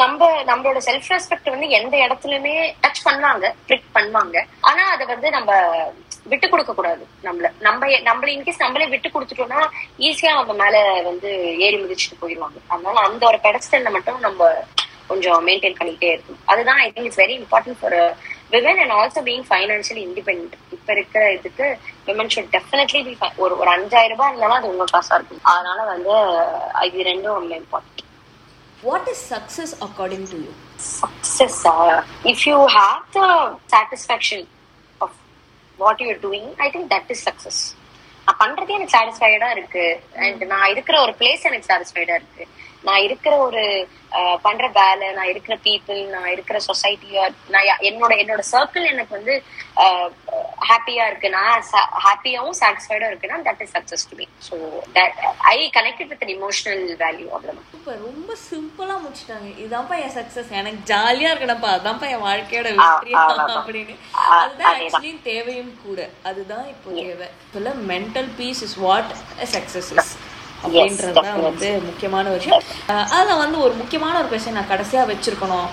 நம்ம 0.02 0.30
நம்மளோட 0.50 0.82
செல்ஃப் 0.88 1.10
ரெஸ்பெக்ட் 1.14 1.52
வந்து 1.54 1.68
எந்த 1.80 1.94
இடத்துலயுமே 2.06 2.54
டச் 2.84 3.04
பண்ணுவாங்க 3.08 3.48
ட்ரிக் 3.68 3.92
பண்ணுவாங்க. 3.98 4.38
ஆனா 4.70 4.84
அதை 4.94 5.06
வந்து 5.14 5.30
நம்ம 5.38 5.50
விட்டு 6.30 6.46
கொடுக்க 6.48 6.72
கூடாது. 6.74 7.02
நம்மள 7.26 7.46
நம்ம 7.66 7.86
நம்மள 8.08 8.28
இன்கேஸ் 8.34 8.62
நம்மளே 8.64 8.86
விட்டு 8.92 9.08
கொடுத்துட்டோம்னா 9.14 9.60
ஈஸியா 10.08 10.32
நம்ம 10.38 10.52
மேல 10.62 10.76
வந்து 11.08 11.30
ஏறி 11.64 11.76
மிதிச்சுட்டு 11.82 12.20
போயிடுவாங்க 12.22 12.58
அதனால 12.72 13.00
அந்த 13.08 13.22
ஒரு 13.30 13.38
பெடஸ்டல்ல 13.46 13.90
மட்டும் 13.96 14.20
நம்ம 14.26 14.50
கொஞ்சம் 15.10 15.40
மெயின்டைன் 15.46 15.78
பண்ணிக்கிட்டே 15.78 16.12
இருக்கும் 16.14 16.38
அதுதான் 16.52 16.80
I 16.84 16.86
think 16.92 17.08
it's 17.08 17.22
very 17.22 17.34
important 17.40 17.80
for 17.80 17.96
women 18.54 18.80
and 18.82 18.94
also 18.98 19.20
being 19.28 19.44
financially 19.50 20.02
independent 20.08 20.54
இப்ப 20.76 20.88
இருக்கிற 20.96 21.22
இதுக்கு 21.38 21.66
விமன் 22.08 22.32
ஷுட் 22.34 22.52
டெஃபினெட்லி 22.56 23.02
பி 23.08 23.14
ஒரு 23.44 23.54
ஒரு 23.60 23.70
அஞ்சாயிரம் 23.76 24.14
ரூபாய் 24.14 24.30
இருந்தாலும் 24.30 24.58
அது 24.58 24.72
உங்க 24.72 24.86
காசா 24.94 25.14
இருக்கும். 25.18 25.42
அதனால 25.52 25.78
வந்து 25.92 26.14
இது 26.88 27.08
ரெண்டும் 27.10 27.38
ரொம்ப 27.40 27.54
important 27.62 28.04
what 28.82 29.10
is 29.14 29.24
success 29.34 29.74
according 29.88 30.28
to 30.34 30.38
you 30.46 30.52
success 30.84 31.56
uh, 31.72 31.98
if 32.30 32.40
you 32.48 32.56
have 32.76 33.02
the 33.16 33.26
what 35.76 36.00
you're 36.00 36.20
doing 36.26 36.50
I 36.56 36.70
think 36.70 36.90
that 36.94 37.10
is 37.10 37.24
that 37.28 37.48
நான் 38.26 38.40
பண்றதே 38.40 38.72
எனக்கு 38.78 38.96
சாட்டிஸ்ஃபைடா 38.98 39.50
இருக்கு. 39.50 40.02
அண்ட் 40.16 40.44
நான் 40.44 40.70
இருக்கிற 40.70 41.00
ஒரு 41.00 41.12
பிளேஸ் 41.12 41.42
எனக்கு 41.42 41.68
சாட்டிஸ்ஃபைடா 41.72 42.14
இருக்கு. 42.20 42.46
நான் 42.84 43.02
இருக்கிற 43.06 43.34
ஒரு 43.38 43.64
பண்ற 44.44 44.64
வேலை 44.78 45.06
நான் 45.12 45.30
இருக்கிற 45.32 45.54
பீப்புள் 45.66 46.00
நான் 46.14 46.30
இருக்கிற 46.32 46.58
சொசைட்டியா 46.66 47.24
நான் 47.50 47.68
என்னோட 47.88 48.12
என்னோட 48.22 48.42
சர்க்கிள் 48.52 48.90
எனக்கு 48.92 49.12
வந்து 49.18 49.34
ஹாப்பியா 50.70 51.04
இருக்கு 51.10 51.28
நான் 51.30 51.62
ஹாப்பியாவும் 52.06 52.58
சாட்டிஸ்ஃபைடா 52.60 53.06
இருக்குன்னா 53.10 53.38
that 53.48 53.62
is 53.64 53.74
success 53.76 54.04
to 54.10 54.16
me 54.16 54.26
so 54.48 54.56
that 54.98 55.16
I 55.52 55.58
connected 55.78 56.10
with 56.12 56.26
emotional 56.36 56.84
value 57.04 57.26
அவ்வளவுதான். 57.34 57.68
சூப்பர். 57.72 57.98
ரொம்ப 58.08 58.36
சிம்பிளா 58.48 58.96
முடிச்சிட்டாங்க. 59.04 59.48
இதான்ப்பா 59.64 59.96
என் 60.04 60.14
சக்சஸ் 60.18 60.50
எனக்கு 60.60 60.80
ஜாலியா 60.92 61.30
இருக்கணும்ப்பா. 61.32 61.70
அதான்ப்பா 61.78 62.08
என் 62.14 62.24
வாழ்க்கையோட 62.28 62.68
வெற்றி. 62.80 63.14
அப்படின்னு. 63.60 63.96
அதுதான். 64.40 64.74
ஆக்சுவலி 64.74 65.12
தேவையும் 65.22 65.74
கூட. 65.86 66.08
அதுதான் 66.30 66.66
இப்போ 66.74 66.90
தேவை. 67.00 67.28
Mental 67.92 68.30
peace 68.40 68.62
is 68.68 68.76
what 68.86 69.10
success 69.56 69.90
is 69.96 70.12
அப்படின்றது 70.64 71.12
தான். 71.20 71.42
வந்து 71.42 71.80
முக்கியமான 71.84 72.28
விஷயம். 72.28 72.62
அதுல 73.16 73.34
வந்து 73.34 73.58
ஒரு 73.60 73.72
முக்கியமான 73.72 74.14
ஒரு 74.18 74.28
கொஸ்டின் 74.32 74.58
நான் 74.58 74.70
கடைசியா 74.70 75.02
வச்சிருக்கணும். 75.10 75.68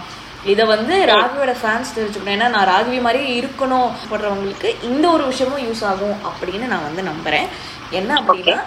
இதை 0.46 0.66
வந்து 0.66 1.06
ராகவியோட 1.06 1.56
ஃபேன்ஸ் 1.62 1.96
தெரிஞ்சுக்கணும். 1.96 2.36
ஏன்னா 2.36 2.50
நான் 2.50 2.68
ராகவி 2.68 3.02
மாதிரி 3.02 3.40
இருக்கணும் 3.40 3.90
படுறவங்களுக்கு 4.12 4.84
இந்த 4.84 5.10
ஒரு 5.10 5.26
விஷயமும் 5.28 5.64
யூஸ் 5.64 5.86
ஆகும் 5.86 6.18
அப்படின்னு 6.30 6.68
நான் 6.68 6.88
வந்து 6.88 7.04
நம்புறேன். 7.12 7.48
என்ன 7.92 8.22
அப்படின்னா 8.22 8.58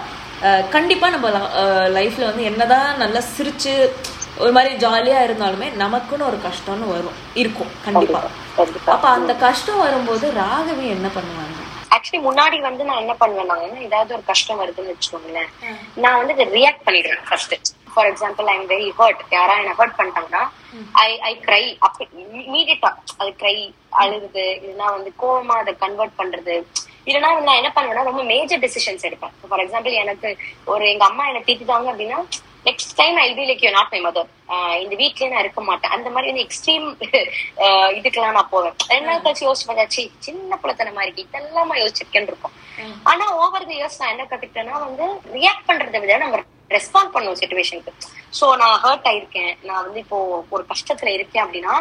அஹ் 0.42 0.68
கண்டிப்பா 0.68 1.08
நம்ம 1.08 1.28
லைஃப்ல 1.96 2.24
வந்து 2.24 2.42
என்னதான் 2.42 2.96
நல்லா 2.96 3.20
சிரிச்சு 3.36 3.74
ஒரு 4.38 4.52
மாதிரி 4.52 4.86
ஜாலியா 4.86 5.18
இருந்தாலுமே 5.26 5.68
நமக்குன்னு 5.78 6.26
ஒரு 6.26 6.38
கஷ்டம்னு 6.46 6.88
வரும் 6.88 7.18
இருக்கும் 7.34 7.70
கண்டிப்பா 7.84 8.20
கண்டிப்பா. 8.56 8.92
அப்ப 8.92 9.08
அந்த 9.08 9.34
கஷ்டம் 9.34 9.78
வரும்போது 9.78 10.32
ராகவி 10.40 10.86
என்ன 10.96 11.08
பண்ணுவாங்க? 11.16 11.58
ஆக்சுவலி 11.94 12.20
முன்னாடி 12.28 12.58
வந்து 12.66 12.82
நான் 12.88 13.02
என்ன 13.04 13.14
பண்ணுவேன்னா 13.20 13.56
ஏதாவது 13.88 14.14
ஒரு 14.16 14.24
கஷ்டம் 14.30 14.60
வருதுன்னு 14.62 14.92
வச்சுக்கோங்களேன். 14.94 15.50
நான் 16.02 16.18
வந்து 16.20 16.44
ரியாக்ட் 16.58 16.84
பண்ணிடுவேன் 16.86 17.24
first 17.28 17.54
for 17.94 18.08
example 18.10 18.46
I 18.52 18.54
am 18.58 18.68
very 18.74 18.88
hurt 18.98 19.22
யாரா 19.36 19.54
என்ன 19.62 19.74
ஹர்ட் 19.80 19.98
பண்ணிட்டாங்கன்னா 19.98 20.42
ஐ 21.06 21.10
ஐ 21.30 21.32
க்ரை 21.46 21.62
அப்ப 21.86 22.06
இமீடியட்டா 22.48 22.90
அது 23.20 23.30
க்ரை 23.42 23.56
அழுகுது. 24.02 24.46
இல்லைன்னா 24.60 24.86
வந்து 24.96 25.10
கோவமா 25.22 25.56
அதை 25.62 25.74
கன்வெர்ட் 25.84 26.18
பண்றது. 26.20 26.54
இல்லைன்னா 27.08 27.30
நான் 27.48 27.60
என்ன 27.60 27.70
பண்ணுவேன்னா 27.76 28.08
ரொம்ப 28.10 28.22
மேஜர் 28.32 28.62
டெசிஷன்ஸ் 28.64 29.06
எடுப்பேன். 29.08 29.34
ஃபார் 29.50 29.62
எக்ஸாம்பிள் 29.64 30.00
எனக்கு 30.04 30.30
ஒரு 30.74 30.84
எங்க 30.92 31.04
அம்மா 31.10 31.26
என்னை 31.30 31.42
திட்டுதாங்க 31.48 31.90
அப்படின்னா 31.92 32.20
next 32.66 32.92
time 33.00 33.16
I 33.24 33.28
be 33.38 33.44
like 33.48 33.62
you 33.64 33.70
not 33.76 33.92
my 33.94 34.00
mother 34.06 34.28
இந்த 34.82 34.94
வீட்லயே 35.00 35.28
நான் 35.32 35.42
இருக்க 35.44 35.60
மாட்டேன். 35.68 35.92
அந்த 35.96 36.08
மாதிரி 36.14 36.30
வந்து 36.30 36.44
எக்ஸ்ட்ரீம் 36.46 36.86
இதுக்கெல்லாம் 37.98 38.36
நான் 38.38 38.52
போவேன். 38.54 38.74
ரெண்டு 38.92 39.06
நாள் 39.08 39.22
கழிச்சு 39.24 39.46
யோசிச்சு 39.46 39.68
பார்த்தா 39.68 39.86
"சீ, 39.96 40.02
சின்ன 40.26 40.58
புலத்தனமா 40.62 41.02
இருக்கு. 41.04 41.24
இதெல்லாமா 41.26 41.76
யோசிச்சிருக்கேன்னு 41.82 42.30
இருக்கும். 42.32 42.54
ஆனா 43.10 43.24
ஓவர் 43.42 43.68
தி 43.70 43.76
இயர்ஸ் 43.80 44.00
நான் 44.02 44.12
என்ன 44.14 44.26
கத்துக்கிட்டேன்னா 44.30 44.78
வந்து 44.86 45.06
ரியாக்ட் 45.36 45.68
பண்றதை 45.70 46.00
விட 46.04 46.16
நம்ம 46.24 46.40
ரெஸ்பாண்ட் 46.76 47.12
பண்ணும் 47.14 47.38
சுச்சுவேஷனுக்கு 47.40 47.92
சோ 48.38 48.46
நான் 48.62 48.78
ஹர்ட் 48.84 49.08
ஆயிருக்கேன். 49.10 49.52
நான் 49.68 49.84
வந்து 49.86 50.00
இப்போ 50.04 50.18
ஒரு 50.54 50.64
கஷ்டத்துல 50.72 51.10
இருக்கேன் 51.18 51.44
அப்படின்னா 51.46 51.74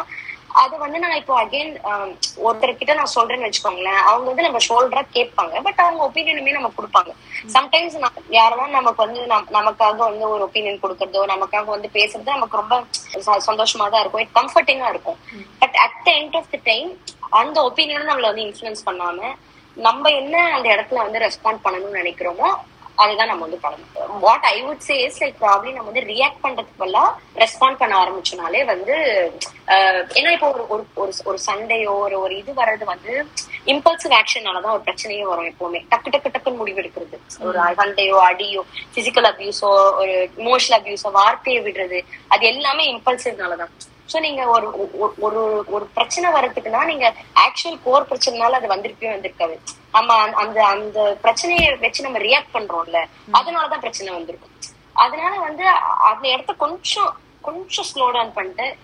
அது 0.52 0.78
வந்து 0.78 0.98
நான் 0.98 1.14
இப்போ 1.14 1.42
அகைன் 1.42 1.76
um, 1.84 2.16
ஒருத்தர்கிட்ட 2.44 2.94
நான் 2.94 3.10
சொல்றேன்னு 3.14 3.50
வச்சுக்கோங்களேன். 3.50 4.02
அவங்க 4.02 4.26
வந்து 4.26 4.42
நம்ம 4.42 4.58
ஷோல்டரா 4.68 5.06
கேட்பாங்க. 5.12 5.62
பட் 5.62 5.78
அவங்க 5.78 6.08
ஒப்பீனியனுமே 6.08 6.50
நம்ம 6.50 6.72
கொடுப்பாங்க. 6.78 7.12
சம்டைம்ஸ் 7.52 8.10
யாரெல்லாம் 8.30 8.68
நமக்கு 8.68 9.04
வந்து 9.04 9.20
நம்- 9.20 9.48
நமக்காக 9.52 9.96
வந்து 9.96 10.28
ஒரு 10.28 10.44
ஒப்பீனியன் 10.44 10.80
கொடுக்கறதோ 10.82 11.24
நமக்காக 11.26 11.64
வந்து 11.64 11.90
பேசுறது 11.92 12.24
நமக்கு 12.24 12.56
ரொம்ப 12.56 12.84
ச- 13.26 13.40
சந்தோஷமா 13.46 13.90
தான் 13.90 14.00
இருக்கும். 14.00 14.20
இட் 14.20 14.34
கம்ஃபர்டிங்கா 14.34 14.88
இருக்கும். 14.88 15.18
But 15.58 15.74
at 15.74 16.04
the 16.04 16.12
end 16.12 16.36
of 16.36 16.50
the 16.50 16.58
time 16.62 17.00
அந்த 17.30 17.72
ஒப்பீனியனும் 17.72 18.10
நம்மள 18.10 18.20
வந்து 18.20 18.42
இன்ஃபுளுன்ஸ் 18.42 18.82
பண்ணாம 18.86 19.34
நம்ம 19.74 20.08
என்ன 20.08 20.54
அந்த 20.54 20.68
இடத்துல 20.68 20.94
வந்து 20.94 21.18
ரெஸ்பாண்ட் 21.18 21.58
பண்ணணும்னு 21.64 21.96
நினைக்கிறோமோ 21.96 22.54
அதுதான் 22.98 23.30
நம்ம 23.30 23.44
வந்து 23.46 23.60
பண்ணணும். 23.64 24.18
What 24.24 24.46
I 24.50 24.56
would 24.64 24.84
say 24.88 24.94
is 25.04 25.20
like 25.22 25.36
probably 25.42 25.70
நம்ம 25.72 25.88
வந்து 25.90 26.02
ரியாக்ட் 26.10 26.42
பண்றதுக்கு 26.42 26.80
பதிலா 26.82 27.04
ரெஸ்பாண்ட் 27.42 27.80
பண்ண 27.80 27.94
ஆரம்பிச்சோனாலே 28.02 28.60
வந்து 28.72 28.94
ஏன்னா 30.18 30.30
இப்போ 30.36 30.48
ஒரு 30.52 30.64
ஒரு 30.74 30.84
ஒரு 31.02 31.12
ஒரு 31.30 31.38
சண்டையோ 31.46 31.92
ஒரு 32.04 32.16
ஒரு 32.24 32.34
இது 32.40 32.52
வர்றது 32.60 32.84
வந்து 32.84 33.12
இம்பல்சிவ் 33.74 34.14
ஆக்ஷனாலதான் 34.20 34.74
ஒரு 34.76 34.84
பிரச்சனையே 34.88 35.24
வரும் 35.30 35.50
எப்பவுமே. 35.52 35.80
டக்கு 35.92 36.12
டக்கு 36.14 36.32
டக்குன்னு 36.34 36.60
முடிவு 36.62 36.80
எடுக்கிறது. 36.82 37.16
ஒரு 37.48 37.58
சண்டையோ 37.80 38.18
அடியோ 38.30 38.62
பிசிக்கல் 38.96 39.28
அபியூஸோ 39.32 39.70
ஒரு 40.02 40.14
இமோஷனல் 40.42 40.78
அபியூஸோ 40.80 41.10
வார்த்தையை 41.20 41.62
விடுறது 41.68 42.00
அது 42.34 42.46
எல்லாமே 42.52 42.84
இம்பல்சிவ்னாலதான் 42.94 43.72
சோ 44.12 44.20
நீங்க 44.20 44.46
ஒரு 44.46 44.90
ஒரு- 45.00 45.64
ஒரு 45.66 45.86
பிரச்சனை 45.94 46.30
வர்றதுக்குன்னா 46.30 46.84
நீங்க 46.84 47.14
ஆக்சுவல் 47.34 47.78
கோர் 47.84 48.06
பிரச்சனைனால 48.06 48.50
அது 48.50 48.68
வந்திருக்கவே 48.68 49.10
வந்திருக்காது. 49.10 49.58
நம்ம 49.92 50.14
அந்த- 50.14 50.66
அந்த 50.66 51.18
பிரச்சனையை 51.22 51.76
வச்சு 51.76 52.02
நம்ம 52.02 52.18
ரியாக்ட் 52.18 52.54
பண்றோம்ல 52.54 53.04
அதனாலதான் 53.32 53.78
பிரச்சனை 53.78 54.14
வந்திருக்கும். 54.14 54.50
அதனால 54.92 55.38
வந்து 55.38 55.66
அந்த 56.04 56.28
இடத்த 56.28 56.52
கொஞ்சம் 56.52 57.16
கொஞ்சம் 57.40 57.84
ஸ்லோ 57.94 58.12
டவுன் 58.12 58.32
பண்ணிட்டு 58.32 58.76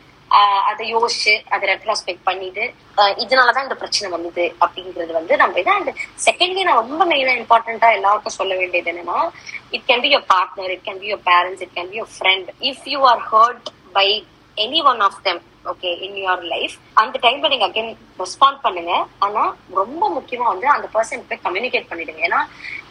அதை 0.64 0.96
யோசிச்சு 0.96 1.44
அதை 1.50 1.68
ரெட்ராஸ்பெக்ட் 1.68 2.22
பண்ணிட்டு 2.24 2.74
இதனாலதான் 2.98 3.62
இந்த 3.62 3.74
பிரச்சனை 3.74 4.10
வந்தது 4.10 4.54
அப்படிங்கிறது 4.60 5.12
வந்து 5.12 5.36
நம்ம 5.36 5.58
இதை 5.58 5.72
அந்த 5.72 5.94
செகண்ட்லி 6.24 6.62
நான் 6.62 6.74
ரொம்ப 6.74 7.06
மெயினா 7.06 7.44
இம்பார்ட்டன்டா 7.44 7.92
எல்லாருக்கும் 7.92 8.32
சொல்ல 8.32 8.56
வேண்டியது 8.56 8.92
என்னன்னா 8.92 9.30
it 9.70 9.82
can 9.88 10.00
be 10.00 10.16
your 10.16 10.24
partner 10.34 10.68
it 10.68 10.84
can 10.84 10.98
be 10.98 11.14
your 11.14 11.20
parents 11.26 11.60
it 11.60 11.68
can 11.74 11.88
be 11.88 12.02
your 12.02 12.08
friend 12.18 12.48
if 12.60 12.84
you 12.84 13.00
are 13.02 13.22
hurt 13.32 13.66
by 13.92 14.26
any 14.64 14.80
one 14.90 15.00
of 15.06 15.20
them 15.28 15.40
okay 15.70 15.90
in 16.06 16.18
your 16.22 16.44
life 16.52 16.74
அந்த 17.00 17.16
டைம்ல 17.24 17.48
நீங்க 17.52 17.66
அகைன் 17.68 17.90
ரெஸ்பாண்ட் 18.22 18.60
பண்ணுங்க. 18.66 18.92
ஆனா 19.24 19.42
ரொம்ப 19.80 20.02
முக்கியமா 20.16 20.46
வந்து 20.52 20.68
அந்த 20.74 20.86
பர்சன் 20.94 21.26
போய் 21.30 21.44
கம்யூனிகேட் 21.46 21.90
பண்ணிடுங்க. 21.90 22.22
ஏன்னா 22.28 22.40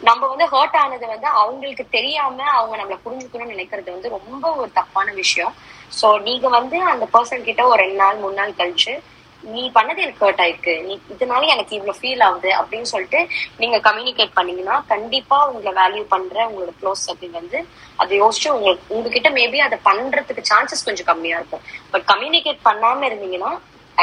நம்ம 0.08 0.22
வந்து 0.32 0.46
ஹர்ட் 0.54 0.78
ஆனது 0.82 1.06
வந்து 1.14 1.28
அவங்களுக்கு 1.42 1.86
தெரியாம 1.96 2.44
அவங்க 2.58 2.74
நம்மளை 2.80 2.98
புரிஞ்சுக்கணும்னு 3.06 3.54
நினைக்கிறது 3.54 3.90
வந்து 3.96 4.14
ரொம்ப 4.16 4.44
ஒரு 4.60 4.70
தப்பான 4.80 5.12
விஷயம். 5.22 5.54
சோ 6.00 6.08
நீங்க 6.28 6.46
வந்து 6.58 6.78
அந்த 6.94 7.04
பர்சன் 7.14 7.46
கிட்ட 7.48 7.62
ஒரு 7.72 7.80
ரெண்டு 7.84 8.00
நாள் 8.02 8.20
மூணு 8.24 8.38
நாள் 8.40 8.58
கழிச்சு 8.60 8.94
நீ 9.54 9.62
பண்ணது 9.76 10.02
எனக்கு 10.04 10.24
ஹர்ட் 10.24 10.42
ஆயிருக்கு. 10.44 10.74
நீ 10.88 10.94
இதனால 11.14 11.48
எனக்கு 11.54 11.72
இவ்வளவு 11.78 11.98
ஃபீல் 12.00 12.24
ஆகுது 12.26 12.50
அப்படின்னு 12.60 12.90
சொல்லிட்டு 12.92 13.20
நீங்க 13.62 13.78
கம்யூனிகேட் 13.88 14.36
பண்ணீங்கன்னா 14.38 14.76
கண்டிப்பா 14.92 15.38
உங்களை 15.52 15.72
வேல்யூ 15.80 16.04
பண்ற 16.14 16.36
உங்களோட 16.50 16.74
க்ளோஸ் 16.82 17.06
சர்க்கிள் 17.08 17.38
வந்து 17.40 17.60
அதை 18.02 18.20
யோசிச்சு 18.24 18.50
உங்களுக்கு 18.56 18.94
உங்ககிட்ட 18.96 19.30
மேபி 19.38 19.60
அதை 19.68 19.78
பண்றதுக்கு 19.88 20.44
சான்சஸ் 20.52 20.86
கொஞ்சம் 20.90 21.10
கம்மியா 21.12 21.38
இருக்கும். 21.40 21.64
பட் 21.94 22.06
கம்யூனிகேட் 22.12 22.62
பண்ணாம 22.68 23.08
இருந்தீங்கன்னா 23.10 23.52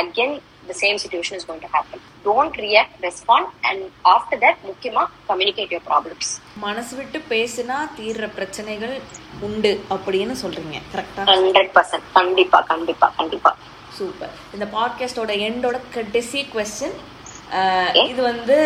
again 0.02 0.36
the 0.70 0.76
same 0.82 0.98
situation 1.02 1.38
is 1.40 1.48
going 1.48 1.64
to 1.66 1.70
happen 1.76 2.04
don't 2.26 2.56
react 2.66 2.96
respond 3.08 3.50
and 3.70 3.84
after 4.14 4.42
that 4.46 4.62
முக்கியமா 4.70 5.04
கம்யூனிகேட் 5.30 5.74
யுவர் 5.74 5.88
ப்ராப்ளம்ஸ் 5.92 6.32
மனசு 6.66 6.94
விட்டு 7.00 7.20
பேசினா 7.34 7.78
தீர்ற 8.00 8.28
பிரச்சனைகள் 8.40 8.96
உண்டு 9.48 9.72
அப்படின்னு 9.96 10.36
சொல்றீங்க. 10.44 10.78
கரெக்டா 10.94 11.24
ஹண்ட்ரட் 11.32 11.72
பர்சன்ட் 11.78 12.10
கண்டிப்பா 12.20 12.62
கண்டிப்பா 12.74 13.10
கண்டிப்பா. 13.22 13.52
சூப்பர் 13.98 14.34
இந்த 14.54 14.66
பாட்காஸ்டோட 14.78 15.34
எண்டோட 15.48 15.78
கடைசி 15.94 16.40
கொஸ்டின் 16.54 16.96
இது 18.08 18.22
வந்து 18.22 18.58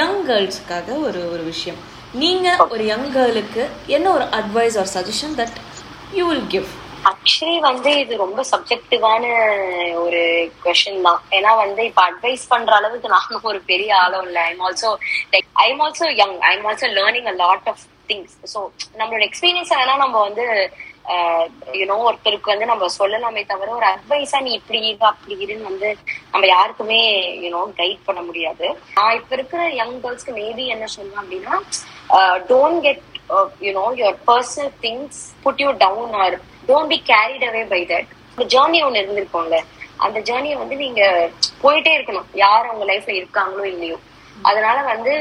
யங் 0.00 0.20
கேர்ள்ஸ்க்காக 0.28 0.88
ஒரு 1.06 1.20
ஒரு 1.32 1.42
விஷயம். 1.42 1.80
நீங்க 2.12 2.48
ஒரு 2.70 2.84
யங் 2.86 3.10
கேர்ளுக்கு 3.14 3.62
என்ன 3.86 4.06
ஒரு 4.10 4.24
advice 4.38 4.78
or 4.78 4.90
suggestion 4.94 5.34
that 5.40 5.58
you 6.12 6.24
will 6.28 6.46
give 6.46 6.68
actually 7.10 7.58
வந்து 7.60 7.90
இது 8.00 8.16
ரொம்ப 8.16 8.40
சப்ஜெக்டிவான 8.50 9.24
ஒரு 9.94 10.20
கொஸ்டின் 10.64 11.00
தான். 11.02 11.20
ஏன்னா 11.30 11.52
வந்து 11.56 11.84
இப்ப 11.84 12.02
அட்வைஸ் 12.10 12.44
பண்ற 12.48 12.74
அளவுக்கு 12.76 13.08
நானும் 13.08 13.48
ஒரு 13.52 13.60
பெரிய 13.70 13.90
ஆளும் 13.96 14.26
இல்ல. 14.26 14.40
I'm 14.50 14.62
also 14.68 14.90
like 15.32 15.48
I'm 15.66 15.80
also 15.80 16.08
young 16.22 16.36
I'm 16.52 16.66
also 16.70 16.88
learning 16.98 17.30
a 17.32 17.36
lot 17.44 17.68
of 17.72 17.84
things 18.08 18.36
so 18.54 18.60
நம்மளோட 18.98 19.22
எக்ஸ்பீரியன்ஸ் 19.30 19.72
வேணா 19.78 19.96
நம்ம 19.96 20.16
வந்து 20.20 20.46
யூனோ 21.80 21.96
ஒருத்தருக்கு 22.08 22.52
வந்து 22.52 22.66
நம்ம 22.70 22.88
சொல்லலாமே 22.98 23.42
தவிர 23.46 23.70
ஒரு 23.78 23.86
அட்வைஸா 23.92 24.40
நீ 24.42 24.52
இப்படி 24.60 24.80
இரு 24.90 25.06
அப்படி 25.10 25.34
இருன்னு 25.44 25.68
வந்து 25.70 25.88
நம்ம 26.32 26.46
யாருக்குமே 26.46 27.00
யூனோ 27.44 27.62
கைட் 27.80 28.06
பண்ண 28.08 28.20
முடியாது. 28.22 28.66
நான் 28.98 29.16
இப்ப 29.20 29.34
இருக்கிற 29.38 29.62
யங் 29.80 29.96
கேர்ள்ஸ்க்கு 30.04 30.36
மேபி 30.40 30.66
என்ன 30.74 30.88
சொல்லுவேன் 30.96 31.22
அப்படின்னா 31.24 31.56
don't 32.52 32.80
get 32.86 33.04
you know 33.66 33.84
your 34.00 34.18
personal 34.30 34.72
things 34.86 35.20
put 35.44 35.62
you 35.64 35.70
down 35.84 36.14
or 36.22 36.36
don't 36.70 36.92
be 36.94 37.00
carried 37.12 37.46
away 37.50 37.64
by 37.74 37.82
that 37.92 38.10
இந்த 38.34 38.46
ஜேர்னி 38.56 38.80
ஒன்று 38.86 39.02
இருந்திருக்கோம்ல 39.02 39.58
அந்த 40.06 40.18
ஜேர்னியை 40.28 40.56
வந்து 40.60 40.76
நீங்க 40.84 41.02
போயிட்டே 41.62 41.92
இருக்கணும். 41.96 42.30
யார் 42.44 42.68
அவங்க 42.70 42.84
லைஃப்ல 42.92 43.12
இருக்காங்களோ 43.20 43.64
இல்லையோ. 43.74 43.98
அதனால 44.48 44.78
வந்து 44.92 45.12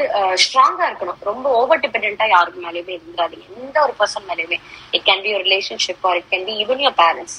ஸ்ட்ராங்கா 0.43 0.83
இருக்கணும். 0.89 1.19
ரொம்ப 1.29 1.45
ஓவர் 1.59 1.81
டிபெண்டா 1.83 2.27
யாருக்கு 2.35 2.59
மேலேயுமே 2.67 2.93
இருந்துடாதீங்க 2.97 3.47
எந்த 3.61 3.77
ஒரு 3.85 3.93
பர்சன் 3.99 4.27
மேலேயுமே. 4.29 4.57
இட் 4.95 5.05
கேன் 5.09 5.23
பி 5.25 5.33
ஒரு 5.37 5.43
relationship 5.49 6.05
or 6.09 6.19
it 6.21 6.29
can 6.33 6.45
be 6.49 6.55
even 6.63 6.83
your 6.85 6.97
parents 7.03 7.37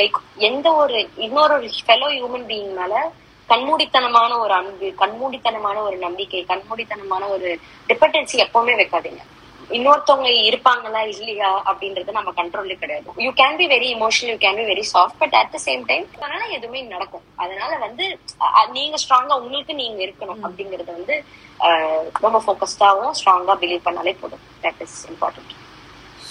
like 0.00 0.16
எந்த 0.48 0.66
ஒரு 0.82 0.98
இன்னொரு 1.26 1.56
ஃபெலோ 1.88 2.08
ஹியூமன் 2.16 2.46
பீயிங் 2.52 2.72
மேல 2.80 2.94
கண்மூடித்தனமான 3.48 4.32
ஒரு 4.44 4.52
அன்பு 4.58 4.88
கண்மூடித்தனமான 5.02 5.76
ஒரு 5.88 5.96
நம்பிக்கை 6.06 6.42
கண்மூடித்தனமான 6.52 7.22
ஒரு 7.34 7.48
டிபெண்டன்சி 7.88 8.36
எப்பவுமே 8.46 8.74
வைக்காதீங்க. 8.80 9.22
இன்னொருத்தவங்க 9.76 10.30
இருப்பாங்களா 10.48 11.00
இல்லையா 11.14 11.50
அப்படின்றது 11.70 12.16
நம்ம 12.18 12.30
கண்ட்ரோல்ல 12.38 12.74
கிடையாது. 12.82 13.08
You 13.24 13.30
can 13.40 13.58
be 13.60 13.66
very 13.74 13.88
emotional 13.96 14.32
you 14.32 14.38
can 14.44 14.58
be 14.60 14.66
very 14.72 14.84
soft 14.92 15.18
but 15.22 15.36
at 15.40 15.52
the 15.54 15.60
same 15.66 15.82
time 15.90 16.06
அதனால 16.18 16.42
எதுவுமே 16.58 16.82
நடக்கும். 16.94 17.24
அதனால 17.44 17.72
வந்து 17.86 18.04
நீங்க 18.78 18.96
ஸ்ட்ராங்கா 19.04 19.36
உங்களுக்கு 19.42 19.74
நீங்க 19.82 20.00
இருக்கணும் 20.06 20.42
அப்படிங்கறது 20.46 20.90
வந்து 20.98 21.16
ரொம்ப 22.26 22.40
ஃபோக்கஸ்டாவும் 22.46 23.16
ஸ்ட்ராங்கா 23.20 23.56
பிலீவ் 23.64 23.86
பண்ணாலே 23.88 24.14
போதும். 24.22 24.44
That 24.64 24.80
is 24.86 24.98
important 25.12 25.52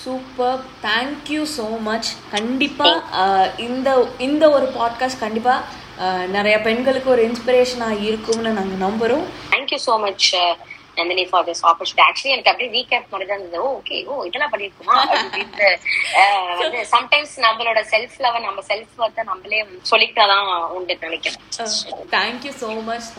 super 0.02 0.60
thank you 0.86 1.42
so 1.58 1.66
much 1.88 2.10
கண்டிப்பாக 2.36 3.26
இந்த 3.68 3.90
இந்த 4.28 4.44
ஒரு 4.58 4.68
பாட்காஸ்ட் 4.78 5.24
கண்டிப்பாக 5.26 5.80
நிறைய 6.36 6.56
பெண்களுக்கு 6.68 7.10
ஒரு 7.16 7.24
இன்ஸ்பிரேஷனாக 7.30 8.00
இருக்கும்னு 8.08 8.52
நாங்கள் 8.60 8.84
நம்புகிறோம் 8.86 9.26
thank you 9.54 9.80
so 9.88 9.96
much 10.06 10.28
Nandini 10.98 11.26
for 11.26 11.46
this 11.46 11.64
opportunity 11.64 12.04
actually 12.08 12.34
எனக்கு 12.34 12.52
அப்படியே 12.52 12.72
ரீகேப் 12.76 13.12
மாதிரி 13.12 13.30
தான் 13.30 13.40
இருந்தது 13.40 13.64
ஓகே 13.72 13.98
ஓ 14.06 14.24
இதெல்லாம் 14.24 14.54
பண்ணிருக்கோமா? 14.54 14.96
அப்படின்ட்டு 15.04 15.70
வந்து 16.62 16.82
சம்டைம்ஸ் 16.92 17.36
நம்மளோட 17.46 17.82
செல்ஃப் 17.94 18.18
லெவல் 18.20 18.42
நம்ம 18.42 18.64
செல்ஃப் 18.72 18.96
ஒர்த்தை 19.00 19.24
நம்மளே 19.24 19.62
சொல்லிக்கிட்டாதான் 19.92 20.48
உண்டு 20.78 20.98
நினைக்கிறேன். 21.02 21.42
Thank you 22.16 22.54
so 22.62 22.70
much 22.90 23.12